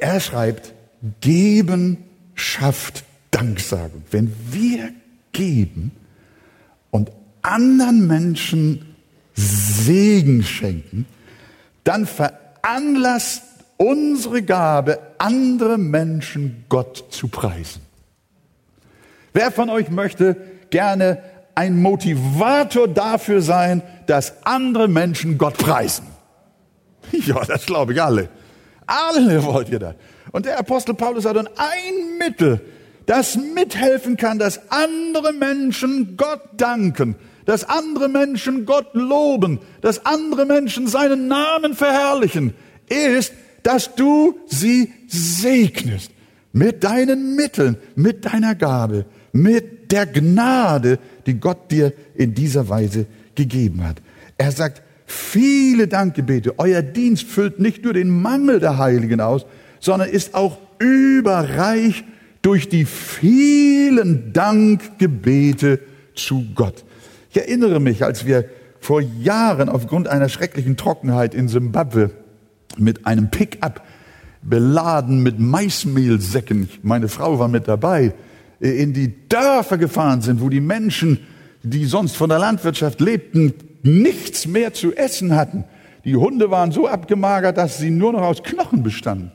Er 0.00 0.18
schreibt, 0.18 0.74
geben 1.20 1.98
schafft 2.34 3.04
Danksagung. 3.30 4.02
Wenn 4.10 4.34
wir 4.50 4.90
geben 5.30 5.92
und 6.90 7.12
anderen 7.42 8.08
Menschen 8.08 8.96
Segen 9.34 10.42
schenken, 10.42 11.06
dann 11.84 12.06
veranlasst 12.06 13.44
unsere 13.76 14.42
Gabe, 14.42 14.98
andere 15.18 15.78
Menschen 15.78 16.64
Gott 16.68 17.04
zu 17.10 17.28
preisen. 17.28 17.82
Wer 19.32 19.52
von 19.52 19.70
euch 19.70 19.90
möchte 19.90 20.57
gerne 20.70 21.22
ein 21.54 21.80
Motivator 21.80 22.86
dafür 22.88 23.42
sein, 23.42 23.82
dass 24.06 24.34
andere 24.44 24.88
Menschen 24.88 25.38
Gott 25.38 25.58
preisen? 25.58 26.06
Ja, 27.26 27.42
das 27.42 27.64
glaube 27.64 27.94
ich 27.94 28.02
alle. 28.02 28.28
Alle 28.86 29.42
wollt 29.42 29.70
ihr 29.70 29.78
das. 29.78 29.94
Und 30.30 30.44
der 30.46 30.58
Apostel 30.58 30.94
Paulus 30.94 31.24
hat 31.24 31.36
dann 31.36 31.48
ein 31.56 32.18
Mittel, 32.18 32.60
das 33.06 33.36
mithelfen 33.36 34.18
kann, 34.18 34.38
dass 34.38 34.70
andere 34.70 35.32
Menschen 35.32 36.16
Gott 36.18 36.42
danken, 36.58 37.16
dass 37.46 37.66
andere 37.66 38.08
Menschen 38.08 38.66
Gott 38.66 38.88
loben, 38.92 39.60
dass 39.80 40.04
andere 40.04 40.44
Menschen 40.44 40.86
seinen 40.86 41.28
Namen 41.28 41.74
verherrlichen, 41.74 42.52
ist, 42.88 43.32
dass 43.62 43.94
du 43.94 44.38
sie 44.46 44.92
segnest 45.06 46.10
mit 46.52 46.84
deinen 46.84 47.34
Mitteln, 47.36 47.78
mit 47.94 48.26
deiner 48.26 48.54
Gabe, 48.54 49.06
mit 49.32 49.77
der 49.90 50.06
Gnade, 50.06 50.98
die 51.26 51.34
Gott 51.34 51.70
dir 51.70 51.92
in 52.14 52.34
dieser 52.34 52.68
Weise 52.68 53.06
gegeben 53.34 53.86
hat. 53.86 54.02
Er 54.36 54.52
sagt, 54.52 54.82
viele 55.06 55.88
Dankgebete, 55.88 56.58
euer 56.58 56.82
Dienst 56.82 57.24
füllt 57.24 57.60
nicht 57.60 57.84
nur 57.84 57.94
den 57.94 58.10
Mangel 58.10 58.60
der 58.60 58.78
Heiligen 58.78 59.20
aus, 59.20 59.46
sondern 59.80 60.08
ist 60.08 60.34
auch 60.34 60.58
überreich 60.78 62.04
durch 62.42 62.68
die 62.68 62.84
vielen 62.84 64.32
Dankgebete 64.32 65.80
zu 66.14 66.46
Gott. 66.54 66.84
Ich 67.30 67.36
erinnere 67.36 67.80
mich, 67.80 68.04
als 68.04 68.26
wir 68.26 68.44
vor 68.80 69.00
Jahren 69.00 69.68
aufgrund 69.68 70.08
einer 70.08 70.28
schrecklichen 70.28 70.76
Trockenheit 70.76 71.34
in 71.34 71.48
Simbabwe 71.48 72.10
mit 72.76 73.06
einem 73.06 73.30
Pickup 73.30 73.82
beladen 74.42 75.22
mit 75.22 75.38
Maismehlsäcken, 75.38 76.68
meine 76.82 77.08
Frau 77.08 77.38
war 77.38 77.48
mit 77.48 77.66
dabei, 77.66 78.14
in 78.60 78.92
die 78.92 79.28
Dörfer 79.28 79.78
gefahren 79.78 80.20
sind, 80.20 80.40
wo 80.40 80.48
die 80.48 80.60
Menschen, 80.60 81.26
die 81.62 81.84
sonst 81.84 82.16
von 82.16 82.28
der 82.28 82.38
Landwirtschaft 82.38 83.00
lebten, 83.00 83.54
nichts 83.82 84.46
mehr 84.46 84.72
zu 84.74 84.94
essen 84.94 85.34
hatten. 85.36 85.64
Die 86.04 86.16
Hunde 86.16 86.50
waren 86.50 86.72
so 86.72 86.88
abgemagert, 86.88 87.56
dass 87.56 87.78
sie 87.78 87.90
nur 87.90 88.12
noch 88.12 88.22
aus 88.22 88.42
Knochen 88.42 88.82
bestanden. 88.82 89.32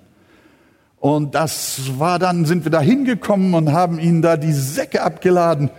Und 1.00 1.36
das 1.36 2.00
war 2.00 2.18
dann, 2.18 2.46
sind 2.46 2.64
wir 2.66 2.72
da 2.72 2.80
hingekommen 2.80 3.54
und 3.54 3.74
haben 3.74 4.00
ihnen 4.00 4.22
da 4.22 4.38
die 4.38 4.54
Säcke 4.54 5.04
abgeladen. 5.04 5.70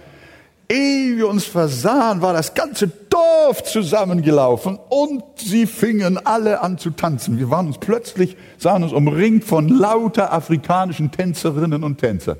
Ehe 0.71 1.17
wir 1.17 1.29
uns 1.29 1.45
versahen, 1.45 2.23
war 2.23 2.33
das 2.33 2.55
ganze 2.55 2.89
Dorf 2.89 3.65
zusammengelaufen 3.65 4.79
und 4.89 5.23
sie 5.37 5.67
fingen 5.67 6.19
alle 6.25 6.61
an 6.61 6.79
zu 6.79 6.91
tanzen. 6.91 7.39
Wir 7.39 7.51
waren 7.51 7.67
uns 7.67 7.79
plötzlich, 7.79 8.37
sahen 8.59 8.83
uns 8.83 8.93
umringt 8.93 9.45
von 9.45 9.69
lauter 9.69 10.33
afrikanischen 10.33 11.11
Tänzerinnen 11.11 11.85
und 11.85 11.99
Tänzer. 11.99 12.37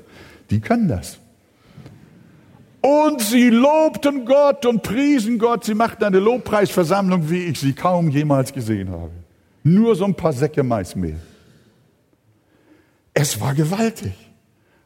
Die 0.49 0.59
können 0.59 0.87
das. 0.87 1.19
Und 2.81 3.19
sie 3.19 3.49
lobten 3.49 4.25
Gott 4.25 4.65
und 4.65 4.83
priesen 4.83 5.39
Gott. 5.39 5.63
Sie 5.63 5.73
machten 5.73 6.03
eine 6.03 6.19
Lobpreisversammlung, 6.19 7.29
wie 7.31 7.45
ich 7.45 7.59
sie 7.59 7.73
kaum 7.73 8.09
jemals 8.09 8.53
gesehen 8.53 8.91
habe. 8.91 9.11
Nur 9.63 9.95
so 9.95 10.05
ein 10.05 10.13
paar 10.13 10.33
Säcke 10.33 10.61
Maismehl. 10.61 11.19
Es 13.13 13.41
war 13.41 13.55
gewaltig. 13.55 14.13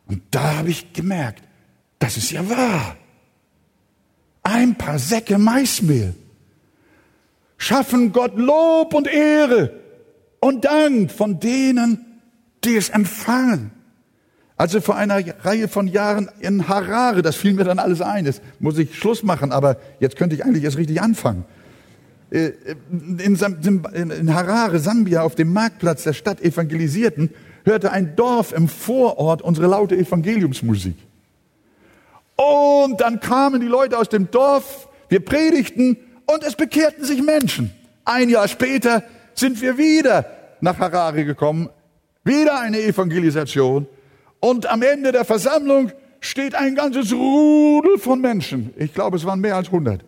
Und 0.07 0.21
da 0.31 0.57
habe 0.57 0.69
ich 0.69 0.93
gemerkt, 0.93 1.43
das 1.99 2.15
ist 2.15 2.31
ja 2.31 2.49
wahr. 2.49 2.95
Ein 4.43 4.75
paar 4.75 4.97
Säcke 4.97 5.37
Maismehl 5.37 6.15
schaffen 7.57 8.13
Gott 8.13 8.37
Lob 8.37 8.93
und 8.93 9.07
Ehre 9.07 9.73
und 10.39 10.63
Dank 10.63 11.11
von 11.11 11.39
denen, 11.39 12.21
die 12.63 12.77
es 12.77 12.89
empfangen. 12.89 13.71
Also 14.59 14.81
vor 14.81 14.97
einer 14.97 15.23
Reihe 15.45 15.69
von 15.69 15.87
Jahren 15.87 16.29
in 16.41 16.67
Harare, 16.67 17.21
das 17.21 17.37
fiel 17.37 17.53
mir 17.53 17.63
dann 17.63 17.79
alles 17.79 18.01
ein, 18.01 18.25
jetzt 18.25 18.41
muss 18.59 18.77
ich 18.77 18.93
Schluss 18.93 19.23
machen, 19.23 19.53
aber 19.53 19.77
jetzt 20.01 20.17
könnte 20.17 20.35
ich 20.35 20.43
eigentlich 20.43 20.65
erst 20.65 20.77
richtig 20.77 21.01
anfangen. 21.01 21.45
Äh, 22.29 22.51
in 22.91 24.33
Harare, 24.33 24.79
Sambia, 24.79 25.21
auf 25.21 25.35
dem 25.35 25.53
Marktplatz 25.53 26.03
der 26.03 26.11
Stadt 26.11 26.41
Evangelisierten, 26.41 27.29
hörte 27.63 27.93
ein 27.93 28.17
Dorf 28.17 28.51
im 28.51 28.67
Vorort 28.67 29.41
unsere 29.41 29.67
laute 29.67 29.95
Evangeliumsmusik. 29.95 30.97
Und 32.35 32.99
dann 32.99 33.21
kamen 33.21 33.61
die 33.61 33.67
Leute 33.67 33.97
aus 33.97 34.09
dem 34.09 34.29
Dorf, 34.29 34.89
wir 35.07 35.23
predigten 35.23 35.95
und 36.25 36.43
es 36.43 36.55
bekehrten 36.55 37.05
sich 37.05 37.23
Menschen. 37.23 37.71
Ein 38.03 38.27
Jahr 38.27 38.49
später 38.49 39.03
sind 39.35 39.61
wir 39.61 39.77
wieder 39.77 40.25
nach 40.59 40.79
Harare 40.79 41.23
gekommen, 41.23 41.69
wieder 42.25 42.59
eine 42.59 42.81
Evangelisation 42.81 43.87
und 44.39 44.67
am 44.67 44.81
Ende 44.81 45.11
der 45.11 45.25
Versammlung 45.25 45.91
steht 46.19 46.55
ein 46.55 46.75
ganzes 46.75 47.13
Rudel 47.13 47.97
von 47.97 48.19
Menschen, 48.19 48.73
ich 48.77 48.93
glaube 48.93 49.17
es 49.17 49.25
waren 49.25 49.39
mehr 49.39 49.55
als 49.55 49.67
100, 49.67 50.03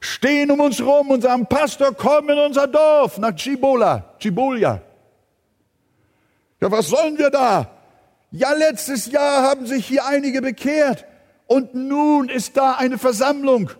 stehen 0.00 0.50
um 0.50 0.60
uns 0.60 0.80
rum 0.80 1.10
und 1.10 1.22
sagen, 1.22 1.46
Pastor, 1.46 1.92
komm 1.94 2.30
in 2.30 2.38
unser 2.38 2.66
Dorf 2.66 3.18
nach 3.18 3.34
Chibola, 3.34 4.14
Chibolia. 4.18 4.82
Ja, 6.60 6.70
was 6.70 6.88
sollen 6.88 7.18
wir 7.18 7.30
da? 7.30 7.70
Ja, 8.30 8.52
letztes 8.52 9.10
Jahr 9.10 9.42
haben 9.42 9.66
sich 9.66 9.86
hier 9.86 10.06
einige 10.06 10.42
bekehrt 10.42 11.06
und 11.46 11.74
nun 11.74 12.28
ist 12.28 12.56
da 12.56 12.72
eine 12.72 12.98
Versammlung 12.98 13.70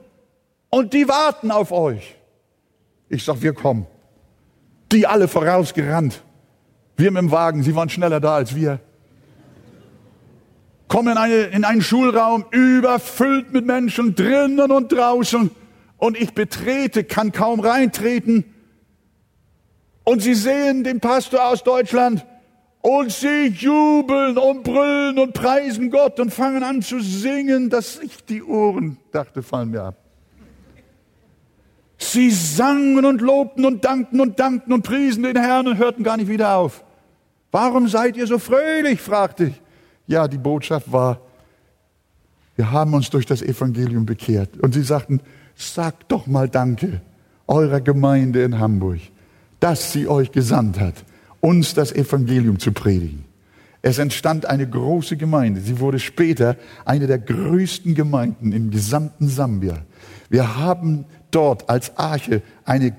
und 0.71 0.95
die 0.95 1.09
warten 1.09 1.51
auf 1.51 1.73
euch. 1.73 2.17
Ich 3.09 3.25
sag, 3.25 3.43
wir 3.43 3.53
kommen. 3.53 3.87
Die 4.93 5.07
alle 5.07 5.29
vorausgerannt. 5.29 6.23
Wir 6.97 7.11
mit 7.11 7.23
dem 7.23 7.31
Wagen, 7.31 7.63
sie 7.63 7.75
waren 7.75 7.89
schneller 7.89 8.21
da 8.21 8.35
als 8.35 8.55
wir. 8.55 8.81
Kommen 10.89 11.13
in, 11.13 11.19
eine, 11.19 11.35
in 11.35 11.65
einen 11.65 11.83
Schulraum, 11.83 12.47
überfüllt 12.51 13.53
mit 13.53 13.67
Menschen, 13.67 14.15
drinnen 14.15 14.71
und 14.71 14.91
draußen. 14.91 15.51
Und 15.99 16.21
ich 16.21 16.33
betrete, 16.33 17.05
kann 17.05 17.33
kaum 17.33 17.61
reintreten. 17.61 18.45
Und 20.05 20.23
sie 20.23 20.35
sehen 20.35 20.85
den 20.85 21.01
Pastor 21.01 21.47
aus 21.47 21.63
Deutschland 21.63 22.25
und 22.81 23.13
sie 23.13 23.49
jubeln 23.49 24.39
und 24.39 24.63
brüllen 24.63 25.19
und 25.19 25.35
preisen 25.35 25.91
Gott 25.91 26.19
und 26.21 26.33
fangen 26.33 26.63
an 26.63 26.81
zu 26.81 27.01
singen, 27.01 27.69
dass 27.69 27.99
ich 27.99 28.25
die 28.25 28.43
Ohren 28.43 28.97
dachte, 29.13 29.43
fallen 29.43 29.71
mir 29.71 29.83
ab. 29.83 29.97
Sie 31.99 32.31
sangen 32.31 33.05
und 33.05 33.21
lobten 33.21 33.67
und 33.67 33.85
dankten 33.85 34.21
und 34.21 34.39
dankten 34.39 34.73
und 34.73 34.83
priesen 34.83 35.25
den 35.25 35.37
Herrn 35.37 35.67
und 35.67 35.77
hörten 35.77 36.05
gar 36.05 36.17
nicht 36.17 36.29
wieder 36.29 36.57
auf. 36.57 36.85
Warum 37.51 37.89
seid 37.89 38.17
ihr 38.17 38.27
so 38.27 38.39
fröhlich? 38.39 39.01
fragte 39.01 39.47
ich. 39.47 39.61
Ja, 40.09 40.27
die 40.27 40.39
Botschaft 40.39 40.91
war, 40.91 41.21
wir 42.57 42.73
haben 42.73 42.95
uns 42.95 43.09
durch 43.11 43.27
das 43.27 43.41
Evangelium 43.41 44.05
bekehrt. 44.05 44.59
Und 44.59 44.75
sie 44.75 44.83
sagten, 44.83 45.21
sagt 45.55 46.11
doch 46.11 46.27
mal 46.27 46.49
Danke 46.49 47.01
eurer 47.47 47.81
Gemeinde 47.81 48.43
in 48.43 48.59
Hamburg, 48.59 48.99
dass 49.61 49.93
sie 49.93 50.09
euch 50.09 50.33
gesandt 50.33 50.81
hat, 50.81 50.95
uns 51.41 51.75
das 51.75 51.93
Evangelium 51.93 52.59
zu 52.59 52.73
predigen. 52.73 53.25
Es 53.81 53.99
entstand 53.99 54.47
eine 54.47 54.69
große 54.69 55.17
Gemeinde. 55.17 55.61
Sie 55.61 55.79
wurde 55.79 55.99
später 55.99 56.57
eine 56.85 57.07
der 57.07 57.19
größten 57.19 57.95
Gemeinden 57.95 58.53
im 58.53 58.71
gesamten 58.71 59.29
Sambia. 59.29 59.79
Wir 60.29 60.57
haben 60.57 61.05
dort 61.31 61.71
als 61.71 61.97
Arche 61.97 62.43
eine, 62.65 62.97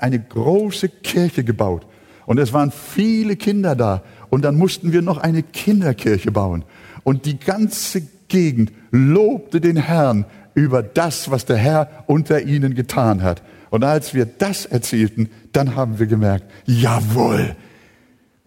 eine 0.00 0.20
große 0.20 0.88
Kirche 0.88 1.44
gebaut. 1.44 1.86
Und 2.26 2.38
es 2.38 2.52
waren 2.52 2.70
viele 2.70 3.36
Kinder 3.36 3.76
da. 3.76 4.02
Und 4.34 4.42
dann 4.42 4.56
mussten 4.56 4.92
wir 4.92 5.00
noch 5.00 5.18
eine 5.18 5.44
Kinderkirche 5.44 6.32
bauen. 6.32 6.64
Und 7.04 7.24
die 7.24 7.38
ganze 7.38 8.02
Gegend 8.26 8.72
lobte 8.90 9.60
den 9.60 9.76
Herrn 9.76 10.24
über 10.54 10.82
das, 10.82 11.30
was 11.30 11.44
der 11.44 11.56
Herr 11.56 12.02
unter 12.08 12.42
ihnen 12.42 12.74
getan 12.74 13.22
hat. 13.22 13.44
Und 13.70 13.84
als 13.84 14.12
wir 14.12 14.26
das 14.26 14.66
erzählten, 14.66 15.30
dann 15.52 15.76
haben 15.76 16.00
wir 16.00 16.06
gemerkt, 16.06 16.50
jawohl, 16.66 17.54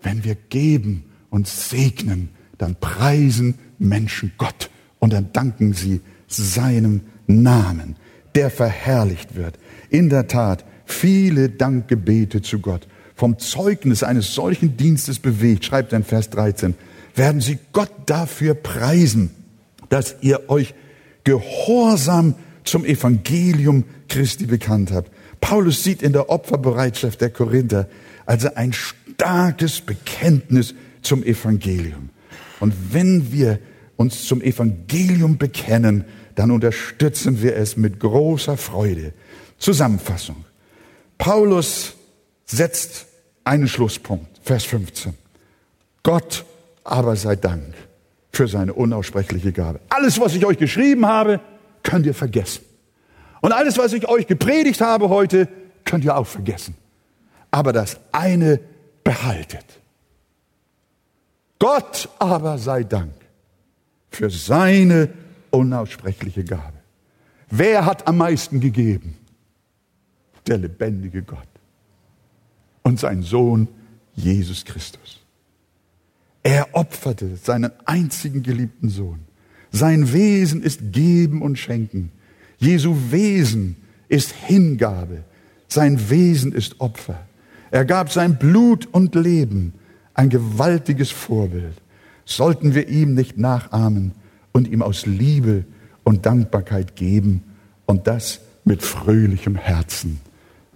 wenn 0.02 0.26
wir 0.26 0.36
geben 0.36 1.06
und 1.30 1.48
segnen, 1.48 2.32
dann 2.58 2.76
preisen 2.76 3.56
Menschen 3.80 4.34
Gott 4.38 4.70
und 5.00 5.14
dann 5.14 5.32
danken 5.32 5.72
sie 5.72 6.02
seinem 6.28 7.00
Namen, 7.28 7.96
der 8.36 8.50
verherrlicht 8.50 9.38
wird. 9.38 9.58
In 9.90 10.10
der 10.10 10.28
Tat, 10.28 10.66
viele 10.84 11.48
Dankgebete 11.48 12.42
zu 12.42 12.60
Gott. 12.60 12.90
Vom 13.18 13.40
Zeugnis 13.40 14.04
eines 14.04 14.36
solchen 14.36 14.78
Dienstes 14.78 15.18
bewegt, 15.18 15.66
schreibt 15.66 15.92
er 15.92 15.98
in 15.98 16.04
Vers 16.04 16.30
13, 16.30 16.76
werden 17.16 17.42
sie 17.42 17.58
Gott 17.74 17.92
dafür 18.06 18.54
preisen, 18.54 19.32
dass 19.90 20.18
ihr 20.22 20.52
euch 20.52 20.76
gehorsam 21.24 22.36
zum 22.64 22.86
Evangelium 22.86 23.86
Christi 24.08 24.46
bekannt 24.46 24.92
habt. 24.92 25.12
Paulus 25.42 25.84
sieht 25.84 26.04
in 26.04 26.14
der 26.14 26.30
Opferbereitschaft 26.30 27.20
der 27.20 27.32
Korinther 27.32 27.90
also 28.28 28.54
ein 28.54 28.72
starkes 28.72 29.82
Bekenntnis 29.82 30.76
zum 31.02 31.24
Evangelium. 31.24 32.10
Und 32.60 32.76
wenn 32.92 33.32
wir 33.32 33.58
uns 33.96 34.26
zum 34.26 34.44
Evangelium 34.44 35.40
bekennen, 35.40 36.06
dann 36.36 36.52
unterstützen 36.52 37.42
wir 37.42 37.56
es 37.56 37.78
mit 37.78 38.00
großer 38.00 38.58
Freude. 38.58 39.14
Zusammenfassung. 39.58 40.46
Paulus 41.18 41.97
setzt 42.48 43.06
einen 43.44 43.68
Schlusspunkt, 43.68 44.40
Vers 44.44 44.64
15. 44.64 45.14
Gott 46.04 46.46
aber 46.84 47.16
sei 47.16 47.36
Dank 47.36 47.74
für 48.32 48.48
seine 48.48 48.74
unaussprechliche 48.74 49.52
Gabe. 49.52 49.80
Alles, 49.90 50.20
was 50.20 50.34
ich 50.34 50.46
euch 50.46 50.58
geschrieben 50.58 51.06
habe, 51.06 51.42
könnt 51.84 52.06
ihr 52.06 52.14
vergessen. 52.14 52.64
Und 53.42 53.52
alles, 53.52 53.78
was 53.78 53.94
ich 53.94 54.08
euch 54.08 54.26
gepredigt 54.28 54.82
habe 54.82 55.10
heute, 55.10 55.48
könnt 55.84 56.04
ihr 56.06 56.16
auch 56.16 56.28
vergessen. 56.28 56.76
Aber 57.52 57.74
das 57.74 58.00
eine 58.12 58.60
behaltet. 59.04 59.66
Gott 61.60 62.10
aber 62.20 62.58
sei 62.58 62.84
Dank 62.84 63.14
für 64.10 64.30
seine 64.30 65.10
unaussprechliche 65.50 66.44
Gabe. 66.44 66.78
Wer 67.50 67.86
hat 67.86 68.08
am 68.08 68.18
meisten 68.18 68.60
gegeben? 68.60 69.18
Der 70.46 70.58
lebendige 70.58 71.24
Gott 71.24 71.48
und 72.88 73.02
sein 73.02 73.22
Sohn 73.22 73.68
Jesus 74.16 74.64
Christus. 74.64 75.20
Er 76.42 76.70
opferte 76.72 77.36
seinen 77.36 77.72
einzigen 77.84 78.44
geliebten 78.44 78.88
Sohn. 78.88 79.20
Sein 79.74 80.14
Wesen 80.14 80.64
ist 80.64 80.94
Geben 80.94 81.42
und 81.42 81.60
Schenken. 81.60 82.14
Jesu 82.60 82.96
Wesen 83.10 83.76
ist 84.08 84.32
Hingabe. 84.32 85.26
Sein 85.68 86.10
Wesen 86.10 86.54
ist 86.54 86.80
Opfer. 86.80 87.20
Er 87.72 87.84
gab 87.84 88.10
sein 88.10 88.40
Blut 88.40 88.86
und 88.86 89.16
Leben, 89.16 89.74
ein 90.14 90.30
gewaltiges 90.30 91.12
Vorbild. 91.12 91.76
Sollten 92.24 92.74
wir 92.74 92.88
ihm 92.88 93.16
nicht 93.16 93.38
nachahmen 93.38 94.14
und 94.54 94.66
ihm 94.66 94.82
aus 94.82 95.06
Liebe 95.06 95.66
und 96.06 96.26
Dankbarkeit 96.26 96.96
geben 96.96 97.44
und 97.86 98.08
das 98.08 98.40
mit 98.64 98.82
fröhlichem 98.82 99.56
Herzen. 99.58 100.22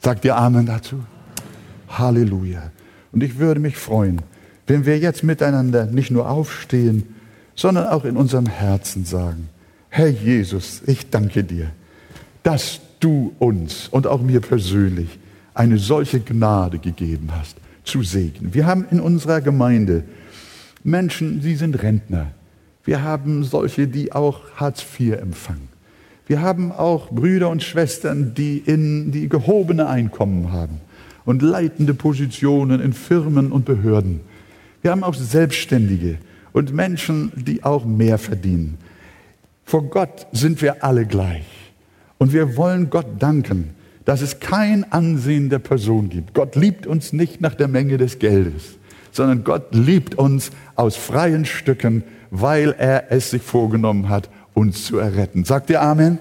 Sagt 0.02 0.26
ihr 0.26 0.36
Amen 0.36 0.66
dazu? 0.66 1.06
Halleluja. 1.98 2.72
Und 3.12 3.24
ich 3.24 3.38
würde 3.38 3.60
mich 3.60 3.78
freuen, 3.78 4.22
wenn 4.68 4.86
wir 4.86 4.98
jetzt 4.98 5.24
miteinander 5.24 5.86
nicht 5.86 6.12
nur 6.12 6.30
aufstehen, 6.30 7.16
sondern 7.56 7.88
auch 7.88 8.06
in 8.06 8.16
unserem 8.16 8.46
Herzen 8.46 9.06
sagen, 9.06 9.50
Herr 9.90 10.08
Jesus, 10.08 10.82
ich 10.88 11.10
danke 11.10 11.44
dir, 11.44 11.72
dass 12.44 12.80
du 13.00 13.34
uns 13.40 13.88
und 13.90 14.08
auch 14.08 14.22
mir 14.22 14.40
persönlich 14.40 15.20
eine 15.54 15.78
solche 15.78 16.22
Gnade 16.22 16.80
gegeben 16.80 17.30
hast, 17.38 17.58
zu 17.84 18.04
segnen. 18.04 18.54
Wir 18.54 18.66
haben 18.66 18.86
in 18.90 19.02
unserer 19.02 19.42
Gemeinde 19.42 20.06
Menschen, 20.84 21.42
sie 21.42 21.56
sind 21.56 21.84
Rentner. 21.84 22.32
Wir 22.86 23.04
haben 23.04 23.44
solche, 23.44 23.88
die 23.88 24.14
auch 24.14 24.40
Hartz 24.56 24.84
IV 24.98 25.18
empfangen. 25.20 25.68
Wir 26.28 26.42
haben 26.42 26.72
auch 26.72 27.10
Brüder 27.10 27.50
und 27.50 27.62
Schwestern, 27.62 28.34
die 28.34 28.58
in 28.58 29.12
die 29.12 29.28
gehobene 29.28 29.88
Einkommen 29.88 30.54
haben 30.54 30.80
und 31.32 31.42
leitende 31.42 31.94
Positionen 31.94 32.82
in 32.82 32.92
Firmen 32.92 33.54
und 33.54 33.64
Behörden. 33.64 34.20
Wir 34.82 34.92
haben 34.92 35.06
auch 35.06 35.14
Selbstständige 35.14 36.18
und 36.52 36.74
Menschen, 36.74 37.32
die 37.38 37.64
auch 37.64 37.86
mehr 37.86 38.18
verdienen. 38.18 38.78
Vor 39.64 39.84
Gott 39.84 40.28
sind 40.34 40.62
wir 40.62 40.84
alle 40.84 41.06
gleich. 41.06 41.46
Und 42.18 42.34
wir 42.34 42.58
wollen 42.58 42.90
Gott 42.90 43.06
danken, 43.18 43.70
dass 44.04 44.20
es 44.22 44.42
kein 44.42 44.92
Ansehen 44.92 45.50
der 45.50 45.60
Person 45.60 46.10
gibt. 46.10 46.34
Gott 46.34 46.58
liebt 46.58 46.86
uns 46.86 47.14
nicht 47.14 47.40
nach 47.40 47.56
der 47.56 47.70
Menge 47.70 47.98
des 47.98 48.20
Geldes, 48.20 48.78
sondern 49.14 49.46
Gott 49.46 49.74
liebt 49.74 50.16
uns 50.16 50.52
aus 50.76 50.98
freien 50.98 51.46
Stücken, 51.46 52.04
weil 52.30 52.76
er 52.78 53.10
es 53.10 53.30
sich 53.30 53.42
vorgenommen 53.42 54.10
hat, 54.10 54.30
uns 54.54 54.84
zu 54.84 54.98
erretten. 54.98 55.46
Sagt 55.46 55.70
ihr 55.70 55.82
Amen? 55.82 56.20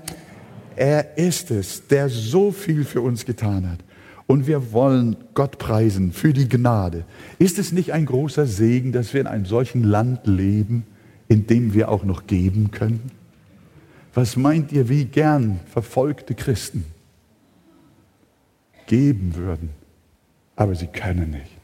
Er 0.76 1.18
ist 1.18 1.50
es, 1.50 1.88
der 1.88 2.08
so 2.08 2.52
viel 2.52 2.84
für 2.84 3.00
uns 3.00 3.26
getan 3.26 3.68
hat. 3.68 3.80
Und 4.31 4.47
wir 4.47 4.70
wollen 4.70 5.16
Gott 5.35 5.59
preisen 5.59 6.12
für 6.12 6.33
die 6.33 6.49
Gnade. 6.49 7.05
Ist 7.41 7.59
es 7.59 7.72
nicht 7.72 7.93
ein 7.93 8.07
großer 8.07 8.47
Segen, 8.47 8.93
dass 8.93 9.12
wir 9.12 9.20
in 9.20 9.26
einem 9.26 9.45
solchen 9.45 9.83
Land 9.83 10.24
leben, 10.28 10.87
in 11.26 11.49
dem 11.49 11.74
wir 11.74 11.89
auch 11.89 12.05
noch 12.05 12.28
geben 12.28 12.70
können? 12.70 13.11
Was 14.14 14.37
meint 14.37 14.70
ihr, 14.70 14.89
wie 14.89 15.07
gern 15.07 15.59
verfolgte 15.66 16.37
Christen 16.37 16.85
geben 18.87 19.35
würden, 19.35 19.70
aber 20.55 20.76
sie 20.76 20.87
können 20.87 21.31
nicht? 21.33 21.59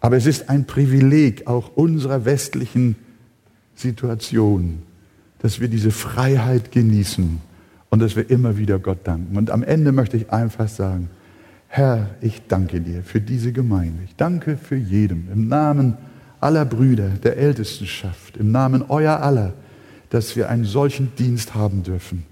Aber 0.00 0.16
es 0.16 0.26
ist 0.26 0.48
ein 0.48 0.66
Privileg 0.66 1.46
auch 1.46 1.76
unserer 1.76 2.24
westlichen 2.24 2.96
Situation, 3.76 4.82
dass 5.38 5.60
wir 5.60 5.68
diese 5.68 5.92
Freiheit 5.92 6.72
genießen 6.72 7.40
und 7.92 8.00
dass 8.00 8.16
wir 8.16 8.30
immer 8.30 8.56
wieder 8.56 8.78
Gott 8.78 9.00
danken. 9.04 9.36
Und 9.36 9.50
am 9.50 9.62
Ende 9.62 9.92
möchte 9.92 10.16
ich 10.16 10.32
einfach 10.32 10.66
sagen, 10.66 11.10
Herr, 11.68 12.08
ich 12.22 12.40
danke 12.48 12.80
dir 12.80 13.02
für 13.02 13.20
diese 13.20 13.52
Gemeinde. 13.52 13.98
Ich 14.06 14.16
danke 14.16 14.56
für 14.56 14.76
jedem 14.76 15.28
im 15.30 15.46
Namen 15.46 15.98
aller 16.40 16.64
Brüder 16.64 17.10
der 17.22 17.36
Ältestenschaft, 17.36 18.38
im 18.38 18.50
Namen 18.50 18.82
euer 18.88 19.20
aller, 19.20 19.52
dass 20.08 20.36
wir 20.36 20.48
einen 20.48 20.64
solchen 20.64 21.14
Dienst 21.16 21.54
haben 21.54 21.82
dürfen, 21.82 22.24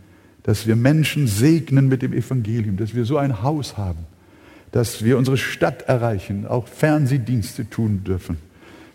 dass 0.44 0.66
wir 0.66 0.76
Menschen 0.76 1.26
segnen 1.26 1.88
mit 1.88 2.00
dem 2.00 2.14
Evangelium, 2.14 2.78
dass 2.78 2.94
wir 2.94 3.04
so 3.04 3.18
ein 3.18 3.42
Haus 3.42 3.76
haben, 3.76 4.06
dass 4.72 5.04
wir 5.04 5.18
unsere 5.18 5.36
Stadt 5.36 5.82
erreichen, 5.82 6.46
auch 6.46 6.68
Fernsehdienste 6.68 7.68
tun 7.68 8.02
dürfen, 8.02 8.38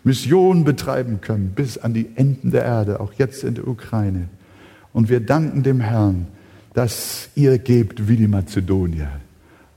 Mission 0.02 0.64
betreiben 0.64 1.20
können 1.20 1.52
bis 1.54 1.78
an 1.78 1.94
die 1.94 2.08
Enden 2.16 2.50
der 2.50 2.64
Erde, 2.64 2.98
auch 2.98 3.12
jetzt 3.12 3.44
in 3.44 3.54
der 3.54 3.68
Ukraine. 3.68 4.28
Und 4.92 5.08
wir 5.08 5.20
danken 5.20 5.62
dem 5.62 5.78
Herrn, 5.78 6.26
dass 6.76 7.30
ihr 7.34 7.56
gebt 7.56 8.06
wie 8.06 8.16
die 8.16 8.28
Mazedonier 8.28 9.08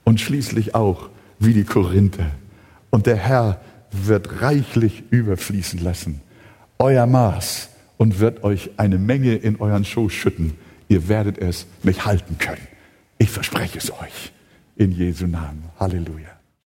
und 0.04 0.20
schließlich 0.20 0.76
auch 0.76 1.10
wie 1.40 1.54
die 1.54 1.64
Korinther. 1.64 2.32
Und 2.90 3.06
der 3.06 3.16
Herr 3.16 3.62
wird 3.90 4.42
reichlich 4.42 5.04
überfließen 5.10 5.80
lassen. 5.80 6.20
Euer 6.78 7.06
Maß 7.06 7.70
und 7.96 8.20
wird 8.20 8.44
euch 8.44 8.72
eine 8.76 8.98
Menge 8.98 9.36
in 9.36 9.62
euren 9.62 9.86
Schoß 9.86 10.12
schütten. 10.12 10.56
Ihr 10.90 11.08
werdet 11.08 11.38
es 11.38 11.68
nicht 11.84 12.06
halten 12.06 12.38
können. 12.38 12.68
Ich 13.18 13.30
verspreche 13.30 13.78
es 13.78 13.92
euch. 13.92 14.34
In 14.76 14.92
Jesu 14.92 15.26
Namen. 15.26 15.64
Halleluja. 15.80 16.39